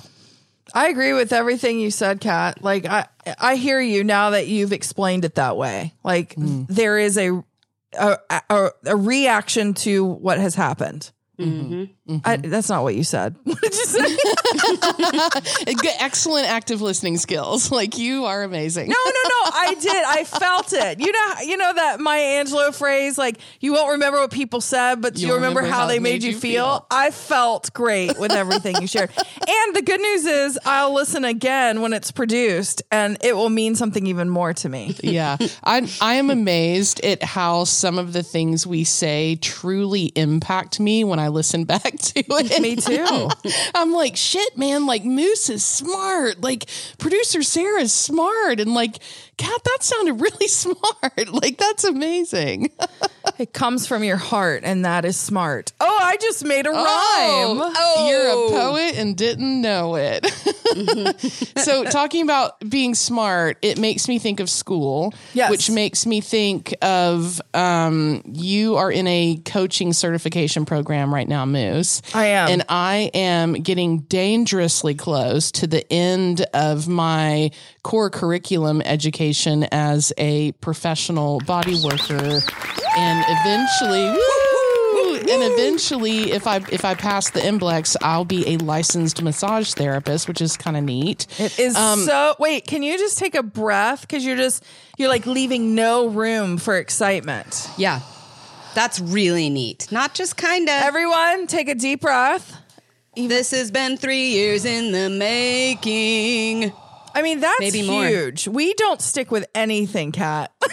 I 0.73 0.87
agree 0.89 1.13
with 1.13 1.31
everything 1.31 1.79
you 1.79 1.91
said, 1.91 2.19
Kat. 2.19 2.63
Like 2.63 2.85
I, 2.85 3.07
I 3.39 3.55
hear 3.55 3.79
you 3.79 4.03
now 4.03 4.31
that 4.31 4.47
you've 4.47 4.73
explained 4.73 5.23
it 5.23 5.35
that 5.35 5.55
way. 5.55 5.93
Like 6.03 6.35
mm. 6.35 6.65
there 6.67 6.97
is 6.97 7.17
a, 7.17 7.43
a, 7.97 8.17
a, 8.49 8.69
a 8.85 8.95
reaction 8.95 9.73
to 9.75 10.03
what 10.05 10.39
has 10.39 10.55
happened. 10.55 11.11
Mm-hmm. 11.39 12.02
I, 12.25 12.35
that's 12.35 12.67
not 12.67 12.83
what 12.83 12.95
you 12.95 13.03
said. 13.03 13.35
What 13.45 13.61
did 13.61 13.73
you 13.73 13.85
say? 13.85 14.17
Excellent 15.99 16.47
active 16.47 16.81
listening 16.81 17.17
skills. 17.17 17.71
Like 17.83 17.97
you 17.97 18.25
are 18.25 18.43
amazing. 18.43 18.89
No, 18.89 18.95
no, 19.03 19.11
no. 19.11 19.51
I 19.51 19.75
did. 19.79 20.03
I 20.05 20.23
felt 20.25 20.73
it. 20.73 20.99
You 20.99 21.11
know, 21.11 21.33
you 21.43 21.57
know 21.57 21.73
that 21.73 21.99
Maya 21.99 22.43
Angelou 22.43 22.73
phrase, 22.73 23.17
like 23.17 23.37
you 23.61 23.73
won't 23.73 23.93
remember 23.93 24.19
what 24.19 24.31
people 24.31 24.61
said, 24.61 25.01
but 25.01 25.17
you 25.17 25.27
You'll 25.27 25.37
remember, 25.37 25.63
how, 25.63 25.87
they 25.87 25.99
made, 25.99 26.23
you 26.23 26.35
feel. 26.35 26.85
I 26.91 27.09
felt 27.11 27.73
great 27.73 28.19
with 28.19 28.31
everything 28.31 28.75
you 28.79 28.87
shared. 28.87 29.09
And 29.17 29.75
the 29.75 29.81
good 29.81 29.99
news 30.01 30.25
is, 30.25 30.59
I'll 30.65 30.93
listen 30.93 31.25
again 31.25 31.81
when 31.81 31.93
it's 31.93 32.11
produced, 32.11 32.83
and 32.91 33.17
it 33.23 33.35
will 33.35 33.49
mean 33.49 33.75
something 33.75 34.05
even 34.05 34.29
more 34.29 34.53
to 34.53 34.69
me. 34.69 34.95
yeah. 35.01 35.37
I 35.63 35.89
I 35.99 36.15
am 36.15 36.29
amazed 36.29 37.03
at 37.03 37.23
how 37.23 37.63
some 37.63 37.97
of 37.97 38.13
the 38.13 38.23
things 38.23 38.67
we 38.67 38.83
say 38.83 39.35
truly 39.37 40.11
impact 40.15 40.79
me 40.79 41.03
when 41.03 41.19
I 41.19 41.29
listen 41.29 41.63
back 41.63 41.92
to 41.97 42.19
it. 42.27 42.61
Me 42.61 42.75
too. 42.75 43.29
I'm 43.75 43.91
like, 43.91 44.15
shit, 44.15 44.57
man, 44.57 44.85
like 44.85 45.03
Moose 45.03 45.49
is 45.49 45.63
smart. 45.63 46.41
Like 46.41 46.69
producer 46.97 47.43
Sarah 47.43 47.81
is 47.81 47.93
smart. 47.93 48.59
And 48.59 48.73
like, 48.73 48.97
God, 49.37 49.59
that 49.63 49.77
sounded 49.81 50.13
really 50.21 50.47
smart. 50.49 51.29
Like 51.31 51.57
that's 51.57 51.83
amazing. 51.83 52.71
It 53.39 53.53
comes 53.53 53.87
from 53.87 54.03
your 54.03 54.17
heart, 54.17 54.61
and 54.65 54.85
that 54.85 55.05
is 55.05 55.17
smart. 55.17 55.71
Oh, 55.79 55.99
I 56.01 56.17
just 56.17 56.43
made 56.45 56.65
a 56.67 56.69
rhyme. 56.71 56.85
Oh, 56.85 58.07
you're 58.09 58.27
a 58.29 58.61
poet 58.61 58.97
and 58.97 59.15
didn't 59.15 59.61
know 59.61 59.95
it. 59.95 60.25
so, 61.57 61.83
talking 61.85 62.23
about 62.23 62.57
being 62.69 62.95
smart, 62.95 63.57
it 63.61 63.77
makes 63.79 64.07
me 64.07 64.19
think 64.19 64.39
of 64.39 64.49
school, 64.49 65.13
Yes. 65.33 65.49
which 65.51 65.69
makes 65.69 66.05
me 66.05 66.21
think 66.21 66.73
of 66.81 67.41
um, 67.53 68.21
you 68.25 68.75
are 68.75 68.91
in 68.91 69.07
a 69.07 69.37
coaching 69.45 69.93
certification 69.93 70.65
program 70.65 71.13
right 71.13 71.27
now, 71.27 71.45
Moose. 71.45 72.01
I 72.13 72.25
am. 72.27 72.49
And 72.49 72.65
I 72.69 73.09
am 73.13 73.53
getting 73.53 73.99
dangerously 74.01 74.95
close 74.95 75.51
to 75.53 75.67
the 75.67 75.91
end 75.91 76.41
of 76.53 76.87
my 76.87 77.51
core 77.83 78.09
curriculum 78.09 78.81
education 78.81 79.63
as 79.71 80.11
a 80.17 80.51
professional 80.53 81.39
body 81.41 81.81
worker. 81.83 82.41
And 82.95 83.12
eventually, 83.27 84.09
woo, 84.09 85.15
and 85.17 85.53
eventually, 85.53 86.31
if 86.31 86.47
I 86.47 86.57
if 86.71 86.85
I 86.85 86.95
pass 86.95 87.29
the 87.29 87.39
MBLEx, 87.39 87.95
I'll 88.01 88.25
be 88.25 88.53
a 88.53 88.57
licensed 88.57 89.21
massage 89.21 89.73
therapist, 89.73 90.27
which 90.27 90.41
is 90.41 90.57
kind 90.57 90.77
of 90.77 90.83
neat. 90.83 91.27
It 91.39 91.59
is 91.59 91.75
um, 91.75 91.99
so. 91.99 92.35
Wait, 92.39 92.67
can 92.67 92.83
you 92.83 92.97
just 92.97 93.17
take 93.17 93.35
a 93.35 93.43
breath? 93.43 94.01
Because 94.01 94.25
you're 94.25 94.37
just 94.37 94.63
you're 94.97 95.09
like 95.09 95.25
leaving 95.25 95.75
no 95.75 96.07
room 96.07 96.57
for 96.57 96.77
excitement. 96.77 97.69
Yeah. 97.77 98.01
That's 98.75 98.99
really 98.99 99.49
neat. 99.49 99.91
Not 99.91 100.15
just 100.15 100.35
kind 100.35 100.67
of. 100.67 100.81
Everyone, 100.81 101.45
take 101.45 101.69
a 101.69 101.75
deep 101.75 102.01
breath 102.01 102.57
This 103.15 103.51
has 103.51 103.69
been 103.69 103.97
three 103.97 104.29
years 104.29 104.65
in 104.65 104.91
the 104.91 105.11
making. 105.11 106.73
I 107.13 107.21
mean, 107.21 107.39
that's 107.39 107.59
Maybe 107.59 107.85
more. 107.85 108.07
huge. 108.07 108.47
We 108.47 108.73
don't 108.73 108.99
stick 108.99 109.29
with 109.29 109.45
anything, 109.53 110.11
Kat. 110.11 110.51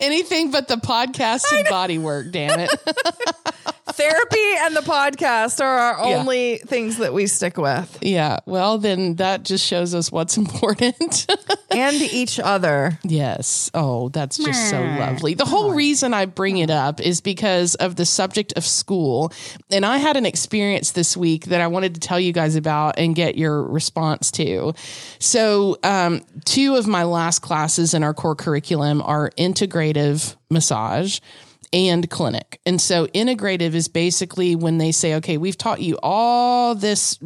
Anything 0.00 0.50
but 0.50 0.68
the 0.68 0.76
podcast 0.76 1.44
and 1.56 1.66
body 1.68 1.98
work, 1.98 2.30
damn 2.30 2.60
it. 2.60 2.70
Therapy 3.92 4.54
and 4.60 4.74
the 4.76 4.80
podcast 4.80 5.60
are 5.60 5.66
our 5.78 6.08
Yeah. 6.08 6.16
only 6.18 6.56
things 6.58 6.98
that 6.98 7.12
we 7.12 7.26
stick 7.26 7.56
with, 7.58 7.98
yeah. 8.00 8.38
Well, 8.46 8.78
then 8.78 9.16
that 9.16 9.42
just 9.44 9.66
shows 9.66 9.94
us 9.94 10.10
what's 10.10 10.36
important. 10.42 11.26
and 11.70 11.96
each 11.96 12.38
other. 12.38 12.98
Yes. 13.02 13.70
Oh, 13.74 14.08
that's 14.10 14.36
just 14.38 14.68
so 14.70 14.80
lovely. 14.82 15.34
The 15.34 15.44
whole 15.46 15.72
reason 15.72 16.12
I 16.14 16.26
bring 16.26 16.58
it 16.58 16.70
up 16.70 17.00
is 17.00 17.20
because 17.20 17.74
of 17.76 17.96
the 17.96 18.04
subject 18.06 18.52
of 18.56 18.64
school. 18.64 19.32
And 19.70 19.84
I 19.86 19.96
had 19.98 20.16
an 20.16 20.26
experience 20.26 20.92
this 20.92 21.16
week 21.16 21.46
that 21.46 21.60
I 21.60 21.66
wanted 21.68 21.94
to 21.94 22.00
tell 22.00 22.20
you 22.20 22.32
guys 22.32 22.56
about 22.56 22.98
and 22.98 23.14
get 23.14 23.36
your 23.36 23.62
response 23.62 24.30
to. 24.32 24.74
So, 25.18 25.78
um, 25.82 26.20
two 26.44 26.76
of 26.76 26.86
my 26.86 27.04
last 27.04 27.40
classes 27.40 27.94
in 27.94 28.02
our 28.04 28.14
core 28.14 28.36
curriculum 28.36 29.00
are 29.02 29.30
integrative 29.38 30.36
massage 30.50 31.20
and 31.72 32.08
clinic. 32.10 32.60
And 32.66 32.80
so 32.80 33.06
integrative 33.08 33.74
is 33.74 33.88
basically 33.88 34.54
when 34.54 34.78
they 34.78 34.92
say, 34.92 35.14
okay, 35.14 35.38
we've 35.38 35.56
taught 35.56 35.80
you 35.80 35.98
all 36.02 36.74
this, 36.74 37.18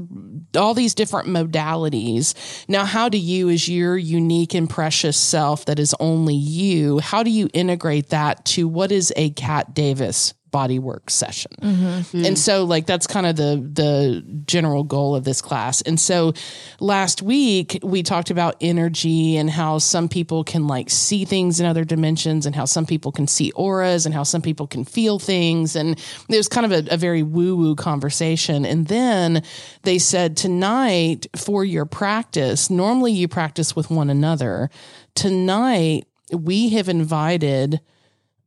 all 0.57 0.75
these 0.75 0.95
different 0.95 1.29
modalities. 1.29 2.35
Now, 2.69 2.85
how 2.85 3.09
do 3.09 3.19
you, 3.19 3.51
as 3.51 3.69
your 3.69 3.97
unique 3.97 4.55
and 4.55 4.71
precious 4.71 5.17
self 5.17 5.65
that 5.67 5.79
is 5.79 5.95
only 6.01 6.35
you, 6.35 6.99
how 7.01 7.23
do 7.23 7.31
you 7.31 7.49
integrate 7.53 8.11
that 8.11 8.45
to 8.47 8.69
what 8.69 8.93
is 8.93 9.13
a 9.17 9.31
Cat 9.31 9.75
Davis 9.75 10.35
bodywork 10.57 11.11
session? 11.11 11.53
Mm-hmm. 11.61 12.25
And 12.25 12.39
so 12.39 12.65
like 12.65 12.87
that's 12.87 13.07
kind 13.07 13.27
of 13.27 13.37
the 13.37 13.57
the 13.73 14.25
general 14.47 14.85
goal 14.85 15.15
of 15.15 15.25
this 15.25 15.43
class. 15.43 15.83
And 15.83 16.01
so 16.01 16.33
last 16.81 17.23
week 17.23 17.79
we 17.83 18.03
talked 18.03 18.31
about 18.31 18.57
energy 18.61 19.37
and 19.37 19.51
how 19.51 19.79
some 19.79 20.09
people 20.09 20.45
can 20.45 20.67
like 20.67 20.89
see 20.89 21.25
things 21.25 21.61
in 21.61 21.67
other 21.67 21.85
dimensions 21.85 22.47
and 22.47 22.55
how 22.55 22.65
some 22.65 22.87
people 22.87 23.13
can 23.13 23.27
see 23.27 23.53
auras 23.53 24.07
and 24.07 24.15
how 24.15 24.23
some 24.23 24.43
people 24.43 24.67
can 24.67 24.85
feel 24.85 25.19
things 25.19 25.77
and 25.77 25.99
it 26.29 26.37
was 26.37 26.49
kind 26.49 26.71
of 26.71 26.73
a, 26.73 26.95
a 26.95 26.97
very 26.97 27.23
woo-woo 27.23 27.75
conversation. 27.75 28.65
And 28.65 28.87
then 28.87 29.43
they 29.83 29.99
said 29.99 30.37
tonight 30.37 31.27
for 31.37 31.65
your 31.65 31.85
practice, 31.87 32.71
normally 32.71 33.13
you 33.13 33.29
practice 33.29 33.77
with 33.77 33.91
one 33.91 34.11
another. 34.11 34.71
Tonight 35.15 36.07
we 36.33 36.71
have 36.71 36.89
invited 36.89 37.81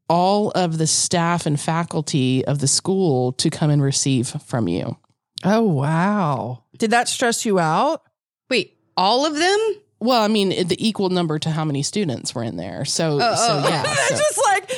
all 0.09 0.51
of 0.51 0.77
the 0.77 0.87
staff 0.87 1.45
and 1.45 1.59
faculty 1.59 2.43
of 2.45 2.59
the 2.59 2.67
school 2.67 3.31
to 3.33 3.49
come 3.49 3.69
and 3.69 3.81
receive 3.81 4.27
from 4.45 4.67
you. 4.67 4.97
Oh, 5.43 5.61
wow. 5.61 6.63
Did 6.77 6.91
that 6.91 7.07
stress 7.07 7.45
you 7.45 7.59
out? 7.59 8.01
Wait, 8.49 8.77
all 8.97 9.25
of 9.25 9.35
them? 9.35 9.59
Well, 10.01 10.21
I 10.21 10.27
mean, 10.27 10.67
the 10.67 10.87
equal 10.87 11.09
number 11.09 11.39
to 11.39 11.49
how 11.51 11.65
many 11.65 11.83
students 11.83 12.33
were 12.33 12.43
in 12.43 12.57
there. 12.57 12.85
So, 12.85 13.19
oh, 13.21 13.35
so 13.35 13.53
oh, 13.53 13.63
oh. 13.63 13.69
yeah. 13.69 13.83
There's 13.83 14.07
so- 14.07 14.15
just 14.15 14.41
like 14.45 14.71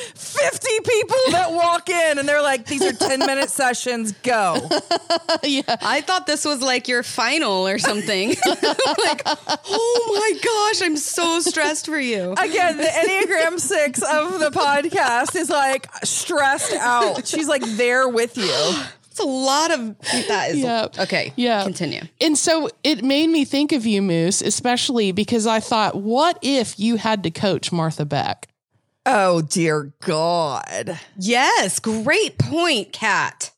50 0.50 0.68
people 0.84 1.16
that 1.30 1.52
walk 1.52 1.88
in 1.88 2.18
and 2.18 2.28
they're 2.28 2.42
like, 2.42 2.66
these 2.66 2.82
are 2.82 2.92
10 2.92 3.20
minute 3.20 3.50
sessions, 3.50 4.12
go. 4.22 4.56
yeah. 5.42 5.62
I 5.82 6.00
thought 6.00 6.26
this 6.26 6.44
was 6.44 6.60
like 6.60 6.88
your 6.88 7.02
final 7.02 7.66
or 7.66 7.78
something. 7.78 8.28
like, 8.46 9.22
oh 9.26 10.08
my 10.14 10.40
gosh, 10.42 10.86
I'm 10.86 10.96
so 10.96 11.40
stressed 11.40 11.86
for 11.86 11.98
you. 11.98 12.32
Again, 12.32 12.76
the 12.78 12.84
Enneagram 12.84 13.58
6 13.60 14.02
of 14.02 14.40
the 14.40 14.50
podcast 14.50 15.36
is 15.36 15.50
like 15.50 15.88
stressed 16.04 16.72
out. 16.74 17.26
She's 17.26 17.48
like 17.48 17.62
there 17.76 18.08
with 18.08 18.36
you. 18.36 18.74
It's 19.10 19.20
a 19.20 19.24
lot 19.24 19.70
of 19.70 19.98
that 20.28 20.52
is 20.52 20.58
Yeah. 20.60 20.88
okay. 20.98 21.34
Yeah. 21.36 21.62
Continue. 21.64 22.00
And 22.20 22.36
so 22.38 22.70
it 22.82 23.04
made 23.04 23.28
me 23.28 23.44
think 23.44 23.72
of 23.72 23.84
you, 23.84 24.00
Moose, 24.00 24.40
especially 24.40 25.12
because 25.12 25.46
I 25.46 25.60
thought, 25.60 25.96
what 25.96 26.38
if 26.40 26.80
you 26.80 26.96
had 26.96 27.22
to 27.24 27.30
coach 27.30 27.70
Martha 27.70 28.06
Beck? 28.06 28.48
Oh, 29.04 29.42
dear 29.42 29.92
God. 30.00 30.98
Yes, 31.18 31.80
great 31.80 32.38
point, 32.38 32.92
Kat. 32.92 33.50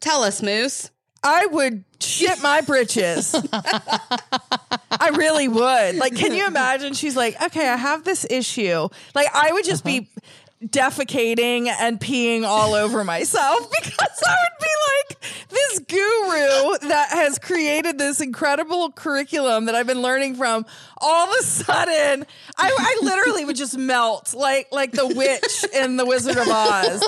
Tell 0.00 0.22
us, 0.22 0.42
Moose. 0.42 0.90
I 1.24 1.46
would 1.46 1.82
shit 2.00 2.40
my 2.40 2.60
britches. 2.60 3.34
I 3.52 5.10
really 5.14 5.48
would. 5.48 5.96
Like, 5.96 6.14
can 6.14 6.34
you 6.34 6.46
imagine? 6.46 6.94
She's 6.94 7.16
like, 7.16 7.40
okay, 7.42 7.68
I 7.68 7.76
have 7.76 8.04
this 8.04 8.24
issue. 8.30 8.88
Like, 9.14 9.26
I 9.34 9.52
would 9.52 9.64
just 9.64 9.84
be 9.84 9.98
uh-huh. 9.98 10.20
Defecating 10.64 11.68
and 11.68 12.00
peeing 12.00 12.44
all 12.44 12.74
over 12.74 13.04
myself 13.04 13.70
because 13.82 14.22
I 14.26 14.36
would 14.42 14.58
be 14.60 14.66
like 14.88 15.48
this 15.50 15.78
guru 15.80 16.88
that 16.88 17.08
has 17.10 17.38
created 17.38 17.98
this 17.98 18.20
incredible 18.20 18.90
curriculum 18.90 19.66
that 19.66 19.74
I've 19.74 19.86
been 19.86 20.02
learning 20.02 20.36
from. 20.36 20.64
All 20.98 21.28
of 21.28 21.36
a 21.38 21.42
sudden, 21.42 22.26
I, 22.56 22.70
I 22.78 22.98
literally 23.02 23.44
would 23.44 23.56
just 23.56 23.76
melt 23.76 24.32
like 24.34 24.68
like 24.72 24.92
the 24.92 25.06
witch 25.06 25.64
in 25.74 25.96
the 25.98 26.06
Wizard 26.06 26.38
of 26.38 26.48
Oz. 26.48 27.02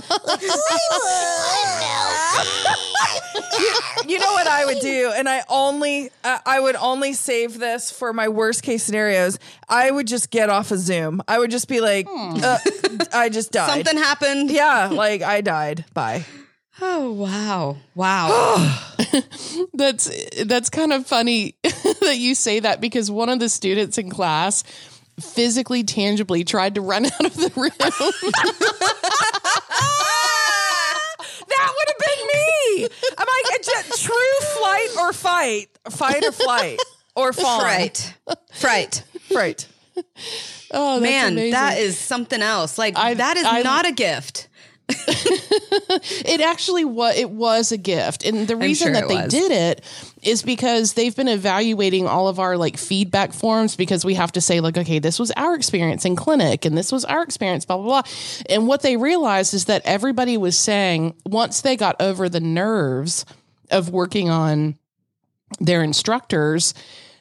you 4.06 4.18
know 4.18 4.32
what 4.32 4.46
I 4.46 4.64
would 4.66 4.80
do, 4.80 5.12
and 5.14 5.28
I 5.28 5.42
only 5.48 6.10
uh, 6.22 6.38
I 6.44 6.60
would 6.60 6.76
only 6.76 7.14
save 7.14 7.58
this 7.58 7.90
for 7.90 8.12
my 8.12 8.28
worst 8.28 8.62
case 8.62 8.82
scenarios. 8.82 9.38
I 9.68 9.90
would 9.90 10.06
just 10.06 10.30
get 10.30 10.50
off 10.50 10.70
of 10.70 10.78
Zoom. 10.78 11.22
I 11.26 11.38
would 11.38 11.50
just 11.50 11.68
be 11.68 11.80
like, 11.80 12.06
uh, 12.10 12.58
I 13.12 13.28
just 13.30 13.47
died. 13.48 13.70
Something 13.70 13.96
happened. 13.96 14.50
Yeah, 14.58 14.88
like 14.88 15.22
I 15.22 15.40
died. 15.40 15.84
Bye. 15.94 16.24
Oh 16.80 17.10
wow. 17.10 17.76
Wow. 17.96 18.84
That's 19.74 20.08
that's 20.44 20.70
kind 20.70 20.92
of 20.92 21.06
funny 21.08 21.56
that 21.62 22.18
you 22.18 22.36
say 22.36 22.60
that 22.60 22.80
because 22.80 23.10
one 23.10 23.28
of 23.28 23.40
the 23.40 23.48
students 23.48 23.98
in 23.98 24.10
class 24.10 24.62
physically 25.18 25.82
tangibly 25.82 26.44
tried 26.44 26.76
to 26.76 26.80
run 26.80 27.06
out 27.06 27.24
of 27.26 27.34
the 27.34 27.50
room. 27.56 27.72
that 31.48 31.74
would 31.74 31.88
have 31.88 31.98
been 31.98 32.26
me. 32.26 32.88
I'm 33.18 33.26
like 33.26 33.46
it's 33.56 33.66
just 33.66 34.04
true 34.04 34.40
flight 34.56 34.90
or 35.00 35.12
fight, 35.12 35.66
fight 35.90 36.24
or 36.24 36.32
flight 36.32 36.78
or 37.16 37.32
fawn. 37.32 37.60
Fright. 37.60 38.14
Fright. 38.54 39.02
Fright. 39.32 39.66
Oh, 40.70 41.00
that's 41.00 41.02
Man, 41.10 41.32
amazing. 41.32 41.52
that 41.52 41.78
is 41.78 41.96
something 41.98 42.42
else. 42.42 42.76
Like 42.76 42.96
I- 42.98 43.14
that 43.14 43.36
is 43.38 43.44
I- 43.46 43.62
not 43.62 43.86
a 43.86 43.92
gift. 43.92 44.48
It 46.24 46.40
actually 46.40 46.84
was. 46.84 47.16
It 47.16 47.30
was 47.30 47.72
a 47.72 47.76
gift, 47.78 48.24
and 48.24 48.46
the 48.46 48.56
reason 48.56 48.86
sure 48.88 48.92
that 48.94 49.08
they 49.08 49.22
was. 49.22 49.32
did 49.32 49.50
it 49.52 49.84
is 50.22 50.42
because 50.42 50.92
they've 50.94 51.14
been 51.14 51.28
evaluating 51.28 52.06
all 52.06 52.28
of 52.28 52.38
our 52.38 52.56
like 52.56 52.76
feedback 52.76 53.32
forms 53.32 53.76
because 53.76 54.04
we 54.04 54.14
have 54.14 54.32
to 54.32 54.40
say 54.40 54.60
like, 54.60 54.76
okay, 54.76 54.98
this 54.98 55.18
was 55.18 55.30
our 55.32 55.54
experience 55.54 56.04
in 56.04 56.16
clinic, 56.16 56.64
and 56.64 56.76
this 56.76 56.92
was 56.92 57.04
our 57.06 57.22
experience, 57.22 57.64
blah 57.64 57.76
blah 57.76 58.02
blah. 58.02 58.12
And 58.48 58.66
what 58.66 58.82
they 58.82 58.96
realized 58.96 59.54
is 59.54 59.66
that 59.66 59.82
everybody 59.84 60.36
was 60.36 60.56
saying 60.58 61.14
once 61.26 61.60
they 61.62 61.76
got 61.76 61.96
over 62.00 62.28
the 62.28 62.40
nerves 62.40 63.24
of 63.70 63.90
working 63.90 64.28
on 64.30 64.76
their 65.60 65.82
instructors 65.82 66.74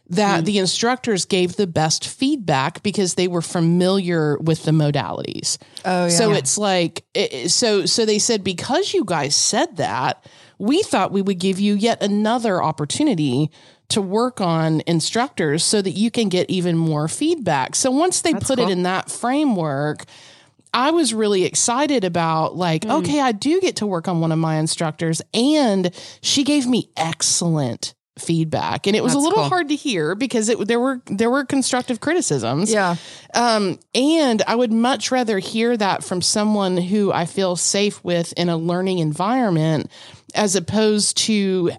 that 0.10 0.40
hmm. 0.40 0.46
the 0.46 0.58
instructors 0.58 1.26
gave 1.26 1.56
the 1.56 1.68
best 1.68 2.08
feedback 2.08 2.82
because 2.84 3.16
they 3.16 3.28
were 3.28 3.42
familiar 3.42 4.38
with 4.38 4.64
the 4.64 4.72
modalities. 4.72 5.58
Oh 5.86 6.04
yeah. 6.04 6.10
So 6.10 6.32
it's 6.32 6.58
like 6.58 7.04
it- 7.14 7.50
so 7.52 7.86
so 7.86 8.06
they 8.06 8.20
said 8.20 8.44
because 8.44 8.94
you 8.94 9.04
guys 9.04 9.36
said 9.36 9.78
that, 9.78 10.26
we 10.58 10.82
thought 10.84 11.12
we 11.12 11.22
would 11.22 11.40
give 11.40 11.60
you 11.60 11.76
yet 11.76 12.02
another 12.02 12.64
opportunity 12.64 13.52
to 13.90 14.02
work 14.02 14.42
on 14.42 14.82
instructors 14.86 15.64
so 15.64 15.82
that 15.82 15.92
you 15.92 16.12
can 16.12 16.30
get 16.30 16.50
even 16.50 16.76
more 16.78 17.08
feedback. 17.08 17.76
So 17.76 17.90
once 17.90 18.22
they 18.22 18.34
put 18.34 18.60
it 18.60 18.70
in 18.70 18.84
that 18.84 19.10
framework, 19.10 20.04
I 20.74 20.92
was 20.92 21.14
really 21.14 21.46
excited 21.46 22.04
about 22.04 22.56
like, 22.56 22.84
hmm. 22.84 22.92
okay, 22.92 23.20
I 23.20 23.32
do 23.32 23.62
get 23.62 23.78
to 23.78 23.88
work 23.88 24.08
on 24.08 24.20
one 24.20 24.32
of 24.32 24.40
my 24.40 24.56
instructors 24.58 25.22
and 25.34 25.94
she 26.22 26.44
gave 26.44 26.68
me 26.68 26.90
excellent 26.98 27.94
feedback 28.20 28.88
and 28.88 28.96
it 28.96 29.04
was 29.04 29.14
a 29.14 29.20
little 29.20 29.40
cool. 29.40 29.50
hard 29.50 29.70
to 29.70 29.76
hear 29.76 30.16
because 30.16 30.50
it 30.50 30.68
there 30.68 30.80
were 30.80 31.02
there 31.06 31.30
were 31.30 31.46
constructive 31.46 32.00
criticisms 32.00 32.72
yeah. 32.72 32.96
um, 33.34 33.80
and 33.94 34.42
I 34.48 34.56
would 34.56 34.72
much 34.72 35.12
rather 35.12 35.40
hear 35.40 35.78
that 35.78 36.04
from 36.04 36.22
someone 36.22 36.78
who 36.78 37.12
I 37.12 37.26
feel 37.26 37.56
safe 37.56 38.04
with 38.04 38.34
in 38.34 38.50
a 38.50 38.58
learning 38.58 39.00
environment 39.00 39.92
as 40.36 40.56
opposed 40.56 41.18
to 41.18 41.72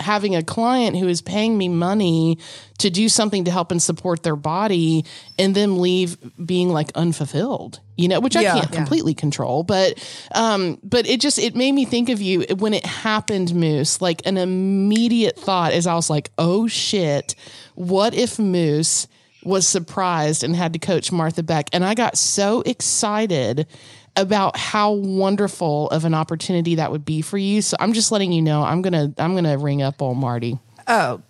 having 0.00 0.34
a 0.34 0.42
client 0.42 0.96
who 0.96 1.06
is 1.08 1.22
paying 1.22 1.56
me 1.56 1.68
money 1.68 2.36
to 2.78 2.90
do 2.90 3.08
something 3.08 3.44
to 3.44 3.50
help 3.50 3.70
and 3.70 3.80
support 3.82 4.22
their 4.24 4.34
body 4.36 5.04
and 5.38 5.54
then 5.54 5.80
leave 5.80 6.16
being 6.44 6.68
like 6.68 6.90
unfulfilled 6.96 7.78
you 7.96 8.08
know 8.08 8.18
which 8.18 8.34
i 8.36 8.40
Yeah. 8.42 8.54
can't 8.54 8.70
Yeah. 8.72 8.76
completely 8.76 9.14
control 9.14 9.62
but 9.62 9.96
um 10.34 10.78
but 10.82 11.06
it 11.06 11.20
just 11.20 11.38
it 11.38 11.54
made 11.54 11.72
me 11.72 11.84
think 11.84 12.08
of 12.08 12.20
you 12.20 12.44
when 12.58 12.74
it 12.74 12.84
happened 12.84 13.54
moose 13.54 14.00
like 14.02 14.20
an 14.26 14.36
immediate 14.36 15.38
thought 15.38 15.72
is 15.72 15.86
i 15.86 15.94
was 15.94 16.10
like 16.10 16.30
oh 16.38 16.66
shit 16.66 17.36
what 17.76 18.14
if 18.14 18.38
moose 18.38 19.06
was 19.44 19.68
surprised 19.68 20.42
and 20.42 20.56
had 20.56 20.72
to 20.72 20.78
coach 20.78 21.12
Martha 21.12 21.42
Beck. 21.42 21.68
And 21.74 21.84
I 21.84 21.92
got 21.94 22.16
so 22.16 22.62
excited 22.62 23.66
about 24.16 24.56
how 24.56 24.92
wonderful 24.92 25.90
of 25.90 26.04
an 26.04 26.14
opportunity 26.14 26.76
that 26.76 26.90
would 26.92 27.04
be 27.04 27.20
for 27.20 27.38
you. 27.38 27.62
So 27.62 27.76
I'm 27.80 27.92
just 27.92 28.12
letting 28.12 28.32
you 28.32 28.42
know 28.42 28.62
I'm 28.62 28.82
gonna 28.82 29.12
I'm 29.18 29.34
gonna 29.34 29.58
ring 29.58 29.82
up 29.82 30.00
old 30.00 30.18
Marty. 30.18 30.58
Oh 30.86 31.22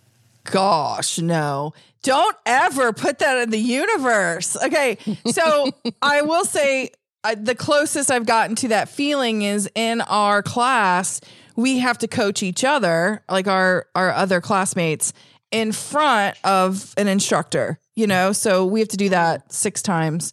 gosh, 0.45 1.19
no. 1.19 1.73
Don't 2.03 2.37
ever 2.45 2.93
put 2.93 3.21
that 3.21 3.39
in 3.43 3.51
the 3.51 3.59
universe. 3.59 4.57
Okay. 4.63 4.99
So 5.27 5.71
I 6.03 6.23
will 6.23 6.45
say 6.45 6.91
uh, 7.25 7.35
the 7.41 7.55
closest 7.55 8.11
I've 8.11 8.27
gotten 8.27 8.55
to 8.57 8.69
that 8.69 8.91
feeling 8.91 9.43
is 9.43 9.71
in 9.75 10.03
our 10.03 10.43
class, 10.43 11.23
we 11.57 11.79
have 11.79 11.97
to 11.99 12.09
coach 12.09 12.43
each 12.43 12.63
other, 12.65 13.23
like 13.31 13.47
our 13.47 13.87
our 13.95 14.11
other 14.13 14.41
classmates 14.41 15.15
in 15.51 15.73
front 15.73 16.37
of 16.45 16.93
an 16.97 17.09
instructor, 17.09 17.79
you 17.95 18.07
know? 18.07 18.33
So 18.33 18.67
we 18.67 18.81
have 18.81 18.89
to 18.89 18.97
do 18.97 19.09
that 19.11 19.53
6 19.53 19.83
times. 19.83 20.33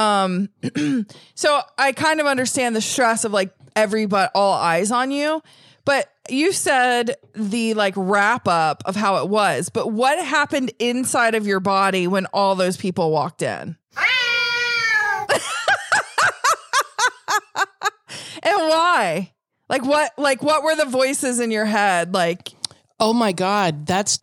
Um 0.00 0.48
so 1.34 1.60
I 1.76 1.92
kind 1.92 2.20
of 2.20 2.26
understand 2.26 2.74
the 2.74 2.80
stress 2.80 3.24
of 3.24 3.32
like 3.32 3.52
every 3.76 4.06
but 4.06 4.30
all 4.34 4.54
eyes 4.54 4.90
on 4.90 5.10
you. 5.10 5.42
But 5.84 6.10
you 6.28 6.52
said 6.52 7.16
the 7.34 7.74
like 7.74 7.94
wrap 7.96 8.48
up 8.48 8.82
of 8.86 8.96
how 8.96 9.22
it 9.22 9.28
was, 9.28 9.68
but 9.68 9.88
what 9.88 10.24
happened 10.24 10.72
inside 10.78 11.34
of 11.34 11.46
your 11.46 11.60
body 11.60 12.06
when 12.06 12.24
all 12.26 12.54
those 12.54 12.78
people 12.78 13.10
walked 13.10 13.42
in? 13.42 13.76
and 18.42 18.56
why? 18.56 19.32
Like 19.68 19.84
what 19.84 20.12
like 20.16 20.42
what 20.42 20.62
were 20.62 20.76
the 20.76 20.86
voices 20.86 21.40
in 21.40 21.50
your 21.50 21.66
head? 21.66 22.14
Like 22.14 22.48
Oh 22.98 23.12
my 23.12 23.32
God, 23.32 23.86
that's 23.86 24.18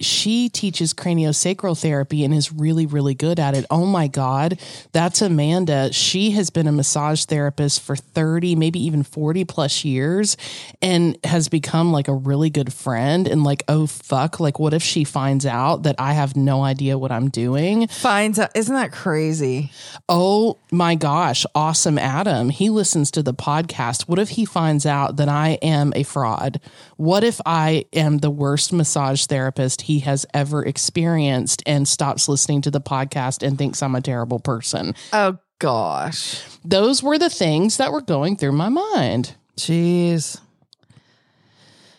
she 0.00 0.48
teaches 0.48 0.94
craniosacral 0.94 1.80
therapy 1.80 2.24
and 2.24 2.34
is 2.34 2.52
really, 2.52 2.86
really 2.86 3.14
good 3.14 3.38
at 3.38 3.54
it. 3.54 3.64
Oh 3.70 3.86
my 3.86 4.06
God, 4.06 4.58
that's 4.92 5.22
Amanda. 5.22 5.92
She 5.92 6.32
has 6.32 6.50
been 6.50 6.66
a 6.66 6.72
massage 6.72 7.24
therapist 7.24 7.82
for 7.82 7.96
30, 7.96 8.56
maybe 8.56 8.84
even 8.84 9.02
40 9.02 9.44
plus 9.44 9.84
years 9.84 10.36
and 10.80 11.18
has 11.24 11.48
become 11.48 11.92
like 11.92 12.08
a 12.08 12.14
really 12.14 12.50
good 12.50 12.72
friend. 12.72 13.28
And 13.28 13.44
like, 13.44 13.62
oh 13.68 13.86
fuck, 13.86 14.40
like 14.40 14.58
what 14.58 14.74
if 14.74 14.82
she 14.82 15.04
finds 15.04 15.46
out 15.46 15.82
that 15.84 15.96
I 15.98 16.12
have 16.12 16.36
no 16.36 16.62
idea 16.62 16.98
what 16.98 17.12
I'm 17.12 17.28
doing? 17.28 17.88
finds 17.88 18.38
out 18.38 18.50
isn't 18.54 18.74
that 18.74 18.92
crazy? 18.92 19.70
Oh 20.08 20.58
my 20.70 20.94
gosh, 20.94 21.44
awesome 21.54 21.98
Adam. 21.98 22.50
He 22.50 22.70
listens 22.70 23.10
to 23.12 23.22
the 23.22 23.34
podcast. 23.34 24.02
What 24.02 24.18
if 24.18 24.30
he 24.30 24.44
finds 24.44 24.86
out 24.86 25.16
that 25.16 25.28
I 25.28 25.58
am 25.62 25.92
a 25.94 26.02
fraud? 26.02 26.60
What 26.98 27.22
if 27.22 27.40
I 27.46 27.84
am 27.92 28.18
the 28.18 28.28
worst 28.28 28.72
massage 28.72 29.26
therapist 29.26 29.82
he 29.82 30.00
has 30.00 30.26
ever 30.34 30.64
experienced 30.64 31.62
and 31.64 31.86
stops 31.86 32.28
listening 32.28 32.60
to 32.62 32.72
the 32.72 32.80
podcast 32.80 33.46
and 33.46 33.56
thinks 33.56 33.84
I'm 33.84 33.94
a 33.94 34.00
terrible 34.00 34.40
person? 34.40 34.96
Oh 35.12 35.38
gosh. 35.60 36.42
Those 36.64 37.00
were 37.00 37.16
the 37.16 37.30
things 37.30 37.76
that 37.76 37.92
were 37.92 38.00
going 38.00 38.36
through 38.36 38.50
my 38.50 38.68
mind. 38.68 39.36
Jeez. 39.56 40.40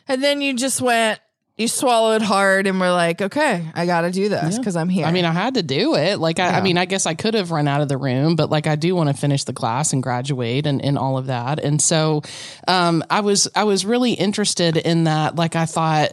And 0.06 0.22
then 0.22 0.41
you 0.41 0.54
just 0.54 0.82
went, 0.82 1.22
you 1.60 1.68
swallowed 1.68 2.22
hard 2.22 2.68
and 2.68 2.80
were 2.80 2.89
like, 2.89 3.22
okay, 3.22 3.68
I 3.76 3.86
got 3.86 4.01
to 4.01 4.12
do 4.12 4.30
this 4.30 4.57
because 4.57 4.78
I'm 4.78 4.88
here. 4.88 5.05
I 5.05 5.12
mean, 5.12 5.26
I 5.26 5.34
had 5.34 5.55
to 5.55 5.62
do 5.62 5.95
it. 5.95 6.18
Like, 6.18 6.39
I, 6.39 6.57
I 6.57 6.62
mean, 6.62 6.78
I 6.78 6.86
guess 6.86 7.05
I 7.05 7.16
could 7.16 7.34
have 7.34 7.51
run 7.51 7.68
out 7.68 7.82
of 7.82 7.89
the 7.89 7.97
room, 7.97 8.38
but 8.38 8.49
like, 8.49 8.66
I 8.66 8.78
do 8.78 8.95
want 8.95 9.10
to 9.10 9.14
finish 9.14 9.43
the 9.43 9.51
class 9.51 9.91
and 9.91 10.01
graduate 10.01 10.66
and, 10.66 10.82
and 10.82 10.97
all 10.97 11.18
of 11.18 11.26
that. 11.26 11.60
And 11.60 11.82
so, 11.82 12.22
um, 12.66 13.03
I 13.10 13.20
was, 13.20 13.49
I 13.55 13.66
was 13.66 13.86
really 13.86 14.14
interested 14.14 14.78
in 14.78 15.03
that. 15.03 15.36
Like, 15.36 15.57
I 15.57 15.66
thought, 15.66 16.12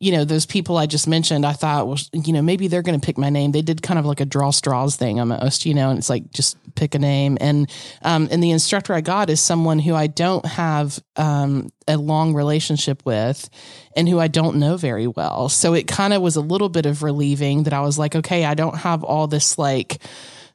you 0.00 0.12
know, 0.12 0.24
those 0.24 0.46
people 0.46 0.78
I 0.78 0.86
just 0.86 1.06
mentioned, 1.06 1.44
I 1.44 1.52
thought, 1.52 1.86
well, 1.86 1.98
you 2.14 2.32
know, 2.32 2.40
maybe 2.40 2.68
they're 2.68 2.80
going 2.80 2.98
to 2.98 3.04
pick 3.04 3.18
my 3.18 3.28
name. 3.28 3.52
They 3.52 3.60
did 3.60 3.82
kind 3.82 3.98
of 3.98 4.06
like 4.06 4.20
a 4.20 4.24
draw 4.24 4.50
straws 4.50 4.96
thing 4.96 5.20
almost, 5.20 5.66
you 5.66 5.74
know, 5.74 5.90
and 5.90 5.98
it's 5.98 6.08
like 6.08 6.30
just 6.30 6.56
pick 6.74 6.94
a 6.94 6.98
name. 6.98 7.36
And 7.38 7.70
um, 8.00 8.26
and 8.30 8.42
the 8.42 8.50
instructor 8.50 8.94
I 8.94 9.02
got 9.02 9.28
is 9.28 9.40
someone 9.40 9.78
who 9.78 9.94
I 9.94 10.06
don't 10.06 10.44
have 10.46 10.98
um, 11.16 11.68
a 11.86 11.98
long 11.98 12.32
relationship 12.32 13.04
with, 13.04 13.50
and 13.94 14.08
who 14.08 14.18
I 14.18 14.28
don't 14.28 14.56
know 14.56 14.78
very 14.78 15.06
well. 15.06 15.50
So 15.50 15.74
it 15.74 15.86
kind 15.86 16.14
of 16.14 16.22
was 16.22 16.36
a 16.36 16.40
little 16.40 16.70
bit 16.70 16.86
of 16.86 17.02
relieving 17.02 17.64
that 17.64 17.74
I 17.74 17.82
was 17.82 17.98
like, 17.98 18.16
okay, 18.16 18.46
I 18.46 18.54
don't 18.54 18.76
have 18.76 19.04
all 19.04 19.26
this 19.28 19.58
like. 19.58 19.98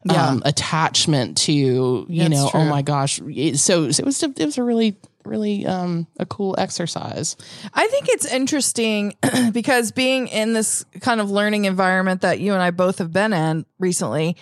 Um, 0.07 0.43
attachment 0.45 1.35
to 1.37 1.51
you 1.51 2.05
That's 2.07 2.29
know 2.29 2.51
oh 2.53 2.65
my 2.65 2.83
gosh 2.83 3.15
so, 3.55 3.89
so 3.89 4.01
it 4.03 4.05
was 4.05 4.21
it 4.21 4.37
was 4.37 4.59
a 4.59 4.63
really 4.63 4.97
really 5.25 5.65
um 5.65 6.07
a 6.19 6.25
cool 6.25 6.55
exercise 6.57 7.35
I 7.73 7.87
think 7.87 8.07
it's 8.09 8.25
interesting 8.25 9.15
because 9.51 9.91
being 9.91 10.27
in 10.27 10.53
this 10.53 10.85
kind 11.01 11.21
of 11.21 11.29
learning 11.31 11.65
environment 11.65 12.21
that 12.21 12.39
you 12.39 12.53
and 12.53 12.61
I 12.61 12.71
both 12.71 12.99
have 12.99 13.11
been 13.11 13.33
in 13.33 13.65
recently, 13.79 14.37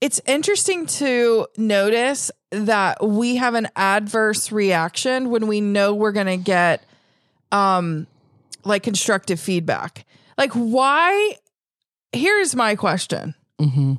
it's 0.00 0.20
interesting 0.26 0.86
to 0.86 1.46
notice 1.56 2.30
that 2.50 3.06
we 3.06 3.36
have 3.36 3.54
an 3.54 3.68
adverse 3.76 4.50
reaction 4.50 5.30
when 5.30 5.46
we 5.46 5.60
know 5.60 5.94
we're 5.94 6.12
going 6.12 6.26
to 6.26 6.36
get 6.36 6.84
um 7.52 8.06
like 8.64 8.82
constructive 8.82 9.40
feedback. 9.40 10.06
Like 10.38 10.52
why 10.52 11.34
here's 12.12 12.54
my 12.54 12.76
question. 12.76 13.34
hmm 13.58 13.94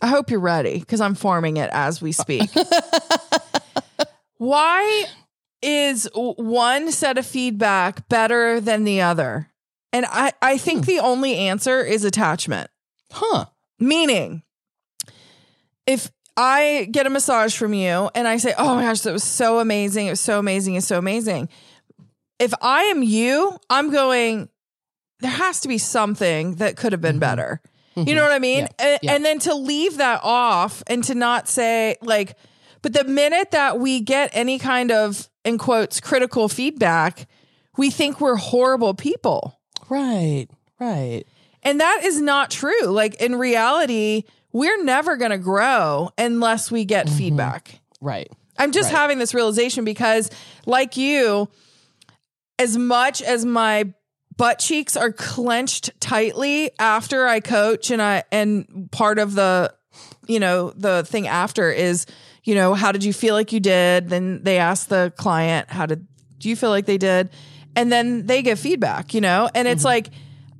I 0.00 0.06
hope 0.06 0.30
you're 0.30 0.38
ready 0.38 0.78
because 0.78 1.00
I'm 1.00 1.16
forming 1.16 1.56
it 1.56 1.70
as 1.72 2.00
we 2.00 2.12
speak. 2.12 2.48
Why 4.38 5.04
is 5.62 6.08
one 6.14 6.90
set 6.92 7.18
of 7.18 7.26
feedback 7.26 8.08
better 8.08 8.60
than 8.60 8.84
the 8.84 9.00
other? 9.00 9.50
And 9.92 10.06
I, 10.08 10.32
I 10.40 10.58
think 10.58 10.84
hmm. 10.84 10.90
the 10.90 10.98
only 11.00 11.36
answer 11.36 11.80
is 11.80 12.04
attachment. 12.04 12.70
huh 13.12 13.46
Meaning, 13.80 14.42
if 15.86 16.10
I 16.36 16.88
get 16.90 17.06
a 17.06 17.10
massage 17.10 17.56
from 17.56 17.74
you 17.74 18.10
and 18.14 18.28
I 18.28 18.36
say, 18.36 18.54
oh 18.58 18.76
my 18.76 18.82
gosh, 18.82 19.00
that 19.00 19.12
was 19.12 19.24
so 19.24 19.60
amazing, 19.60 20.06
it 20.06 20.10
was 20.10 20.20
so 20.20 20.38
amazing, 20.38 20.74
it's 20.74 20.86
so 20.86 20.98
amazing. 20.98 21.48
If 22.38 22.52
I 22.60 22.82
am 22.84 23.02
you, 23.02 23.56
I'm 23.70 23.90
going, 23.90 24.48
there 25.20 25.30
has 25.30 25.60
to 25.60 25.68
be 25.68 25.78
something 25.78 26.56
that 26.56 26.76
could 26.76 26.92
have 26.92 27.00
been 27.00 27.14
mm-hmm. 27.14 27.20
better. 27.20 27.60
You 27.94 28.04
mm-hmm. 28.04 28.14
know 28.16 28.22
what 28.22 28.32
I 28.32 28.38
mean? 28.38 28.68
Yeah, 28.78 28.86
A- 28.86 28.98
yeah. 29.02 29.14
And 29.14 29.24
then 29.24 29.40
to 29.40 29.54
leave 29.54 29.96
that 29.96 30.20
off 30.22 30.82
and 30.86 31.02
to 31.04 31.14
not 31.16 31.48
say, 31.48 31.96
like, 32.02 32.36
but 32.82 32.92
the 32.92 33.04
minute 33.04 33.50
that 33.50 33.78
we 33.78 34.00
get 34.00 34.30
any 34.32 34.58
kind 34.58 34.90
of, 34.90 35.28
in 35.44 35.58
quotes, 35.58 36.00
critical 36.00 36.48
feedback, 36.48 37.26
we 37.76 37.90
think 37.90 38.20
we're 38.20 38.36
horrible 38.36 38.94
people. 38.94 39.58
right 39.88 40.48
right 40.80 41.24
And 41.62 41.80
that 41.80 42.00
is 42.04 42.20
not 42.20 42.50
true. 42.50 42.86
Like 42.86 43.16
in 43.16 43.36
reality, 43.36 44.24
we're 44.52 44.82
never 44.84 45.16
going 45.16 45.30
to 45.30 45.38
grow 45.38 46.10
unless 46.16 46.70
we 46.70 46.84
get 46.84 47.06
mm-hmm. 47.06 47.16
feedback. 47.16 47.80
right 48.00 48.30
I'm 48.58 48.72
just 48.72 48.92
Right. 48.92 48.98
having 48.98 49.18
this 49.18 49.34
realization 49.34 49.84
because, 49.84 50.30
like 50.66 50.96
you, 50.96 51.48
as 52.58 52.76
much 52.76 53.22
as 53.22 53.44
my 53.44 53.92
butt 54.36 54.58
cheeks 54.58 54.96
are 54.96 55.12
clenched 55.12 55.90
tightly 56.00 56.70
after 56.78 57.26
I 57.26 57.40
coach, 57.40 57.90
and 57.90 58.02
I 58.02 58.24
and 58.32 58.88
part 58.90 59.18
of 59.18 59.34
the, 59.34 59.72
you 60.26 60.40
know, 60.40 60.70
the 60.70 61.04
thing 61.04 61.28
after 61.28 61.70
is, 61.70 62.06
you 62.48 62.54
know, 62.54 62.72
how 62.72 62.92
did 62.92 63.04
you 63.04 63.12
feel 63.12 63.34
like 63.34 63.52
you 63.52 63.60
did? 63.60 64.08
Then 64.08 64.42
they 64.42 64.56
ask 64.56 64.88
the 64.88 65.12
client, 65.18 65.68
how 65.68 65.84
did 65.84 66.06
do 66.38 66.48
you 66.48 66.56
feel 66.56 66.70
like 66.70 66.86
they 66.86 66.96
did? 66.96 67.28
And 67.76 67.92
then 67.92 68.24
they 68.24 68.40
give 68.40 68.58
feedback, 68.58 69.12
you 69.12 69.20
know, 69.20 69.50
and 69.54 69.68
it's 69.68 69.84
like 69.84 70.08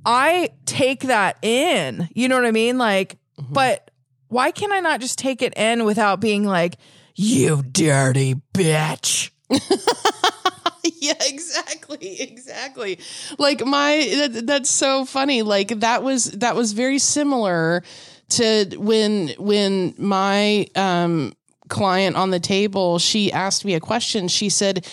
I 0.05 0.51
take 0.67 1.01
that 1.01 1.43
in, 1.43 2.07
you 2.13 2.27
know 2.27 2.35
what 2.35 2.45
I 2.45 2.51
mean? 2.51 2.77
Like, 2.77 3.17
but 3.39 3.89
why 4.27 4.51
can 4.51 4.71
I 4.71 4.81
not 4.81 5.01
just 5.01 5.17
take 5.17 5.41
it 5.41 5.57
in 5.57 5.83
without 5.83 6.19
being 6.19 6.43
like, 6.43 6.77
you 7.15 7.63
dirty 7.63 8.35
bitch? 8.53 9.31
yeah 11.01 11.13
exactly 11.21 12.21
exactly 12.21 12.99
like 13.37 13.65
my 13.65 14.29
that, 14.31 14.45
that's 14.45 14.69
so 14.69 15.05
funny 15.05 15.41
like 15.41 15.79
that 15.79 16.03
was 16.03 16.25
that 16.31 16.55
was 16.55 16.73
very 16.73 16.99
similar 16.99 17.83
to 18.29 18.65
when 18.77 19.29
when 19.39 19.95
my 19.97 20.67
um 20.75 21.33
client 21.69 22.15
on 22.15 22.31
the 22.31 22.39
table 22.39 22.99
she 22.99 23.31
asked 23.31 23.63
me 23.65 23.73
a 23.75 23.79
question. 23.79 24.27
She 24.27 24.49
said 24.49 24.85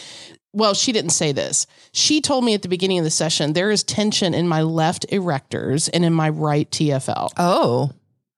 well 0.53 0.74
she 0.74 0.93
didn't 0.93 1.11
say 1.11 1.33
this. 1.33 1.66
She 1.93 2.20
told 2.20 2.45
me 2.45 2.55
at 2.55 2.62
the 2.62 2.68
beginning 2.68 2.99
of 2.99 3.05
the 3.05 3.11
session 3.11 3.53
there 3.53 3.70
is 3.70 3.83
tension 3.85 4.33
in 4.35 4.49
my 4.49 4.62
left 4.62 5.07
erectors 5.11 5.91
and 5.93 6.05
in 6.05 6.12
my 6.12 6.29
right 6.31 6.70
tfl 6.70 7.31
Oh, 7.37 7.91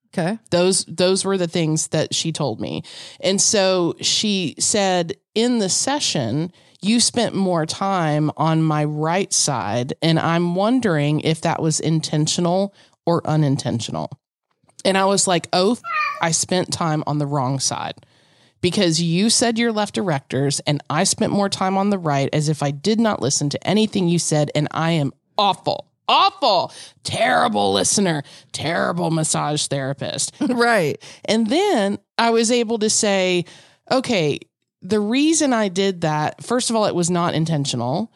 okay. 0.08 0.38
those 0.50 0.84
those 0.86 1.24
were 1.24 1.36
the 1.38 1.46
things 1.46 1.88
that 1.88 2.14
she 2.14 2.32
told 2.32 2.60
me. 2.60 2.82
And 3.20 3.40
so 3.40 3.94
she 4.00 4.54
said 4.58 5.14
in 5.34 5.58
the 5.58 5.68
session 5.68 6.52
you 6.80 7.00
spent 7.00 7.34
more 7.34 7.66
time 7.66 8.30
on 8.36 8.62
my 8.62 8.84
right 8.84 9.32
side 9.32 9.94
and 10.00 10.18
i'm 10.18 10.54
wondering 10.54 11.20
if 11.20 11.40
that 11.40 11.60
was 11.60 11.80
intentional 11.80 12.72
or 13.06 13.24
unintentional. 13.26 14.10
And 14.84 14.96
i 14.98 15.04
was 15.04 15.26
like 15.28 15.48
oh 15.52 15.76
i 16.22 16.30
spent 16.32 16.72
time 16.72 17.02
on 17.06 17.18
the 17.18 17.26
wrong 17.26 17.58
side 17.60 17.94
because 18.60 19.00
you 19.00 19.30
said 19.30 19.58
you're 19.58 19.72
left 19.72 19.96
erectors 19.96 20.60
and 20.66 20.82
I 20.90 21.04
spent 21.04 21.32
more 21.32 21.48
time 21.48 21.76
on 21.76 21.90
the 21.90 21.98
right 21.98 22.28
as 22.32 22.48
if 22.48 22.62
I 22.62 22.70
did 22.70 23.00
not 23.00 23.22
listen 23.22 23.48
to 23.50 23.66
anything 23.66 24.08
you 24.08 24.18
said 24.18 24.50
and 24.54 24.68
I 24.70 24.92
am 24.92 25.12
awful. 25.36 25.86
Awful, 26.10 26.72
terrible 27.02 27.74
listener, 27.74 28.22
terrible 28.52 29.10
massage 29.10 29.66
therapist. 29.66 30.32
Right. 30.40 30.96
And 31.26 31.48
then 31.48 31.98
I 32.16 32.30
was 32.30 32.50
able 32.50 32.78
to 32.78 32.88
say, 32.88 33.44
okay, 33.90 34.38
the 34.80 35.00
reason 35.00 35.52
I 35.52 35.68
did 35.68 36.00
that, 36.00 36.42
first 36.42 36.70
of 36.70 36.76
all, 36.76 36.86
it 36.86 36.94
was 36.94 37.10
not 37.10 37.34
intentional, 37.34 38.10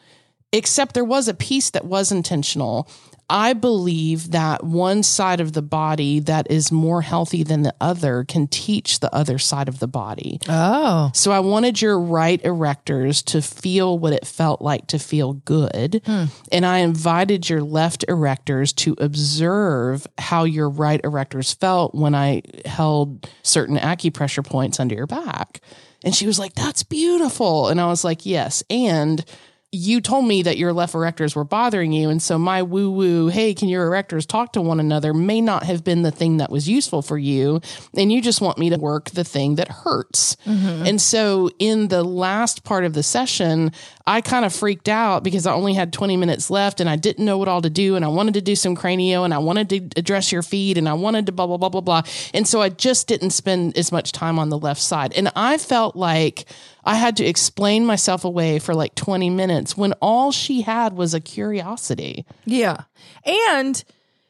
except 0.51 0.93
there 0.93 1.03
was 1.03 1.27
a 1.27 1.33
piece 1.33 1.69
that 1.71 1.85
was 1.85 2.11
intentional. 2.11 2.89
I 3.33 3.53
believe 3.53 4.29
that 4.29 4.63
one 4.63 5.01
side 5.01 5.39
of 5.39 5.53
the 5.53 5.63
body 5.63 6.19
that 6.19 6.51
is 6.51 6.71
more 6.71 7.01
healthy 7.01 7.41
than 7.41 7.63
the 7.63 7.73
other 7.81 8.25
can 8.25 8.47
teach 8.47 8.99
the 8.99 9.13
other 9.13 9.39
side 9.39 9.67
of 9.67 9.79
the 9.79 9.87
body. 9.87 10.39
Oh. 10.47 11.09
So 11.15 11.31
I 11.31 11.39
wanted 11.39 11.81
your 11.81 11.99
right 11.99 12.39
erectors 12.43 13.25
to 13.25 13.41
feel 13.41 13.97
what 13.97 14.13
it 14.13 14.27
felt 14.27 14.61
like 14.61 14.85
to 14.87 14.99
feel 14.99 15.33
good. 15.33 16.03
Hmm. 16.05 16.25
And 16.51 16.63
I 16.63 16.79
invited 16.79 17.49
your 17.49 17.63
left 17.63 18.05
erectors 18.07 18.73
to 18.75 18.95
observe 18.99 20.05
how 20.19 20.43
your 20.43 20.69
right 20.69 21.01
erectors 21.01 21.57
felt 21.59 21.95
when 21.95 22.13
I 22.13 22.43
held 22.65 23.27
certain 23.41 23.77
acupressure 23.77 24.45
points 24.45 24.79
under 24.79 24.93
your 24.93 25.07
back. 25.07 25.59
And 26.03 26.13
she 26.13 26.27
was 26.27 26.37
like, 26.37 26.53
That's 26.53 26.83
beautiful. 26.83 27.69
And 27.69 27.81
I 27.81 27.87
was 27.87 28.03
like, 28.03 28.27
Yes. 28.27 28.61
And 28.69 29.25
you 29.73 30.01
told 30.01 30.27
me 30.27 30.43
that 30.43 30.59
your 30.59 30.71
left 30.71 30.93
erectors 30.93 31.35
were 31.35 31.43
bothering 31.43 31.91
you. 31.91 32.09
And 32.09 32.21
so 32.21 32.37
my 32.37 32.61
woo 32.61 32.91
woo, 32.91 33.27
hey, 33.29 33.55
can 33.55 33.69
your 33.69 33.89
erectors 33.89 34.27
talk 34.27 34.53
to 34.53 34.61
one 34.61 34.79
another 34.79 35.15
may 35.15 35.41
not 35.41 35.63
have 35.63 35.83
been 35.83 36.03
the 36.03 36.11
thing 36.11 36.37
that 36.37 36.51
was 36.51 36.69
useful 36.69 37.01
for 37.01 37.17
you. 37.17 37.59
And 37.97 38.11
you 38.11 38.21
just 38.21 38.39
want 38.39 38.59
me 38.59 38.69
to 38.69 38.77
work 38.77 39.09
the 39.09 39.23
thing 39.23 39.55
that 39.55 39.69
hurts. 39.69 40.35
Mm-hmm. 40.45 40.85
And 40.85 41.01
so 41.01 41.49
in 41.57 41.87
the 41.87 42.03
last 42.03 42.63
part 42.63 42.85
of 42.85 42.93
the 42.93 43.01
session, 43.01 43.71
I 44.05 44.21
kind 44.21 44.45
of 44.45 44.53
freaked 44.53 44.89
out 44.89 45.23
because 45.23 45.47
I 45.47 45.53
only 45.53 45.73
had 45.73 45.91
20 45.91 46.17
minutes 46.17 46.51
left 46.51 46.79
and 46.79 46.87
I 46.87 46.95
didn't 46.95 47.25
know 47.25 47.39
what 47.39 47.47
all 47.47 47.63
to 47.63 47.69
do. 47.71 47.95
And 47.95 48.05
I 48.05 48.09
wanted 48.09 48.35
to 48.35 48.41
do 48.41 48.55
some 48.55 48.75
cranio 48.75 49.25
and 49.25 49.33
I 49.33 49.39
wanted 49.39 49.69
to 49.69 49.99
address 49.99 50.31
your 50.31 50.43
feet 50.43 50.77
and 50.77 50.87
I 50.87 50.93
wanted 50.93 51.25
to 51.25 51.31
blah, 51.31 51.47
blah, 51.47 51.57
blah, 51.57 51.69
blah, 51.69 51.81
blah. 51.81 52.03
And 52.31 52.47
so 52.47 52.61
I 52.61 52.69
just 52.69 53.07
didn't 53.07 53.31
spend 53.31 53.75
as 53.75 53.91
much 53.91 54.11
time 54.11 54.37
on 54.37 54.49
the 54.49 54.59
left 54.59 54.81
side. 54.81 55.13
And 55.13 55.31
I 55.35 55.57
felt 55.57 55.95
like, 55.95 56.45
I 56.85 56.95
had 56.95 57.17
to 57.17 57.25
explain 57.25 57.85
myself 57.85 58.25
away 58.25 58.59
for 58.59 58.75
like 58.75 58.95
20 58.95 59.29
minutes 59.29 59.77
when 59.77 59.93
all 59.93 60.31
she 60.31 60.61
had 60.61 60.93
was 60.93 61.13
a 61.13 61.21
curiosity. 61.21 62.25
Yeah. 62.45 62.83
And 63.25 63.83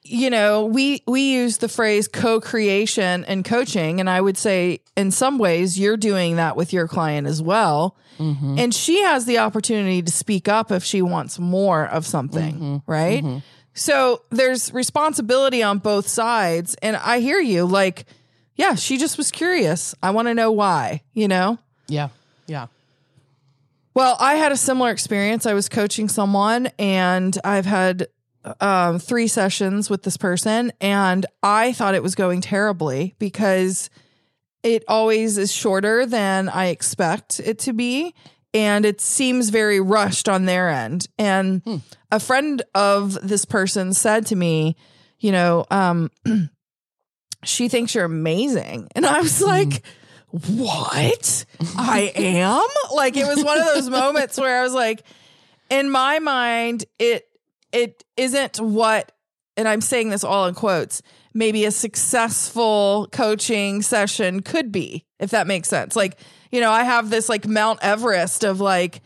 you 0.06 0.30
know, 0.30 0.66
we 0.66 1.02
we 1.08 1.32
use 1.34 1.58
the 1.58 1.70
phrase 1.70 2.10
co-creation 2.10 3.24
and 3.24 3.46
coaching 3.46 4.00
and 4.00 4.10
I 4.10 4.20
would 4.20 4.38
say 4.38 4.82
in 4.98 5.12
some 5.12 5.38
ways 5.38 5.80
you're 5.80 5.98
doing 5.98 6.36
that 6.36 6.58
with 6.58 6.74
your 6.74 6.88
client 6.88 7.26
as 7.26 7.42
well. 7.42 7.96
Mm-hmm. 8.20 8.60
And 8.60 8.74
she 8.74 9.02
has 9.02 9.26
the 9.26 9.40
opportunity 9.40 10.02
to 10.02 10.12
speak 10.12 10.48
up 10.48 10.72
if 10.72 10.84
she 10.84 11.02
wants 11.02 11.40
more 11.40 11.86
of 11.86 12.06
something, 12.06 12.54
mm-hmm. 12.54 12.92
right? 12.92 13.24
Mm-hmm. 13.24 13.40
So 13.76 14.24
there's 14.30 14.74
responsibility 14.74 15.64
on 15.64 15.80
both 15.80 16.08
sides 16.08 16.76
and 16.82 16.98
I 16.98 17.20
hear 17.20 17.40
you 17.40 17.66
like 17.66 18.06
yeah, 18.56 18.76
she 18.76 18.98
just 18.98 19.18
was 19.18 19.32
curious. 19.32 19.96
I 20.04 20.12
want 20.12 20.28
to 20.28 20.36
know 20.36 20.52
why, 20.52 21.02
you 21.14 21.28
know? 21.28 21.58
Yeah. 21.88 22.10
Yeah. 22.48 22.68
Well, 23.94 24.18
I 24.20 24.36
had 24.36 24.52
a 24.52 24.58
similar 24.58 24.90
experience. 24.90 25.46
I 25.46 25.54
was 25.54 25.70
coaching 25.70 26.10
someone 26.10 26.68
and 26.80 27.38
I've 27.44 27.66
had 27.66 28.08
um, 28.60 29.00
three 29.00 29.28
sessions 29.28 29.90
with 29.90 30.04
this 30.04 30.18
person, 30.18 30.74
and 30.82 31.26
I 31.42 31.72
thought 31.72 31.96
it 31.96 32.04
was 32.04 32.16
going 32.16 32.42
terribly 32.42 33.16
because 33.20 33.90
it 34.64 34.84
always 34.88 35.38
is 35.38 35.52
shorter 35.52 36.06
than 36.06 36.50
I 36.50 36.68
expect 36.68 37.40
it 37.40 37.60
to 37.60 37.74
be. 37.74 38.14
And 38.54 38.86
it 38.86 39.02
seems 39.02 39.50
very 39.50 39.80
rushed 39.80 40.30
on 40.30 40.46
their 40.46 40.70
end. 40.70 41.08
And 41.18 41.82
a 42.12 42.20
friend 42.20 42.62
of 42.76 43.18
this 43.28 43.46
person 43.46 43.94
said 43.94 44.28
to 44.28 44.36
me, 44.36 44.76
you 45.20 45.32
know, 45.32 45.66
um, 45.72 46.12
she 47.44 47.68
thinks 47.68 47.96
you're 47.96 48.06
amazing. 48.06 48.90
And 48.96 49.08
I 49.08 49.22
was 49.22 49.42
like, 49.42 49.84
what? 50.34 51.46
I 51.78 52.12
am? 52.16 52.68
Like 52.96 53.16
it 53.18 53.28
was 53.28 53.44
one 53.44 53.60
of 53.60 53.66
those 53.66 53.90
moments 53.90 54.40
where 54.40 54.60
I 54.60 54.64
was 54.64 54.74
like, 54.74 55.04
in 55.70 55.90
my 55.90 56.20
mind, 56.20 56.86
it 56.98 57.28
it 57.72 58.04
isn't 58.18 58.60
what, 58.60 59.12
and 59.58 59.68
I'm 59.68 59.82
saying 59.82 60.10
this 60.10 60.24
all 60.24 60.48
in 60.48 60.56
quotes, 60.56 61.02
maybe 61.34 61.66
a 61.66 61.72
successful 61.72 63.08
coaching 63.12 63.82
session 63.82 64.42
could 64.42 64.72
be, 64.72 65.06
if 65.20 65.32
that 65.32 65.48
makes 65.48 65.70
sense. 65.70 65.96
Like, 65.96 66.18
you 66.52 66.62
know, 66.62 66.72
I 66.72 66.84
have 66.84 67.10
this 67.10 67.30
like 67.30 67.48
Mount 67.48 67.80
Everest 67.82 68.44
of 68.44 68.60
like 68.60 69.02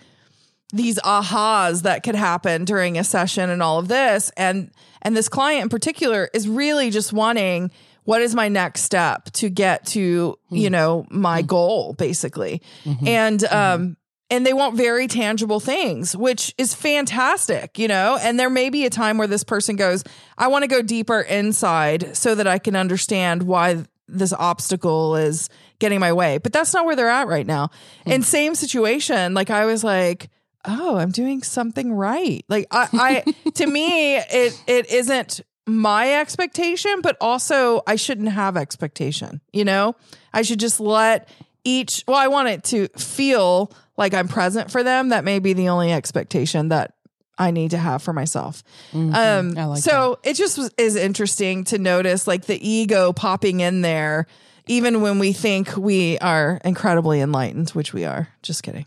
these 0.73 0.99
ahas 0.99 1.83
that 1.83 2.03
could 2.03 2.15
happen 2.15 2.65
during 2.65 2.97
a 2.97 3.03
session 3.03 3.49
and 3.49 3.63
all 3.63 3.79
of 3.79 3.87
this. 3.87 4.31
And 4.37 4.71
and 5.01 5.15
this 5.15 5.29
client 5.29 5.63
in 5.63 5.69
particular 5.69 6.29
is 6.33 6.47
really 6.47 6.89
just 6.89 7.13
wanting 7.13 7.71
what 8.07 8.21
is 8.21 8.33
my 8.33 8.47
next 8.47 8.83
step 8.83 9.25
to 9.31 9.49
get 9.49 9.85
to, 9.87 9.99
you 9.99 10.67
hmm. 10.67 10.71
know, 10.71 11.05
my 11.09 11.41
hmm. 11.41 11.47
goal, 11.47 11.93
basically. 11.93 12.61
Mm-hmm. 12.85 13.05
And 13.05 13.39
mm-hmm. 13.41 13.83
um 13.83 13.97
and 14.29 14.45
they 14.45 14.53
want 14.53 14.77
very 14.77 15.07
tangible 15.07 15.59
things, 15.59 16.15
which 16.15 16.55
is 16.57 16.73
fantastic, 16.73 17.77
you 17.77 17.89
know? 17.89 18.17
And 18.21 18.39
there 18.39 18.49
may 18.49 18.69
be 18.69 18.85
a 18.85 18.89
time 18.89 19.17
where 19.17 19.27
this 19.27 19.43
person 19.43 19.75
goes, 19.75 20.05
I 20.37 20.47
want 20.47 20.63
to 20.63 20.69
go 20.69 20.81
deeper 20.81 21.19
inside 21.19 22.15
so 22.15 22.33
that 22.35 22.47
I 22.47 22.59
can 22.59 22.77
understand 22.77 23.43
why 23.43 23.83
this 24.07 24.31
obstacle 24.31 25.17
is 25.17 25.49
getting 25.79 25.99
my 25.99 26.13
way. 26.13 26.37
But 26.37 26.53
that's 26.53 26.73
not 26.73 26.85
where 26.85 26.95
they're 26.95 27.09
at 27.09 27.27
right 27.27 27.45
now. 27.45 27.71
Hmm. 28.05 28.11
And 28.11 28.25
same 28.25 28.55
situation, 28.55 29.33
like 29.33 29.49
I 29.49 29.65
was 29.65 29.83
like, 29.83 30.29
oh, 30.63 30.95
I'm 30.95 31.11
doing 31.11 31.43
something 31.43 31.91
right. 31.91 32.45
Like 32.47 32.67
I, 32.71 32.87
I 32.93 33.49
to 33.55 33.67
me, 33.67 34.15
it 34.15 34.63
it 34.65 34.89
isn't 34.91 35.41
my 35.67 36.19
expectation, 36.19 37.01
but 37.01 37.17
also 37.19 37.81
I 37.85 37.97
shouldn't 37.97 38.29
have 38.29 38.57
expectation, 38.57 39.41
you 39.51 39.65
know? 39.65 39.95
I 40.33 40.41
should 40.41 40.59
just 40.59 40.79
let 40.79 41.27
each 41.63 42.03
well, 42.07 42.17
I 42.17 42.27
want 42.29 42.47
it 42.47 42.63
to 42.65 42.87
feel 42.97 43.71
like 43.97 44.13
I'm 44.13 44.29
present 44.29 44.71
for 44.71 44.83
them. 44.83 45.09
That 45.09 45.25
may 45.25 45.39
be 45.39 45.53
the 45.53 45.69
only 45.69 45.91
expectation 45.91 46.69
that 46.69 46.93
I 47.37 47.51
need 47.51 47.71
to 47.71 47.77
have 47.77 48.01
for 48.01 48.13
myself. 48.13 48.63
Um, 48.93 49.57
I 49.57 49.65
like 49.65 49.83
so 49.83 50.19
it 50.23 50.35
just 50.35 50.57
was, 50.57 50.71
is 50.77 50.95
interesting 50.95 51.65
to 51.65 51.77
notice 51.77 52.25
like 52.25 52.45
the 52.45 52.67
ego 52.67 53.11
popping 53.11 53.59
in 53.59 53.81
there, 53.81 54.27
even 54.67 55.01
when 55.01 55.19
we 55.19 55.33
think 55.33 55.75
we 55.75 56.17
are 56.19 56.61
incredibly 56.63 57.19
enlightened, 57.19 57.71
which 57.71 57.93
we 57.93 58.05
are. 58.05 58.29
Just 58.41 58.63
kidding. 58.63 58.85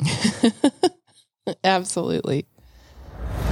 Absolutely. 1.64 2.46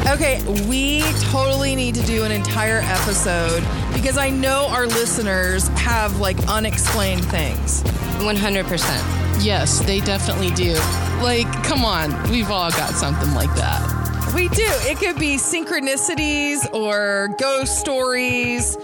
Okay, 0.08 0.42
we 0.68 1.02
totally 1.30 1.74
need 1.74 1.94
to 1.94 2.02
do 2.02 2.24
an 2.24 2.32
entire 2.32 2.80
episode 2.82 3.62
because 3.92 4.18
I 4.18 4.30
know 4.30 4.66
our 4.70 4.86
listeners 4.86 5.68
have 5.68 6.18
like 6.18 6.38
unexplained 6.48 7.24
things. 7.26 7.82
100%. 7.82 9.44
Yes, 9.44 9.80
they 9.80 10.00
definitely 10.00 10.50
do. 10.50 10.74
Like, 11.22 11.50
come 11.64 11.84
on, 11.84 12.30
we've 12.30 12.50
all 12.50 12.70
got 12.70 12.90
something 12.94 13.32
like 13.34 13.54
that. 13.54 14.32
We 14.34 14.48
do. 14.48 14.66
It 14.82 14.98
could 14.98 15.18
be 15.18 15.36
synchronicities 15.36 16.72
or 16.72 17.28
ghost 17.38 17.78
stories. 17.78 18.76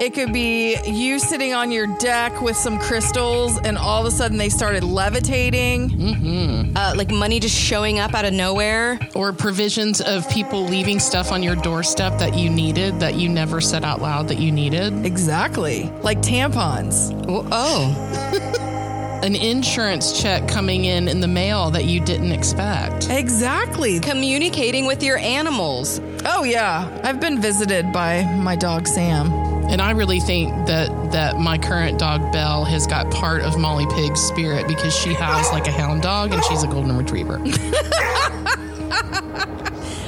It 0.00 0.14
could 0.14 0.32
be 0.32 0.78
you 0.86 1.18
sitting 1.18 1.52
on 1.52 1.70
your 1.70 1.86
deck 1.98 2.40
with 2.40 2.56
some 2.56 2.78
crystals 2.78 3.58
and 3.58 3.76
all 3.76 4.00
of 4.00 4.06
a 4.06 4.10
sudden 4.10 4.38
they 4.38 4.48
started 4.48 4.82
levitating. 4.82 6.72
Uh, 6.74 6.94
like 6.96 7.10
money 7.10 7.38
just 7.38 7.54
showing 7.54 7.98
up 7.98 8.14
out 8.14 8.24
of 8.24 8.32
nowhere. 8.32 8.98
Or 9.14 9.34
provisions 9.34 10.00
of 10.00 10.26
people 10.30 10.64
leaving 10.64 11.00
stuff 11.00 11.30
on 11.30 11.42
your 11.42 11.54
doorstep 11.54 12.18
that 12.18 12.34
you 12.34 12.48
needed 12.48 12.98
that 13.00 13.16
you 13.16 13.28
never 13.28 13.60
said 13.60 13.84
out 13.84 14.00
loud 14.00 14.28
that 14.28 14.38
you 14.38 14.50
needed. 14.50 15.04
Exactly. 15.04 15.90
Like 16.00 16.22
tampons. 16.22 17.12
Oh, 17.28 17.46
oh. 17.52 19.20
An 19.22 19.34
insurance 19.34 20.18
check 20.22 20.48
coming 20.48 20.86
in 20.86 21.08
in 21.08 21.20
the 21.20 21.28
mail 21.28 21.70
that 21.72 21.84
you 21.84 22.00
didn't 22.00 22.32
expect. 22.32 23.10
Exactly. 23.10 24.00
communicating 24.00 24.86
with 24.86 25.02
your 25.02 25.18
animals. 25.18 26.00
Oh, 26.24 26.44
yeah. 26.44 26.88
I've 27.04 27.20
been 27.20 27.38
visited 27.42 27.92
by 27.92 28.22
my 28.36 28.56
dog 28.56 28.88
Sam. 28.88 29.49
And 29.70 29.80
I 29.80 29.92
really 29.92 30.18
think 30.20 30.50
that 30.66 30.88
that 31.12 31.38
my 31.38 31.56
current 31.56 31.98
dog 31.98 32.32
Belle 32.32 32.64
has 32.64 32.86
got 32.86 33.10
part 33.10 33.42
of 33.42 33.56
Molly 33.58 33.86
Pig's 33.94 34.20
spirit 34.20 34.66
because 34.66 34.94
she 34.94 35.14
has 35.14 35.50
like 35.52 35.66
a 35.68 35.72
hound 35.72 36.02
dog 36.02 36.32
and 36.32 36.44
she's 36.44 36.62
a 36.64 36.66
golden 36.66 36.96
retriever. 36.96 37.40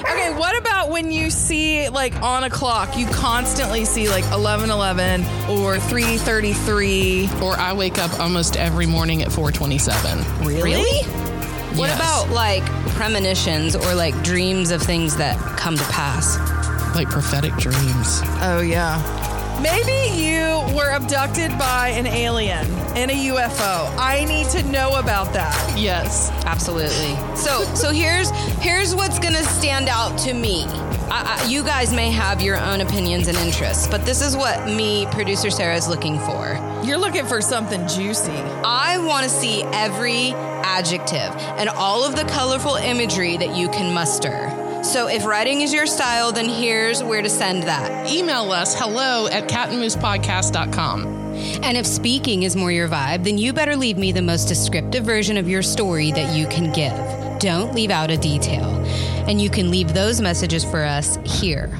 Okay, 0.04 0.34
what 0.36 0.58
about 0.58 0.90
when 0.90 1.10
you 1.10 1.30
see 1.30 1.88
like 1.88 2.14
on 2.22 2.44
a 2.44 2.50
clock, 2.50 2.96
you 2.98 3.06
constantly 3.06 3.84
see 3.84 4.08
like 4.10 4.24
1111 4.24 5.22
or 5.48 5.78
333? 5.78 7.30
or 7.40 7.52
I 7.54 7.72
wake 7.72 7.98
up 7.98 8.18
almost 8.20 8.56
every 8.56 8.84
morning 8.86 9.22
at 9.22 9.32
427. 9.32 10.44
Really? 10.44 11.04
What 11.78 11.86
Yes. 11.88 11.96
about 11.96 12.30
like 12.30 12.64
premonitions 12.94 13.74
or 13.74 13.94
like 13.94 14.20
dreams 14.22 14.70
of 14.70 14.82
things 14.82 15.16
that 15.16 15.38
come 15.56 15.76
to 15.76 15.84
pass? 15.84 16.36
like 16.94 17.08
prophetic 17.08 17.54
dreams? 17.56 18.20
Oh, 18.42 18.60
yeah. 18.60 19.00
Maybe 19.62 20.20
you 20.20 20.76
were 20.76 20.90
abducted 20.90 21.56
by 21.56 21.90
an 21.90 22.04
alien 22.06 22.66
in 22.96 23.10
a 23.10 23.26
UFO. 23.28 23.94
I 23.96 24.24
need 24.24 24.48
to 24.48 24.62
know 24.64 24.98
about 24.98 25.32
that. 25.34 25.78
Yes. 25.78 26.32
Absolutely. 26.44 27.14
So 27.36 27.62
so 27.76 27.92
here's 27.92 28.30
here's 28.60 28.92
what's 28.92 29.20
gonna 29.20 29.44
stand 29.44 29.88
out 29.88 30.18
to 30.20 30.34
me. 30.34 30.64
I, 31.14 31.38
I, 31.40 31.46
you 31.46 31.62
guys 31.62 31.92
may 31.92 32.10
have 32.10 32.42
your 32.42 32.58
own 32.58 32.80
opinions 32.80 33.28
and 33.28 33.38
interests, 33.38 33.86
but 33.86 34.04
this 34.04 34.20
is 34.20 34.36
what 34.36 34.66
me, 34.66 35.06
producer 35.12 35.50
Sarah, 35.50 35.76
is 35.76 35.86
looking 35.86 36.18
for. 36.18 36.58
You're 36.84 36.98
looking 36.98 37.26
for 37.26 37.40
something 37.40 37.86
juicy. 37.86 38.32
I 38.64 38.98
want 38.98 39.24
to 39.24 39.30
see 39.30 39.62
every 39.72 40.32
adjective 40.64 41.36
and 41.58 41.68
all 41.68 42.04
of 42.04 42.16
the 42.16 42.24
colorful 42.24 42.76
imagery 42.76 43.36
that 43.36 43.54
you 43.54 43.68
can 43.68 43.94
muster. 43.94 44.51
So 44.82 45.08
if 45.08 45.24
writing 45.24 45.60
is 45.60 45.72
your 45.72 45.86
style, 45.86 46.32
then 46.32 46.48
here's 46.48 47.02
where 47.02 47.22
to 47.22 47.30
send 47.30 47.62
that. 47.64 48.10
Email 48.10 48.50
us 48.50 48.78
hello 48.78 49.28
at 49.28 49.48
catandmoosepodcast.com. 49.48 51.06
And 51.62 51.76
if 51.76 51.86
speaking 51.86 52.42
is 52.42 52.56
more 52.56 52.72
your 52.72 52.88
vibe, 52.88 53.24
then 53.24 53.38
you 53.38 53.52
better 53.52 53.76
leave 53.76 53.96
me 53.96 54.12
the 54.12 54.22
most 54.22 54.46
descriptive 54.48 55.04
version 55.04 55.36
of 55.36 55.48
your 55.48 55.62
story 55.62 56.10
that 56.12 56.36
you 56.36 56.46
can 56.48 56.72
give. 56.72 56.92
Don't 57.40 57.74
leave 57.74 57.90
out 57.90 58.10
a 58.10 58.16
detail. 58.16 58.64
And 59.28 59.40
you 59.40 59.50
can 59.50 59.70
leave 59.70 59.94
those 59.94 60.20
messages 60.20 60.64
for 60.64 60.82
us 60.82 61.16
here. 61.24 61.78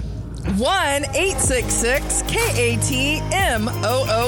1 0.59 1.05
866 1.14 2.22
KAT 2.22 3.22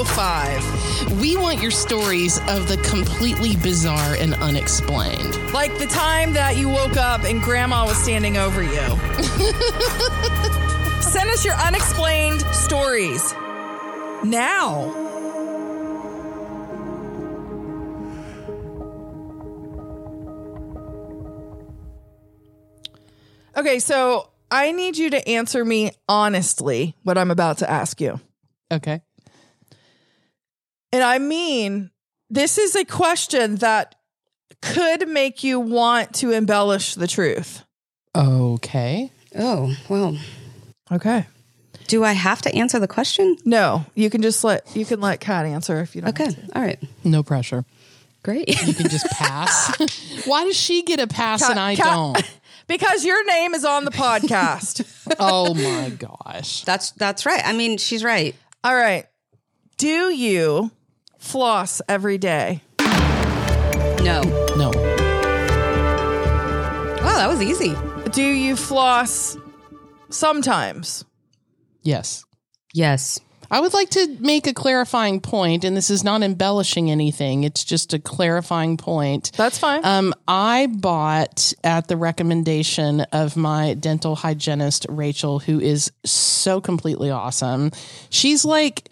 5 0.07 1.21
We 1.21 1.37
want 1.37 1.61
your 1.61 1.69
stories 1.69 2.39
of 2.47 2.67
the 2.67 2.77
completely 2.77 3.55
bizarre 3.57 4.15
and 4.15 4.33
unexplained. 4.35 5.35
Like 5.53 5.77
the 5.77 5.85
time 5.85 6.33
that 6.33 6.57
you 6.57 6.67
woke 6.67 6.97
up 6.97 7.25
and 7.25 7.43
grandma 7.43 7.85
was 7.85 8.01
standing 8.01 8.37
over 8.37 8.63
you. 8.63 8.71
Send 11.01 11.29
us 11.29 11.45
your 11.45 11.53
unexplained 11.55 12.41
stories 12.41 13.33
now. 14.23 15.03
Okay, 23.55 23.77
so 23.77 24.29
I 24.55 24.71
need 24.71 24.97
you 24.97 25.09
to 25.09 25.27
answer 25.27 25.65
me 25.65 25.91
honestly 26.07 26.95
what 27.03 27.17
I'm 27.17 27.29
about 27.31 27.57
to 27.59 27.69
ask 27.69 27.99
you. 27.99 28.19
Okay. 28.71 29.01
And 30.91 31.03
I 31.03 31.19
mean, 31.19 31.91
this 32.29 32.57
is 32.57 32.75
a 32.75 32.85
question 32.85 33.55
that 33.57 33.95
could 34.61 35.07
make 35.07 35.43
you 35.43 35.59
want 35.59 36.13
to 36.15 36.31
embellish 36.31 36.95
the 36.95 37.07
truth. 37.07 37.63
Okay. 38.15 39.11
Oh, 39.37 39.75
well, 39.89 40.17
Okay. 40.91 41.25
do 41.87 42.03
I 42.03 42.13
have 42.13 42.41
to 42.43 42.55
answer 42.55 42.79
the 42.79 42.87
question? 42.87 43.35
No, 43.43 43.85
you 43.95 44.09
can 44.09 44.21
just 44.21 44.43
let 44.43 44.73
you 44.75 44.85
can 44.85 45.01
let 45.01 45.19
Kat 45.19 45.45
answer 45.45 45.81
if 45.81 45.95
you 45.95 46.01
don't. 46.01 46.09
Okay, 46.11 46.23
want 46.25 46.47
to. 46.49 46.55
all 46.55 46.61
right, 46.61 46.79
No 47.03 47.23
pressure. 47.23 47.65
great. 48.23 48.47
You 48.65 48.73
can 48.73 48.87
just 48.89 49.05
pass. 49.11 49.75
Why 50.25 50.45
does 50.45 50.55
she 50.55 50.83
get 50.83 50.99
a 51.01 51.07
pass 51.07 51.41
Kat- 51.41 51.51
and 51.51 51.59
I 51.59 51.75
Kat- 51.75 51.85
don't? 51.93 52.31
Because 52.67 53.05
your 53.05 53.23
name 53.25 53.53
is 53.53 53.63
on 53.65 53.85
the 53.85 53.91
podcast. 53.91 54.91
Oh 55.19 55.53
my 55.53 55.91
gosh. 55.91 56.63
that's 56.63 56.89
that's 56.91 57.25
right. 57.27 57.41
I 57.45 57.53
mean, 57.53 57.77
she's 57.77 58.03
right. 58.03 58.35
All 58.63 58.75
right. 58.75 59.05
Do 59.77 60.09
you 60.09 60.71
floss 61.19 61.79
every 61.87 62.17
day? 62.17 62.61
No. 62.81 64.21
No. 64.57 64.71
Wow, 67.01 67.15
that 67.17 67.27
was 67.29 67.41
easy. 67.41 67.75
Do 68.11 68.23
you 68.23 68.55
floss 68.55 69.37
sometimes? 70.09 71.05
Yes. 71.83 72.25
Yes. 72.73 73.19
I 73.55 73.61
would 73.61 73.73
like 73.73 73.91
to 73.91 74.17
make 74.19 74.47
a 74.47 74.53
clarifying 74.53 75.21
point, 75.21 75.63
and 75.63 75.77
this 75.77 75.89
is 75.89 76.03
not 76.03 76.23
embellishing 76.23 76.91
anything. 76.91 77.45
It's 77.45 77.63
just 77.63 77.93
a 77.93 77.99
clarifying 77.99 78.75
point. 78.75 79.31
That's 79.37 79.57
fine. 79.57 79.79
Um, 79.85 80.13
I 80.27 80.67
bought 80.67 81.53
at 81.63 81.87
the 81.87 81.95
recommendation 81.95 82.99
of 83.13 83.37
my 83.37 83.73
dental 83.75 84.17
hygienist, 84.17 84.85
Rachel, 84.89 85.39
who 85.39 85.61
is 85.61 85.89
so 86.03 86.59
completely 86.59 87.11
awesome. 87.11 87.71
She's 88.09 88.43
like, 88.43 88.89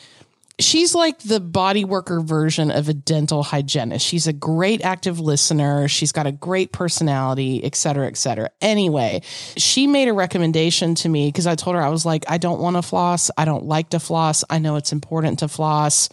she's 0.63 0.95
like 0.95 1.19
the 1.19 1.39
body 1.39 1.85
worker 1.85 2.21
version 2.21 2.71
of 2.71 2.89
a 2.89 2.93
dental 2.93 3.43
hygienist. 3.43 4.05
She's 4.05 4.25
a 4.27 4.33
great 4.33 4.83
active 4.83 5.19
listener. 5.19 5.87
She's 5.87 6.11
got 6.11 6.25
a 6.25 6.31
great 6.31 6.71
personality, 6.71 7.63
et 7.63 7.75
cetera, 7.75 8.07
et 8.07 8.17
cetera. 8.17 8.49
Anyway, 8.61 9.21
she 9.57 9.85
made 9.87 10.07
a 10.07 10.13
recommendation 10.13 10.95
to 10.95 11.09
me 11.09 11.27
because 11.27 11.45
I 11.47 11.55
told 11.55 11.75
her, 11.75 11.81
I 11.81 11.89
was 11.89 12.05
like, 12.05 12.25
I 12.29 12.37
don't 12.37 12.59
want 12.59 12.75
to 12.77 12.81
floss. 12.81 13.29
I 13.37 13.45
don't 13.45 13.65
like 13.65 13.89
to 13.89 13.99
floss. 13.99 14.43
I 14.49 14.59
know 14.59 14.75
it's 14.77 14.91
important 14.91 15.39
to 15.39 15.47
floss 15.47 16.09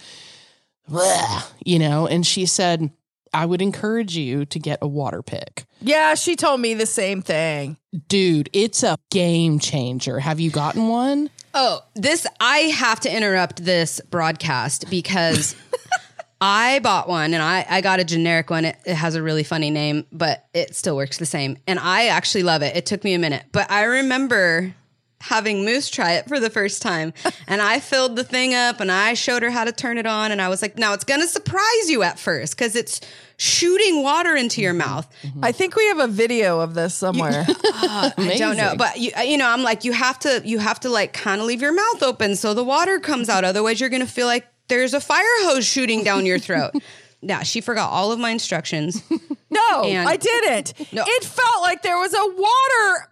Blah, 0.89 1.43
you 1.65 1.79
know, 1.79 2.09
and 2.09 2.27
she 2.27 2.47
said, 2.47 2.91
I 3.33 3.47
would 3.47 3.63
encourage 3.63 4.17
you 4.17 4.45
to 4.47 4.59
get 4.59 4.81
a 4.83 4.89
water 4.89 5.23
pick. 5.23 5.65
yeah, 5.81 6.15
she 6.15 6.35
told 6.35 6.61
me 6.61 6.75
the 6.75 6.87
same 6.87 7.23
thing. 7.23 7.77
Dude, 8.09 8.51
it's 8.53 8.83
a 8.83 8.97
game 9.11 9.61
changer. 9.61 10.19
Have 10.19 10.41
you 10.41 10.51
gotten 10.51 10.89
one? 10.89 11.31
Oh, 11.55 11.81
this 11.95 12.27
I 12.39 12.59
have 12.59 13.01
to 13.01 13.15
interrupt 13.15 13.65
this 13.65 14.01
broadcast 14.11 14.89
because 14.91 15.57
I 16.41 16.79
bought 16.79 17.09
one 17.09 17.35
and 17.35 17.43
I, 17.43 17.67
I 17.69 17.81
got 17.81 18.01
a 18.01 18.05
generic 18.05 18.51
one. 18.51 18.65
It, 18.65 18.77
it 18.85 18.95
has 18.95 19.15
a 19.15 19.23
really 19.23 19.43
funny 19.43 19.71
name, 19.71 20.07
but 20.13 20.47
it 20.55 20.75
still 20.75 20.97
works 20.97 21.19
the 21.19 21.27
same. 21.27 21.59
And 21.67 21.79
I 21.79 22.07
actually 22.07 22.45
love 22.45 22.63
it. 22.63 22.77
It 22.77 22.87
took 22.87 23.05
me 23.05 23.15
a 23.15 23.19
minute, 23.19 23.45
but 23.53 23.71
I 23.71 23.85
remember 23.85 24.75
having 25.21 25.65
Moose 25.67 25.91
try 25.91 26.13
it 26.13 26.27
for 26.29 26.41
the 26.41 26.51
first 26.51 26.83
time. 26.83 27.13
And 27.47 27.61
I 27.61 27.81
filled 27.81 28.15
the 28.15 28.23
thing 28.23 28.55
up 28.55 28.79
and 28.79 28.93
I 28.93 29.15
showed 29.15 29.43
her 29.43 29.51
how 29.51 29.65
to 29.65 29.73
turn 29.73 29.99
it 29.99 30.07
on. 30.07 30.31
And 30.31 30.41
I 30.41 30.49
was 30.49 30.63
like, 30.63 30.79
now 30.79 30.93
it's 30.93 31.03
going 31.03 31.21
to 31.21 31.27
surprise 31.27 31.91
you 31.91 32.05
at 32.05 32.17
first 32.17 32.57
because 32.57 32.77
it's 32.77 33.01
shooting 33.41 34.03
water 34.03 34.37
into 34.37 34.61
your 34.61 34.75
mouth. 34.75 35.09
I 35.43 35.51
think 35.53 35.75
we 35.75 35.87
have 35.87 35.99
a 35.99 36.07
video 36.09 36.61
of 36.61 36.75
this 36.75 36.95
somewhere. 36.95 37.47
I 37.49 38.35
don't 38.37 38.59
know, 38.59 38.75
but 38.77 38.99
you, 39.01 39.13
you 39.25 39.39
know, 39.39 39.49
I'm 39.49 39.63
like, 39.63 39.85
you 39.85 39.93
have 39.93 40.19
to, 40.21 40.43
you 40.45 40.59
have 40.59 40.79
to 40.81 40.91
like 40.91 41.15
kind 41.15 41.41
of 41.41 41.47
leave 41.47 41.63
your 41.63 41.73
mouth 41.73 42.03
open 42.03 42.37
so 42.37 42.53
the 42.53 42.63
water 42.63 43.01
comes 43.01 43.31
out. 43.31 43.45
Otherwise, 43.45 43.81
you're 43.81 43.89
gonna 43.89 44.07
feel 44.07 44.27
like 44.27 44.47
there's 44.69 44.93
a 44.93 45.01
fire 45.01 45.25
hose 45.45 45.65
shooting 45.65 46.05
down 46.05 46.27
your 46.27 46.39
throat. 46.39 46.73
yeah, 47.23 47.43
she 47.43 47.63
forgot 47.63 47.89
all 47.91 48.13
of 48.13 48.19
my 48.19 48.31
instructions. 48.31 49.03
No, 49.53 49.83
And- 49.83 50.09
I 50.09 50.17
didn't. 50.17 50.93
No. 50.93 51.03
It 51.05 51.25
felt 51.25 51.63
like 51.63 51.83
there 51.83 51.99
was 51.99 52.15
a 52.15 52.25
water, 52.25 53.09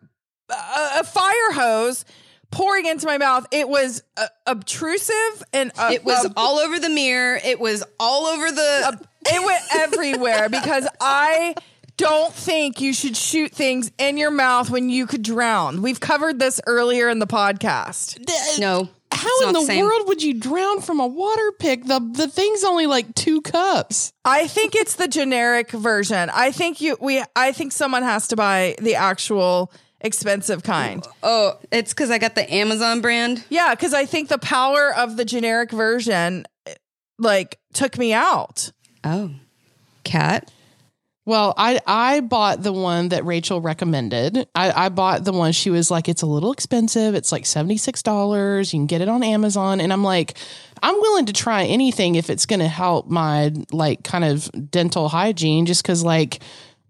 uh, 0.50 1.00
a 1.00 1.04
fire 1.04 1.50
hose 1.52 2.04
pouring 2.52 2.86
into 2.86 3.06
my 3.06 3.18
mouth. 3.18 3.44
It 3.50 3.68
was 3.68 4.04
uh, 4.16 4.26
obtrusive 4.46 5.42
and 5.52 5.72
uh, 5.76 5.90
It 5.92 6.04
was 6.04 6.26
um, 6.26 6.34
all 6.36 6.58
over 6.60 6.78
the 6.78 6.90
mirror. 6.90 7.40
It 7.44 7.58
was 7.58 7.82
all 7.98 8.26
over 8.26 8.52
the. 8.52 9.00
It 9.30 9.44
went 9.44 9.62
everywhere 9.74 10.48
because 10.48 10.86
I 11.00 11.54
don't 11.96 12.32
think 12.32 12.80
you 12.80 12.92
should 12.92 13.16
shoot 13.16 13.52
things 13.52 13.90
in 13.98 14.16
your 14.16 14.30
mouth 14.30 14.70
when 14.70 14.88
you 14.88 15.06
could 15.06 15.22
drown. 15.22 15.82
We've 15.82 16.00
covered 16.00 16.38
this 16.38 16.60
earlier 16.66 17.08
in 17.08 17.18
the 17.18 17.26
podcast. 17.26 18.18
Uh, 18.20 18.60
no, 18.60 18.88
How 19.12 19.46
in 19.46 19.52
not 19.52 19.66
the 19.66 19.80
world 19.80 20.06
would 20.06 20.22
you 20.22 20.34
drown 20.34 20.80
from 20.80 21.00
a 21.00 21.06
water 21.06 21.52
pick? 21.58 21.84
The 21.84 21.98
the 21.98 22.28
thing's 22.28 22.62
only 22.64 22.86
like 22.86 23.14
two 23.14 23.40
cups. 23.42 24.12
I 24.24 24.46
think 24.46 24.74
it's 24.74 24.94
the 24.94 25.08
generic 25.08 25.72
version. 25.72 26.30
I 26.32 26.52
think 26.52 26.80
you 26.80 26.96
we 27.00 27.22
I 27.34 27.52
think 27.52 27.72
someone 27.72 28.04
has 28.04 28.28
to 28.28 28.36
buy 28.36 28.76
the 28.80 28.94
actual 28.94 29.72
expensive 30.00 30.62
kind. 30.62 31.04
Oh, 31.24 31.58
it's 31.72 31.92
because 31.92 32.10
I 32.10 32.18
got 32.18 32.36
the 32.36 32.54
Amazon 32.54 33.00
brand. 33.00 33.44
Yeah, 33.48 33.74
because 33.74 33.92
I 33.92 34.04
think 34.06 34.28
the 34.28 34.38
power 34.38 34.94
of 34.94 35.16
the 35.16 35.24
generic 35.24 35.72
version 35.72 36.46
like 37.18 37.58
took 37.74 37.98
me 37.98 38.12
out. 38.12 38.70
Oh, 39.04 39.30
cat. 40.04 40.50
Well, 41.28 41.52
I 41.58 41.78
I 41.86 42.20
bought 42.20 42.62
the 42.62 42.72
one 42.72 43.10
that 43.10 43.22
Rachel 43.26 43.60
recommended. 43.60 44.48
I, 44.54 44.86
I 44.86 44.88
bought 44.88 45.24
the 45.24 45.32
one 45.32 45.52
she 45.52 45.68
was 45.68 45.90
like, 45.90 46.08
it's 46.08 46.22
a 46.22 46.26
little 46.26 46.52
expensive. 46.52 47.14
It's 47.14 47.30
like 47.30 47.44
seventy 47.44 47.76
six 47.76 48.02
dollars. 48.02 48.72
You 48.72 48.78
can 48.80 48.86
get 48.86 49.02
it 49.02 49.10
on 49.10 49.22
Amazon, 49.22 49.82
and 49.82 49.92
I'm 49.92 50.02
like, 50.02 50.38
I'm 50.82 50.94
willing 50.94 51.26
to 51.26 51.34
try 51.34 51.64
anything 51.64 52.14
if 52.14 52.30
it's 52.30 52.46
going 52.46 52.60
to 52.60 52.68
help 52.68 53.08
my 53.08 53.52
like 53.70 54.04
kind 54.04 54.24
of 54.24 54.50
dental 54.70 55.10
hygiene. 55.10 55.66
Just 55.66 55.82
because 55.82 56.02
like 56.02 56.40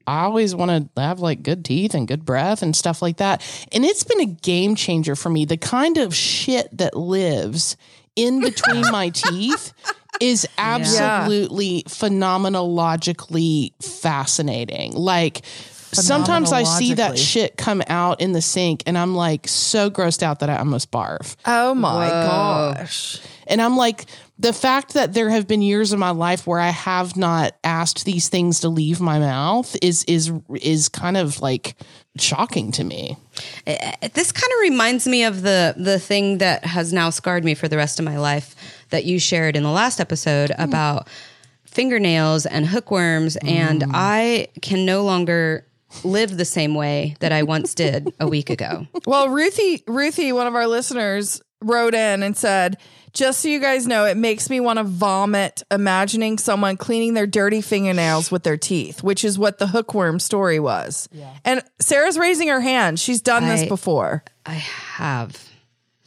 I 0.06 0.20
always 0.20 0.54
want 0.54 0.94
to 0.94 1.00
have 1.00 1.18
like 1.18 1.42
good 1.42 1.64
teeth 1.64 1.94
and 1.94 2.06
good 2.06 2.24
breath 2.24 2.62
and 2.62 2.76
stuff 2.76 3.02
like 3.02 3.16
that. 3.16 3.42
And 3.72 3.84
it's 3.84 4.04
been 4.04 4.20
a 4.20 4.26
game 4.26 4.76
changer 4.76 5.16
for 5.16 5.30
me. 5.30 5.46
The 5.46 5.56
kind 5.56 5.98
of 5.98 6.14
shit 6.14 6.68
that 6.78 6.96
lives 6.96 7.76
in 8.18 8.40
between 8.40 8.82
my 8.90 9.10
teeth 9.10 9.72
is 10.20 10.46
absolutely 10.58 11.84
phenomenologically 11.84 13.72
fascinating. 13.82 14.92
Like 14.92 15.44
sometimes 15.92 16.52
I 16.52 16.64
see 16.64 16.94
that 16.94 17.18
shit 17.18 17.56
come 17.56 17.82
out 17.86 18.20
in 18.20 18.32
the 18.32 18.42
sink 18.42 18.82
and 18.86 18.98
I'm 18.98 19.14
like 19.14 19.46
so 19.46 19.90
grossed 19.90 20.22
out 20.22 20.40
that 20.40 20.50
I 20.50 20.58
almost 20.58 20.90
barf. 20.90 21.36
Oh 21.46 21.74
my 21.74 22.08
Whoa. 22.08 22.74
gosh. 22.74 23.20
And 23.46 23.62
I'm 23.62 23.76
like, 23.76 24.06
the 24.38 24.52
fact 24.52 24.94
that 24.94 25.14
there 25.14 25.30
have 25.30 25.48
been 25.48 25.62
years 25.62 25.92
of 25.92 25.98
my 25.98 26.10
life 26.10 26.46
where 26.46 26.60
I 26.60 26.70
have 26.70 27.16
not 27.16 27.54
asked 27.64 28.04
these 28.04 28.28
things 28.28 28.60
to 28.60 28.68
leave 28.68 29.00
my 29.00 29.18
mouth 29.18 29.76
is 29.82 30.04
is 30.04 30.32
is 30.60 30.88
kind 30.88 31.16
of 31.16 31.40
like 31.40 31.74
shocking 32.18 32.70
to 32.72 32.84
me. 32.84 33.16
Uh, 33.66 33.76
uh, 34.02 34.08
this 34.14 34.32
kind 34.32 34.52
of 34.52 34.60
reminds 34.60 35.06
me 35.06 35.24
of 35.24 35.42
the 35.42 35.74
the 35.76 35.98
thing 35.98 36.38
that 36.38 36.64
has 36.64 36.92
now 36.92 37.10
scarred 37.10 37.44
me 37.44 37.54
for 37.54 37.68
the 37.68 37.76
rest 37.76 37.98
of 37.98 38.04
my 38.04 38.18
life 38.18 38.54
that 38.90 39.04
you 39.04 39.18
shared 39.18 39.56
in 39.56 39.62
the 39.62 39.70
last 39.70 40.00
episode 40.00 40.50
mm. 40.50 40.64
about 40.64 41.08
fingernails 41.64 42.46
and 42.46 42.66
hookworms 42.66 43.36
and 43.36 43.82
mm. 43.82 43.90
I 43.94 44.48
can 44.62 44.84
no 44.84 45.04
longer 45.04 45.64
live 46.04 46.36
the 46.36 46.44
same 46.44 46.74
way 46.74 47.16
that 47.20 47.32
I 47.32 47.42
once 47.42 47.74
did 47.74 48.12
a 48.20 48.28
week 48.28 48.50
ago. 48.50 48.86
Well, 49.06 49.30
Ruthie, 49.30 49.82
Ruthie, 49.86 50.32
one 50.32 50.46
of 50.46 50.54
our 50.54 50.66
listeners, 50.66 51.40
wrote 51.62 51.94
in 51.94 52.22
and 52.22 52.36
said, 52.36 52.76
"Just 53.12 53.40
so 53.40 53.48
you 53.48 53.60
guys 53.60 53.86
know, 53.86 54.04
it 54.04 54.16
makes 54.16 54.50
me 54.50 54.60
want 54.60 54.78
to 54.78 54.84
vomit 54.84 55.62
imagining 55.70 56.38
someone 56.38 56.76
cleaning 56.76 57.14
their 57.14 57.26
dirty 57.26 57.60
fingernails 57.60 58.30
with 58.30 58.42
their 58.42 58.56
teeth, 58.56 59.02
which 59.02 59.24
is 59.24 59.38
what 59.38 59.58
the 59.58 59.68
hookworm 59.68 60.20
story 60.20 60.60
was." 60.60 61.08
Yeah. 61.12 61.32
And 61.44 61.62
Sarah's 61.80 62.18
raising 62.18 62.48
her 62.48 62.60
hand. 62.60 63.00
She's 63.00 63.20
done 63.20 63.46
this 63.46 63.68
before. 63.68 64.24
I 64.46 64.54
have 64.54 65.48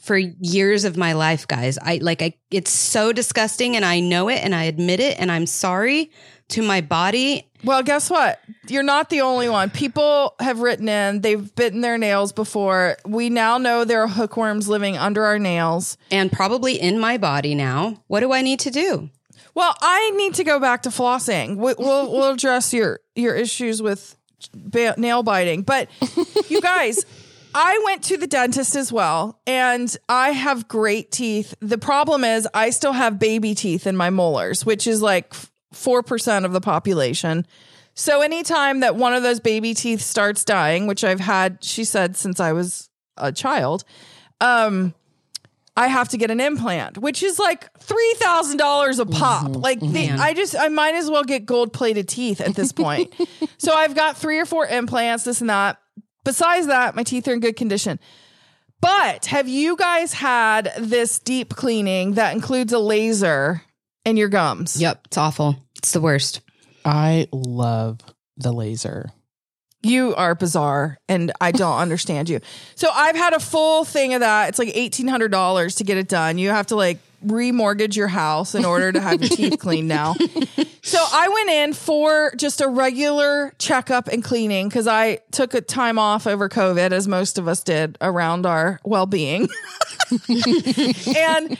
for 0.01 0.17
years 0.17 0.83
of 0.83 0.97
my 0.97 1.13
life, 1.13 1.47
guys. 1.47 1.77
I 1.81 1.99
like 2.01 2.21
I 2.21 2.33
it's 2.49 2.71
so 2.71 3.13
disgusting 3.13 3.75
and 3.75 3.85
I 3.85 3.99
know 3.99 4.29
it 4.29 4.43
and 4.43 4.53
I 4.53 4.63
admit 4.63 4.99
it 4.99 5.19
and 5.19 5.31
I'm 5.31 5.45
sorry 5.45 6.11
to 6.51 6.61
my 6.61 6.81
body. 6.81 7.47
Well, 7.63 7.83
guess 7.83 8.09
what? 8.09 8.39
You're 8.67 8.83
not 8.83 9.09
the 9.09 9.21
only 9.21 9.49
one. 9.49 9.69
People 9.69 10.35
have 10.39 10.59
written 10.59 10.89
in, 10.89 11.21
they've 11.21 11.53
bitten 11.55 11.81
their 11.81 11.97
nails 11.97 12.31
before. 12.31 12.97
We 13.05 13.29
now 13.29 13.57
know 13.57 13.83
there 13.85 14.01
are 14.01 14.07
hookworms 14.07 14.67
living 14.67 14.97
under 14.97 15.23
our 15.23 15.39
nails 15.39 15.97
and 16.09 16.31
probably 16.31 16.79
in 16.79 16.99
my 16.99 17.17
body 17.17 17.55
now. 17.55 18.03
What 18.07 18.21
do 18.21 18.31
I 18.31 18.41
need 18.41 18.59
to 18.61 18.71
do? 18.71 19.09
Well, 19.53 19.75
I 19.81 20.11
need 20.11 20.35
to 20.35 20.43
go 20.43 20.59
back 20.59 20.83
to 20.83 20.89
flossing. 20.89 21.57
We'll 21.57 21.75
we'll, 21.77 22.31
address 22.31 22.73
your 22.73 23.01
your 23.15 23.35
issues 23.35 23.81
with 23.81 24.15
ba- 24.53 24.95
nail 24.97 25.23
biting, 25.23 25.63
but 25.63 25.89
you 26.49 26.61
guys, 26.61 27.05
I 27.53 27.81
went 27.85 28.03
to 28.05 28.17
the 28.17 28.27
dentist 28.27 28.75
as 28.75 28.93
well, 28.93 29.39
and 29.45 29.93
I 30.07 30.29
have 30.29 30.69
great 30.69 31.11
teeth. 31.11 31.53
The 31.59 31.77
problem 31.77 32.23
is, 32.23 32.47
I 32.53 32.69
still 32.69 32.93
have 32.93 33.19
baby 33.19 33.55
teeth 33.55 33.87
in 33.87 33.97
my 33.97 34.09
molars, 34.09 34.65
which 34.65 34.87
is 34.87 35.01
like 35.01 35.33
4% 35.73 36.45
of 36.45 36.53
the 36.53 36.61
population. 36.61 37.45
So 37.93 38.21
anytime 38.21 38.79
that 38.81 38.95
one 38.95 39.13
of 39.13 39.23
those 39.23 39.39
baby 39.39 39.73
teeth 39.73 40.01
starts 40.01 40.45
dying, 40.45 40.87
which 40.87 41.03
I've 41.03 41.19
had, 41.19 41.63
she 41.63 41.83
said, 41.83 42.15
since 42.15 42.39
I 42.39 42.53
was 42.53 42.89
a 43.17 43.31
child, 43.31 43.83
um, 44.39 44.93
I 45.75 45.87
have 45.87 46.09
to 46.09 46.17
get 46.17 46.31
an 46.31 46.39
implant, 46.39 46.97
which 46.97 47.23
is 47.23 47.39
like 47.39 47.71
three 47.79 48.13
thousand 48.17 48.57
dollars 48.57 48.99
a 48.99 49.05
pop. 49.05 49.45
Mm-hmm. 49.45 49.61
Like 49.61 49.79
the. 49.79 50.07
Mm-hmm. 50.07 50.21
I 50.21 50.33
just 50.33 50.55
I 50.57 50.67
might 50.67 50.95
as 50.95 51.09
well 51.09 51.23
get 51.23 51.45
gold 51.45 51.71
plated 51.71 52.09
teeth 52.09 52.41
at 52.41 52.55
this 52.55 52.71
point. 52.71 53.13
so 53.57 53.73
I've 53.73 53.95
got 53.95 54.17
three 54.17 54.37
or 54.39 54.45
four 54.45 54.65
implants, 54.67 55.23
this 55.23 55.39
and 55.39 55.49
that. 55.49 55.77
Besides 56.23 56.67
that, 56.67 56.95
my 56.95 57.03
teeth 57.03 57.27
are 57.27 57.33
in 57.33 57.39
good 57.39 57.55
condition. 57.55 57.99
But 58.81 59.27
have 59.27 59.47
you 59.47 59.75
guys 59.75 60.13
had 60.13 60.71
this 60.77 61.19
deep 61.19 61.55
cleaning 61.55 62.13
that 62.13 62.35
includes 62.35 62.73
a 62.73 62.79
laser 62.79 63.61
in 64.05 64.17
your 64.17 64.29
gums? 64.29 64.79
Yep, 64.79 65.01
it's 65.05 65.17
awful. 65.17 65.57
It's 65.77 65.91
the 65.91 66.01
worst. 66.01 66.41
I 66.85 67.27
love 67.31 67.99
the 68.37 68.51
laser. 68.51 69.09
You 69.83 70.13
are 70.15 70.35
bizarre 70.35 70.97
and 71.09 71.31
I 71.41 71.51
don't 71.51 71.77
understand 71.79 72.29
you. 72.29 72.39
So 72.75 72.89
I've 72.93 73.15
had 73.15 73.33
a 73.33 73.39
full 73.39 73.83
thing 73.83 74.13
of 74.13 74.21
that. 74.21 74.49
It's 74.49 74.59
like 74.59 74.69
$1,800 74.69 75.77
to 75.77 75.83
get 75.83 75.97
it 75.97 76.07
done. 76.07 76.37
You 76.37 76.49
have 76.49 76.67
to 76.67 76.75
like 76.75 76.99
remortgage 77.25 77.95
your 77.95 78.07
house 78.07 78.55
in 78.55 78.65
order 78.65 78.91
to 78.91 78.99
have 78.99 79.21
your 79.21 79.29
teeth 79.29 79.59
cleaned 79.59 79.87
now. 79.87 80.15
So 80.83 80.97
I 80.99 81.29
went 81.29 81.49
in 81.49 81.73
for 81.73 82.33
just 82.37 82.59
a 82.59 82.67
regular 82.67 83.53
checkup 83.59 84.07
and 84.07 84.23
cleaning 84.23 84.67
because 84.67 84.87
I 84.87 85.19
took 85.31 85.53
a 85.53 85.61
time 85.61 85.99
off 85.99 86.25
over 86.25 86.49
COVID, 86.49 86.91
as 86.91 87.07
most 87.07 87.37
of 87.37 87.47
us 87.47 87.63
did 87.63 87.99
around 88.01 88.47
our 88.47 88.79
well 88.83 89.05
being. 89.05 89.47
and 91.15 91.57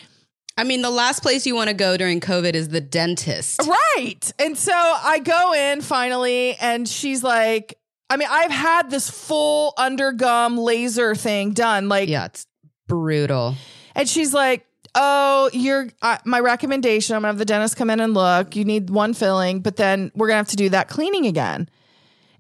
I 0.61 0.63
mean, 0.63 0.83
the 0.83 0.91
last 0.91 1.23
place 1.23 1.47
you 1.47 1.55
want 1.55 1.69
to 1.69 1.73
go 1.73 1.97
during 1.97 2.19
COVID 2.19 2.53
is 2.53 2.69
the 2.69 2.79
dentist. 2.81 3.61
Right. 3.67 4.31
And 4.37 4.55
so 4.55 4.71
I 4.75 5.17
go 5.17 5.53
in 5.53 5.81
finally, 5.81 6.55
and 6.61 6.87
she's 6.87 7.23
like, 7.23 7.79
I 8.11 8.17
mean, 8.17 8.27
I've 8.29 8.51
had 8.51 8.91
this 8.91 9.09
full 9.09 9.73
undergum 9.79 10.59
laser 10.59 11.15
thing 11.15 11.53
done. 11.53 11.89
Like, 11.89 12.09
Yeah, 12.09 12.25
it's 12.25 12.45
brutal. 12.87 13.55
and 13.95 14.07
she's 14.07 14.33
like, 14.33 14.65
Oh, 14.93 15.49
you're 15.53 15.87
uh, 16.01 16.17
my 16.25 16.39
recommendation. 16.41 17.15
I'm 17.15 17.21
gonna 17.21 17.29
have 17.29 17.37
the 17.37 17.45
dentist 17.45 17.77
come 17.77 17.89
in 17.89 17.99
and 18.01 18.13
look. 18.13 18.55
You 18.57 18.65
need 18.65 18.89
one 18.89 19.13
filling, 19.13 19.61
but 19.61 19.77
then 19.77 20.11
we're 20.15 20.27
gonna 20.27 20.37
have 20.37 20.49
to 20.49 20.57
do 20.57 20.67
that 20.69 20.89
cleaning 20.89 21.25
again. 21.25 21.69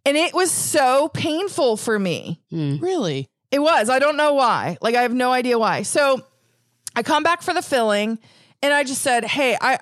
And 0.05 0.17
it 0.17 0.33
was 0.33 0.51
so 0.51 1.07
painful 1.07 1.77
for 1.77 1.97
me. 1.97 2.41
Really? 2.51 3.29
It 3.51 3.59
was. 3.59 3.89
I 3.89 3.99
don't 3.99 4.17
know 4.17 4.33
why. 4.33 4.77
Like 4.81 4.95
I 4.95 5.01
have 5.03 5.13
no 5.13 5.31
idea 5.31 5.57
why. 5.57 5.83
So 5.83 6.25
I 6.95 7.03
come 7.03 7.23
back 7.23 7.41
for 7.41 7.53
the 7.53 7.61
filling 7.61 8.19
and 8.61 8.73
I 8.73 8.83
just 8.83 9.01
said, 9.01 9.23
"Hey, 9.25 9.57
I 9.59 9.79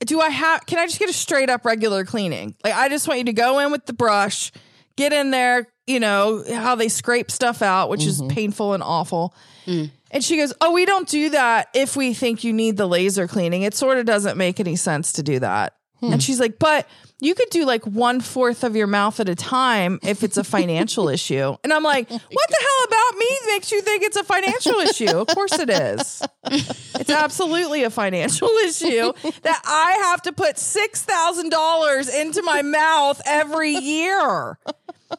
do 0.00 0.20
I 0.20 0.30
have 0.30 0.66
can 0.66 0.78
I 0.78 0.86
just 0.86 0.98
get 0.98 1.10
a 1.10 1.12
straight 1.12 1.50
up 1.50 1.64
regular 1.64 2.04
cleaning? 2.04 2.54
Like 2.64 2.74
I 2.74 2.88
just 2.88 3.08
want 3.08 3.18
you 3.18 3.24
to 3.24 3.32
go 3.32 3.58
in 3.60 3.70
with 3.70 3.86
the 3.86 3.92
brush, 3.92 4.52
get 4.96 5.12
in 5.12 5.30
there, 5.30 5.68
you 5.86 6.00
know, 6.00 6.44
how 6.48 6.74
they 6.74 6.88
scrape 6.88 7.30
stuff 7.30 7.62
out, 7.62 7.88
which 7.88 8.04
is 8.04 8.20
mm-hmm. 8.20 8.34
painful 8.34 8.74
and 8.74 8.82
awful." 8.82 9.34
Mm. 9.66 9.90
And 10.10 10.24
she 10.24 10.36
goes, 10.36 10.52
"Oh, 10.60 10.72
we 10.72 10.84
don't 10.84 11.08
do 11.08 11.30
that 11.30 11.68
if 11.74 11.96
we 11.96 12.14
think 12.14 12.44
you 12.44 12.52
need 12.52 12.76
the 12.76 12.86
laser 12.86 13.28
cleaning. 13.28 13.62
It 13.62 13.74
sort 13.74 13.98
of 13.98 14.06
doesn't 14.06 14.36
make 14.36 14.60
any 14.60 14.76
sense 14.76 15.12
to 15.12 15.22
do 15.22 15.38
that." 15.38 15.74
And 16.02 16.22
she's 16.22 16.40
like, 16.40 16.58
"But 16.58 16.88
you 17.20 17.34
could 17.34 17.50
do 17.50 17.64
like 17.64 17.86
one 17.86 18.20
fourth 18.20 18.64
of 18.64 18.74
your 18.76 18.86
mouth 18.86 19.20
at 19.20 19.28
a 19.28 19.34
time 19.34 19.98
if 20.02 20.22
it's 20.22 20.36
a 20.36 20.44
financial 20.44 21.08
issue." 21.16 21.56
And 21.62 21.72
I'm 21.72 21.82
like, 21.82 22.10
"What 22.10 22.20
the 22.20 22.56
hell 22.60 22.86
about 22.86 23.18
me 23.18 23.38
makes 23.46 23.72
you 23.72 23.82
think 23.82 24.02
it's 24.02 24.16
a 24.16 24.24
financial 24.24 24.74
issue? 24.76 25.18
Of 25.18 25.26
course 25.28 25.58
it 25.58 25.70
is. 25.70 26.22
It's 26.44 27.10
absolutely 27.10 27.84
a 27.84 27.90
financial 27.90 28.48
issue 28.64 29.12
that 29.42 29.62
I 29.64 29.92
have 30.10 30.22
to 30.22 30.32
put 30.32 30.58
six 30.58 31.02
thousand 31.02 31.50
dollars 31.50 32.08
into 32.08 32.42
my 32.42 32.62
mouth 32.62 33.20
every 33.26 33.72
year. 33.72 34.58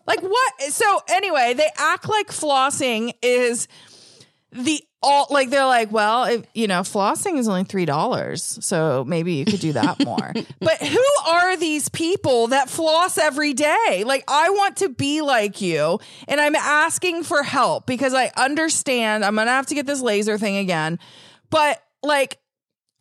Like 0.08 0.22
what? 0.22 0.62
So 0.70 1.00
anyway, 1.10 1.54
they 1.56 1.70
act 1.78 2.10
like 2.10 2.28
flossing 2.30 3.14
is 3.22 3.68
the 4.52 4.82
all 5.04 5.28
like 5.30 5.50
they're 5.50 5.66
like, 5.66 5.92
well, 5.92 6.26
if 6.26 6.46
you 6.54 6.68
know, 6.68 6.82
flossing 6.82 7.38
is 7.38 7.48
only 7.48 7.64
three 7.64 7.86
dollars, 7.86 8.60
so 8.62 9.04
maybe 9.06 9.34
you 9.34 9.46
could 9.46 9.60
do 9.60 9.74
that 9.74 10.04
more. 10.06 10.34
but 10.60 10.78
who 10.78 11.06
are 11.28 11.58
these 11.58 11.90
people 11.90 12.48
that 12.48 12.70
floss 12.70 13.18
every 13.18 13.54
day? 13.54 14.04
Like, 14.06 14.24
I 14.28 14.50
want 14.52 14.78
to 14.78 14.90
be 14.90 15.22
like 15.22 15.62
you, 15.62 16.00
and 16.28 16.40
I'm 16.40 16.56
asking 16.56 17.24
for 17.24 17.44
help 17.44 17.86
because 17.86 18.14
I 18.14 18.32
understand 18.38 19.26
I'm 19.26 19.36
gonna 19.36 19.52
have 19.52 19.68
to 19.68 19.76
get 19.76 19.86
this 19.86 20.02
laser 20.02 20.38
thing 20.38 20.58
again. 20.58 21.00
But 21.50 21.84
like, 22.04 22.40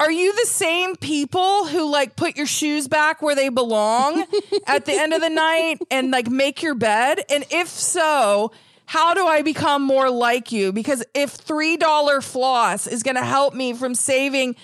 are 0.00 0.10
you 0.10 0.34
the 0.34 0.46
same 0.46 0.96
people 0.96 1.66
who 1.66 1.90
like 1.90 2.16
put 2.16 2.36
your 2.36 2.46
shoes 2.46 2.88
back 2.88 3.20
where 3.20 3.34
they 3.34 3.50
belong 3.50 4.24
at 4.66 4.86
the 4.86 4.94
end 4.94 5.12
of 5.12 5.20
the 5.20 5.28
night 5.28 5.76
and 5.90 6.10
like 6.10 6.30
make 6.30 6.62
your 6.62 6.74
bed? 6.74 7.20
And 7.28 7.44
if 7.50 7.68
so, 7.68 8.52
how 8.90 9.14
do 9.14 9.24
I 9.24 9.42
become 9.42 9.82
more 9.82 10.10
like 10.10 10.50
you? 10.50 10.72
Because 10.72 11.04
if 11.14 11.38
$3 11.38 12.24
floss 12.24 12.88
is 12.88 13.04
going 13.04 13.14
to 13.14 13.24
help 13.24 13.54
me 13.54 13.72
from 13.72 13.94
saving 13.94 14.56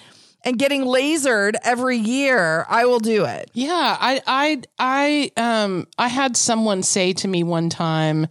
and 0.43 0.59
getting 0.59 0.83
lasered 0.83 1.55
every 1.63 1.99
year, 1.99 2.67
I 2.69 2.87
will 2.87 2.99
do 2.99 3.25
it. 3.25 3.53
Yeah, 3.55 3.97
I 4.01 4.21
I 4.27 4.63
I 4.81 5.31
um 5.37 5.87
I 5.97 6.09
had 6.09 6.37
someone 6.37 6.83
say 6.83 7.13
to 7.13 7.29
me 7.29 7.45
one 7.45 7.71
time, 7.71 8.27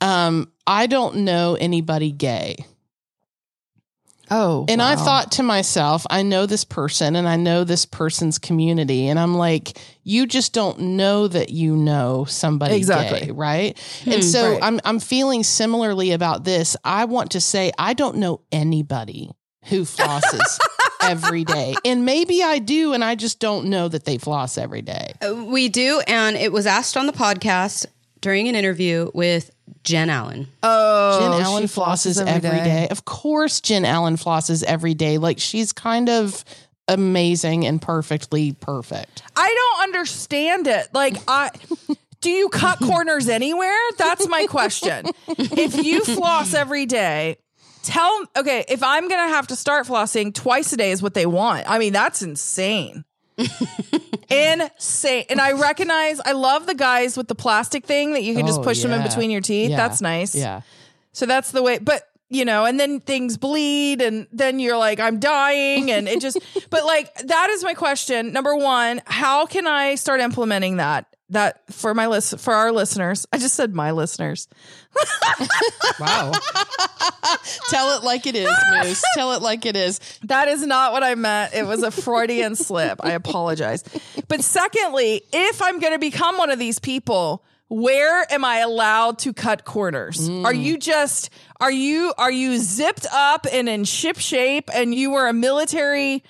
um, 0.00 0.50
I 0.66 0.86
don't 0.86 1.16
know 1.16 1.58
anybody 1.60 2.10
gay. 2.10 2.64
Oh. 4.30 4.64
And 4.68 4.80
I 4.80 4.96
thought 4.96 5.32
to 5.32 5.42
myself, 5.42 6.06
I 6.10 6.22
know 6.22 6.46
this 6.46 6.64
person 6.64 7.14
and 7.16 7.28
I 7.28 7.36
know 7.36 7.64
this 7.64 7.84
person's 7.84 8.38
community. 8.38 9.08
And 9.08 9.18
I'm 9.18 9.34
like, 9.34 9.78
you 10.02 10.26
just 10.26 10.52
don't 10.52 10.78
know 10.80 11.28
that 11.28 11.50
you 11.50 11.76
know 11.76 12.24
somebody 12.24 12.74
Exactly. 12.76 13.20
gay, 13.26 13.30
right? 13.30 13.78
and 14.06 14.24
so 14.24 14.52
right. 14.52 14.62
I'm 14.62 14.80
I'm 14.84 14.98
feeling 15.00 15.42
similarly 15.42 16.12
about 16.12 16.44
this. 16.44 16.76
I 16.84 17.04
want 17.06 17.32
to 17.32 17.40
say 17.40 17.72
I 17.78 17.94
don't 17.94 18.16
know 18.16 18.40
anybody 18.52 19.30
who 19.66 19.82
flosses 19.82 20.58
every 21.00 21.44
day. 21.44 21.74
And 21.84 22.04
maybe 22.04 22.42
I 22.42 22.58
do, 22.58 22.92
and 22.92 23.02
I 23.04 23.14
just 23.14 23.40
don't 23.40 23.66
know 23.66 23.88
that 23.88 24.04
they 24.04 24.18
floss 24.18 24.58
every 24.58 24.82
day. 24.82 25.12
Uh, 25.26 25.34
We 25.46 25.68
do, 25.68 26.00
and 26.06 26.36
it 26.36 26.52
was 26.52 26.66
asked 26.66 26.96
on 26.98 27.06
the 27.06 27.12
podcast 27.12 27.86
during 28.24 28.48
an 28.48 28.54
interview 28.54 29.10
with 29.12 29.50
Jen 29.82 30.08
Allen. 30.08 30.48
oh, 30.62 31.20
Jen 31.20 31.38
she 31.38 31.44
Allen 31.44 31.64
flosses 31.64 32.26
every 32.26 32.58
day. 32.58 32.88
Of 32.90 33.04
course, 33.04 33.60
Jen 33.60 33.84
Allen 33.84 34.16
flosses 34.16 34.64
every 34.64 34.94
day. 34.94 35.18
Like 35.18 35.38
she's 35.38 35.74
kind 35.74 36.08
of 36.08 36.42
amazing 36.88 37.66
and 37.66 37.82
perfectly 37.82 38.52
perfect. 38.52 39.22
I 39.36 39.54
don't 39.54 39.82
understand 39.84 40.66
it. 40.66 40.88
Like 40.94 41.18
I 41.28 41.50
do 42.22 42.30
you 42.30 42.48
cut 42.48 42.78
corners 42.78 43.28
anywhere? 43.28 43.76
That's 43.98 44.26
my 44.26 44.46
question. 44.46 45.04
if 45.28 45.84
you 45.84 46.02
floss 46.02 46.54
every 46.54 46.86
day, 46.86 47.36
tell 47.82 48.24
okay, 48.38 48.64
if 48.68 48.82
I'm 48.82 49.06
going 49.06 49.28
to 49.28 49.34
have 49.34 49.48
to 49.48 49.56
start 49.56 49.86
flossing 49.86 50.34
twice 50.34 50.72
a 50.72 50.78
day 50.78 50.92
is 50.92 51.02
what 51.02 51.12
they 51.12 51.26
want. 51.26 51.68
I 51.68 51.78
mean, 51.78 51.92
that's 51.92 52.22
insane. 52.22 53.04
insane. 54.30 55.24
And 55.28 55.40
I 55.40 55.52
recognize 55.52 56.20
I 56.20 56.32
love 56.32 56.66
the 56.66 56.74
guys 56.74 57.16
with 57.16 57.28
the 57.28 57.34
plastic 57.34 57.84
thing 57.86 58.12
that 58.12 58.22
you 58.22 58.34
can 58.34 58.46
just 58.46 58.60
Oh, 58.60 58.64
push 58.64 58.82
them 58.82 58.92
in 58.92 59.00
yeah. 59.00 59.08
between 59.08 59.30
your 59.30 59.40
teeth. 59.40 59.70
Yeah. 59.70 59.76
That's 59.76 60.00
nice. 60.00 60.34
Yeah. 60.34 60.62
So 61.12 61.26
that's 61.26 61.50
the 61.52 61.62
way, 61.62 61.78
but 61.78 62.08
you 62.30 62.44
know, 62.44 62.64
and 62.64 62.80
then 62.80 63.00
things 63.00 63.36
bleed 63.36 64.00
and 64.02 64.26
then 64.32 64.58
you're 64.58 64.76
like, 64.76 64.98
I'm 64.98 65.20
dying. 65.20 65.90
And 65.90 66.08
it 66.08 66.20
just, 66.20 66.38
but 66.70 66.84
like, 66.84 67.14
that 67.26 67.50
is 67.50 67.62
my 67.62 67.74
question. 67.74 68.32
Number 68.32 68.56
one, 68.56 69.02
how 69.06 69.46
can 69.46 69.66
I 69.66 69.94
start 69.94 70.20
implementing 70.20 70.78
that? 70.78 71.13
That 71.30 71.62
for 71.72 71.94
my 71.94 72.06
list 72.06 72.38
for 72.38 72.54
our 72.54 72.70
listeners. 72.72 73.26
I 73.32 73.38
just 73.38 73.54
said 73.54 73.74
my 73.74 73.90
listeners. 73.92 74.48
Wow. 76.00 76.32
Tell 77.68 77.96
it 77.96 78.04
like 78.04 78.26
it 78.26 78.34
is, 78.34 78.50
Moose. 78.72 79.02
Tell 79.14 79.32
it 79.32 79.42
like 79.42 79.66
it 79.66 79.76
is. 79.76 80.00
That 80.24 80.48
is 80.48 80.66
not 80.66 80.92
what 80.92 81.02
I 81.02 81.14
meant. 81.14 81.54
It 81.54 81.66
was 81.66 81.82
a 81.82 81.90
Freudian 81.90 82.56
slip. 82.56 83.00
I 83.02 83.12
apologize. 83.12 83.84
But 84.28 84.42
secondly, 84.42 85.22
if 85.32 85.62
I'm 85.62 85.78
going 85.78 85.92
to 85.92 85.98
become 85.98 86.36
one 86.38 86.50
of 86.50 86.58
these 86.58 86.78
people, 86.78 87.44
where 87.68 88.30
am 88.32 88.44
I 88.44 88.58
allowed 88.58 89.18
to 89.20 89.32
cut 89.32 89.64
corners? 89.64 90.28
Mm. 90.28 90.44
Are 90.44 90.54
you 90.54 90.78
just 90.78 91.30
are 91.60 91.72
you 91.72 92.12
are 92.18 92.30
you 92.30 92.58
zipped 92.58 93.06
up 93.12 93.46
and 93.50 93.68
in 93.68 93.84
ship 93.84 94.18
shape 94.18 94.68
and 94.72 94.94
you 94.94 95.10
were 95.10 95.28
a 95.28 95.32
military 95.32 96.22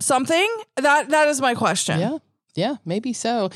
something? 0.00 0.48
That 0.76 1.10
that 1.10 1.28
is 1.28 1.40
my 1.40 1.54
question. 1.54 2.00
Yeah, 2.00 2.18
yeah, 2.54 2.76
maybe 2.84 3.12
so. 3.12 3.50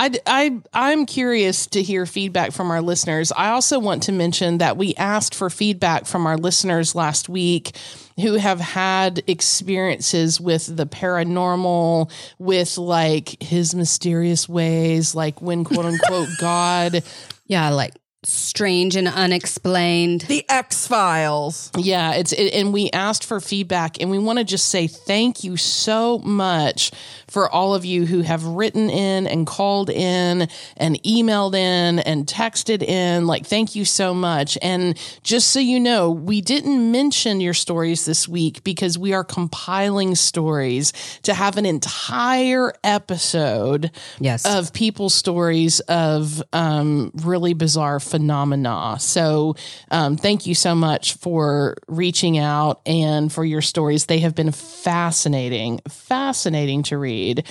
I, 0.00 0.10
I, 0.26 0.60
I'm 0.72 1.04
curious 1.04 1.66
to 1.66 1.82
hear 1.82 2.06
feedback 2.06 2.52
from 2.52 2.70
our 2.70 2.80
listeners. 2.80 3.32
I 3.32 3.50
also 3.50 3.78
want 3.78 4.04
to 4.04 4.12
mention 4.12 4.56
that 4.56 4.78
we 4.78 4.94
asked 4.94 5.34
for 5.34 5.50
feedback 5.50 6.06
from 6.06 6.26
our 6.26 6.38
listeners 6.38 6.94
last 6.94 7.28
week 7.28 7.76
who 8.18 8.36
have 8.36 8.60
had 8.60 9.22
experiences 9.26 10.40
with 10.40 10.74
the 10.74 10.86
paranormal, 10.86 12.10
with 12.38 12.78
like 12.78 13.42
his 13.42 13.74
mysterious 13.74 14.48
ways, 14.48 15.14
like 15.14 15.42
when 15.42 15.64
quote 15.64 15.84
unquote 15.84 16.28
God 16.40 17.02
Yeah, 17.46 17.68
like 17.68 17.92
strange 18.22 18.96
and 18.96 19.08
unexplained. 19.08 20.22
The 20.22 20.44
X 20.48 20.86
Files. 20.86 21.70
Yeah, 21.76 22.12
it's 22.14 22.32
it, 22.32 22.52
and 22.54 22.72
we 22.72 22.90
asked 22.90 23.24
for 23.24 23.40
feedback 23.40 24.00
and 24.00 24.10
we 24.10 24.18
want 24.18 24.38
to 24.38 24.44
just 24.44 24.68
say 24.68 24.86
thank 24.86 25.42
you 25.42 25.56
so 25.56 26.18
much 26.18 26.90
for 27.28 27.48
all 27.48 27.74
of 27.74 27.84
you 27.84 28.06
who 28.06 28.20
have 28.22 28.44
written 28.44 28.90
in 28.90 29.26
and 29.26 29.46
called 29.46 29.88
in 29.88 30.48
and 30.76 31.02
emailed 31.04 31.54
in 31.54 32.00
and 32.00 32.26
texted 32.26 32.82
in 32.82 33.26
like 33.26 33.46
thank 33.46 33.74
you 33.76 33.84
so 33.84 34.12
much 34.12 34.58
and 34.62 34.98
just 35.22 35.50
so 35.50 35.60
you 35.60 35.78
know 35.78 36.10
we 36.10 36.40
didn't 36.40 36.90
mention 36.90 37.40
your 37.40 37.54
stories 37.54 38.04
this 38.04 38.26
week 38.28 38.64
because 38.64 38.98
we 38.98 39.12
are 39.12 39.22
compiling 39.24 40.14
stories 40.16 40.92
to 41.22 41.32
have 41.32 41.56
an 41.56 41.64
entire 41.64 42.72
episode 42.82 43.90
Yes. 44.18 44.44
of 44.44 44.72
people's 44.72 45.14
stories 45.14 45.78
of 45.80 46.42
um, 46.52 47.12
really 47.22 47.54
bizarre 47.54 48.00
phenomena. 48.10 48.96
So, 48.98 49.56
um, 49.90 50.16
thank 50.16 50.46
you 50.46 50.54
so 50.54 50.74
much 50.74 51.14
for 51.14 51.76
reaching 51.88 52.38
out 52.38 52.80
and 52.84 53.32
for 53.32 53.44
your 53.44 53.62
stories. 53.62 54.06
They 54.06 54.18
have 54.18 54.34
been 54.34 54.52
fascinating, 54.52 55.80
fascinating 55.88 56.82
to 56.84 56.98
read. 56.98 57.46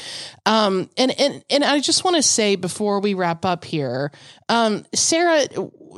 Um, 0.45 0.89
and 0.97 1.18
and 1.20 1.43
and 1.49 1.64
I 1.64 1.80
just 1.80 2.03
want 2.03 2.18
to 2.18 2.24
say 2.24 2.55
before 2.55 2.99
we 2.99 3.14
wrap 3.14 3.45
up 3.45 3.64
here, 3.64 4.12
um, 4.49 4.86
Sarah, 4.93 5.47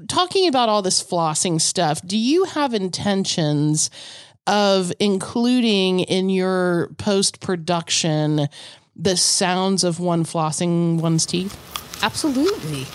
talking 0.08 0.48
about 0.48 0.70
all 0.70 0.82
this 0.82 1.04
flossing 1.04 1.60
stuff, 1.60 2.02
do 2.06 2.18
you 2.18 2.46
have 2.46 2.74
intentions? 2.74 3.90
Of 4.48 4.92
including 5.00 6.00
in 6.00 6.32
your 6.32 6.90
post 6.98 7.42
production 7.42 8.48
the 8.96 9.16
sounds 9.16 9.84
of 9.84 10.00
one 10.00 10.26
flossing 10.26 11.00
one's 11.00 11.28
teeth? 11.28 11.56
Absolutely. 12.04 12.86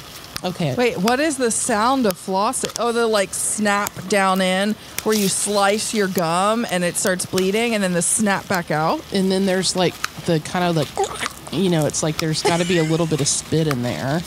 Okay. 0.47 0.75
Wait, 0.77 0.97
what 0.99 1.19
is 1.19 1.37
the 1.37 1.51
sound 1.51 2.07
of 2.07 2.15
flossing? 2.15 2.75
Oh, 2.79 2.93
the 2.93 3.07
like 3.07 3.35
snap 3.35 3.91
down 4.09 4.41
in 4.41 4.77
where 5.03 5.17
you 5.17 5.29
slice 5.29 5.93
your 5.93 6.09
gum 6.09 6.65
and 6.71 6.85
it 6.85 6.97
starts 6.97 7.27
bleeding 7.27 7.75
and 7.75 7.83
then 7.83 7.93
the 7.93 8.03
snap 8.03 8.47
back 8.47 8.71
out. 8.71 9.01
And 9.13 9.31
then 9.31 9.47
there's 9.47 9.75
like 9.75 9.95
the 10.27 10.41
kind 10.41 10.65
of 10.65 10.77
like, 10.77 11.53
you 11.53 11.69
know, 11.69 11.87
it's 11.87 12.03
like 12.03 12.19
there's 12.19 12.43
got 12.43 12.61
to 12.61 12.67
be 12.67 12.79
a 12.79 12.85
little 12.85 13.07
bit 13.07 13.21
of 13.21 13.29
spit 13.29 13.67
in 13.67 13.83
there. 13.83 14.21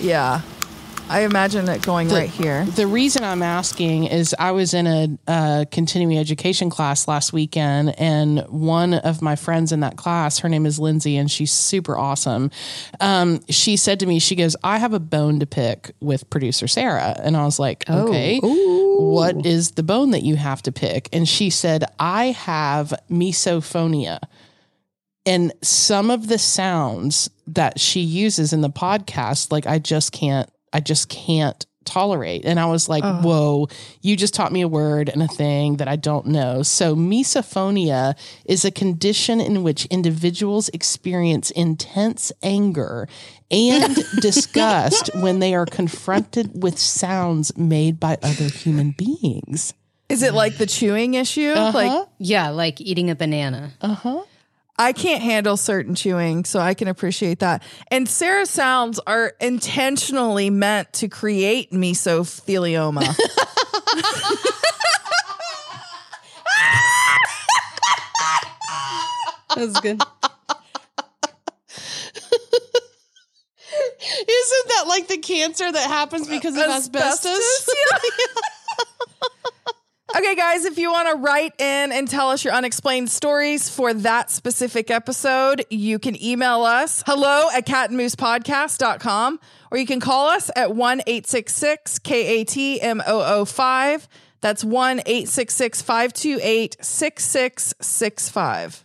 Yeah. 0.00 0.40
I 1.10 1.20
imagine 1.20 1.68
it 1.68 1.80
going 1.82 2.10
right 2.10 2.28
here. 2.28 2.64
The 2.64 2.86
reason 2.86 3.24
I'm 3.24 3.42
asking 3.42 4.04
is 4.04 4.34
I 4.38 4.50
was 4.52 4.74
in 4.74 4.86
a, 4.86 5.18
uh 5.26 5.64
continuing 5.70 6.18
education 6.18 6.68
class 6.68 7.08
last 7.08 7.32
weekend, 7.32 7.98
and 7.98 8.40
one 8.48 8.94
of 8.94 9.22
my 9.22 9.34
friends 9.34 9.72
in 9.72 9.80
that 9.80 9.96
class, 9.96 10.40
her 10.40 10.48
name 10.48 10.66
is 10.66 10.78
Lindsay, 10.78 11.16
and 11.16 11.30
she's 11.30 11.50
super 11.52 11.96
awesome. 11.96 12.50
Um, 13.00 13.40
she 13.48 13.76
said 13.76 14.00
to 14.00 14.06
me, 14.06 14.18
she 14.18 14.36
goes, 14.36 14.54
"I 14.62 14.78
have 14.78 14.92
a 14.92 15.00
bone 15.00 15.40
to 15.40 15.46
pick 15.46 15.92
with 16.00 16.28
producer 16.28 16.68
Sarah," 16.68 17.18
and 17.22 17.36
I 17.36 17.44
was 17.44 17.58
like, 17.58 17.88
"Okay, 17.88 18.38
what 18.42 19.46
is 19.46 19.72
the 19.72 19.82
bone 19.82 20.10
that 20.10 20.22
you 20.22 20.36
have 20.36 20.60
to 20.62 20.72
pick?" 20.72 21.08
And 21.12 21.26
she 21.26 21.48
said, 21.48 21.84
"I 21.98 22.26
have 22.26 22.92
misophonia." 23.10 24.20
and 25.26 25.52
some 25.60 26.10
of 26.10 26.28
the 26.28 26.38
sounds 26.38 27.28
that 27.46 27.78
she 27.78 28.00
uses 28.00 28.52
in 28.52 28.62
the 28.62 28.70
podcast 28.70 29.50
like 29.52 29.66
i 29.66 29.78
just 29.78 30.12
can't 30.12 30.48
i 30.72 30.80
just 30.80 31.08
can't 31.08 31.66
tolerate. 31.84 32.44
And 32.44 32.60
i 32.60 32.66
was 32.66 32.88
like 32.88 33.02
uh-huh. 33.02 33.22
whoa 33.22 33.68
you 34.02 34.14
just 34.14 34.34
taught 34.34 34.52
me 34.52 34.60
a 34.60 34.68
word 34.68 35.08
and 35.08 35.22
a 35.22 35.28
thing 35.28 35.78
that 35.78 35.88
i 35.88 35.96
don't 35.96 36.26
know. 36.26 36.62
So 36.62 36.94
misophonia 36.94 38.14
is 38.44 38.64
a 38.64 38.70
condition 38.70 39.40
in 39.40 39.62
which 39.62 39.86
individuals 39.86 40.68
experience 40.70 41.50
intense 41.50 42.30
anger 42.42 43.08
and 43.50 43.96
disgust 44.20 45.10
when 45.14 45.38
they 45.38 45.54
are 45.54 45.64
confronted 45.64 46.62
with 46.62 46.78
sounds 46.78 47.56
made 47.56 47.98
by 47.98 48.18
other 48.22 48.44
human 48.44 48.90
beings. 48.90 49.72
Is 50.08 50.22
it 50.22 50.32
like 50.32 50.56
the 50.56 50.66
chewing 50.66 51.14
issue? 51.14 51.52
Like 51.54 51.90
uh-huh. 51.90 52.06
Yeah, 52.18 52.48
like 52.50 52.80
eating 52.80 53.10
a 53.10 53.14
banana. 53.14 53.72
Uh-huh. 53.80 54.22
I 54.78 54.92
can't 54.92 55.22
handle 55.22 55.56
certain 55.56 55.94
chewing, 55.96 56.44
so 56.44 56.60
I 56.60 56.74
can 56.74 56.86
appreciate 56.86 57.40
that. 57.40 57.64
And 57.90 58.08
Sarah 58.08 58.46
sounds 58.46 59.00
are 59.00 59.34
intentionally 59.40 60.50
meant 60.50 60.92
to 60.94 61.08
create 61.08 61.72
mesothelioma. 61.72 63.00
That's 69.56 69.80
good. 69.80 70.00
isn't 74.28 74.68
that 74.68 74.84
like 74.86 75.08
the 75.08 75.18
cancer 75.18 75.70
that 75.70 75.86
happens 75.88 76.28
because 76.28 76.56
of 76.56 76.62
asbestos? 76.62 77.68
Okay, 80.16 80.34
guys, 80.34 80.64
if 80.64 80.78
you 80.78 80.90
want 80.90 81.06
to 81.10 81.16
write 81.16 81.52
in 81.60 81.92
and 81.92 82.08
tell 82.08 82.30
us 82.30 82.42
your 82.42 82.54
unexplained 82.54 83.10
stories 83.10 83.68
for 83.68 83.92
that 83.92 84.30
specific 84.30 84.90
episode, 84.90 85.66
you 85.68 85.98
can 85.98 86.20
email 86.22 86.62
us 86.62 87.02
hello 87.06 87.48
at 87.54 87.66
catandmoosepodcast.com 87.66 89.38
or 89.70 89.76
you 89.76 89.84
can 89.84 90.00
call 90.00 90.28
us 90.28 90.50
at 90.56 90.74
1 90.74 91.02
866 91.06 91.98
KATMOO5. 91.98 94.06
That's 94.40 94.64
1 94.64 95.00
866 95.00 95.82
528 95.82 96.76
6665. 96.80 98.84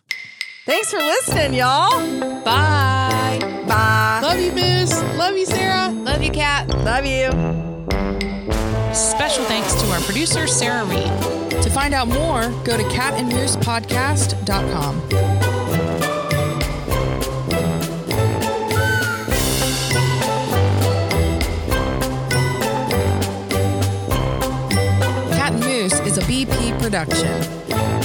Thanks 0.66 0.92
for 0.92 1.00
listening, 1.00 1.54
y'all. 1.54 2.02
Bye. 2.44 3.40
Bye. 3.66 4.20
Love 4.22 4.40
you, 4.40 4.52
Moose. 4.52 5.02
Love 5.18 5.38
you, 5.38 5.46
Sarah. 5.46 5.88
Love 5.90 6.22
you, 6.22 6.32
Cat. 6.32 6.68
Love 6.70 7.06
you. 7.06 8.33
Special 8.94 9.44
thanks 9.46 9.74
to 9.74 9.90
our 9.92 10.00
producer, 10.02 10.46
Sarah 10.46 10.86
Reed. 10.86 11.10
To 11.64 11.70
find 11.70 11.96
out 11.96 12.08
more, 12.08 12.44
go 12.64 12.78
to 12.78 12.84
catandmoosepodcast.com. 12.84 15.10
Cat 25.32 25.54
and 25.54 25.64
Moose 25.64 26.00
is 26.02 26.20
a 26.20 26.22
BP 26.22 26.80
production. 26.80 28.03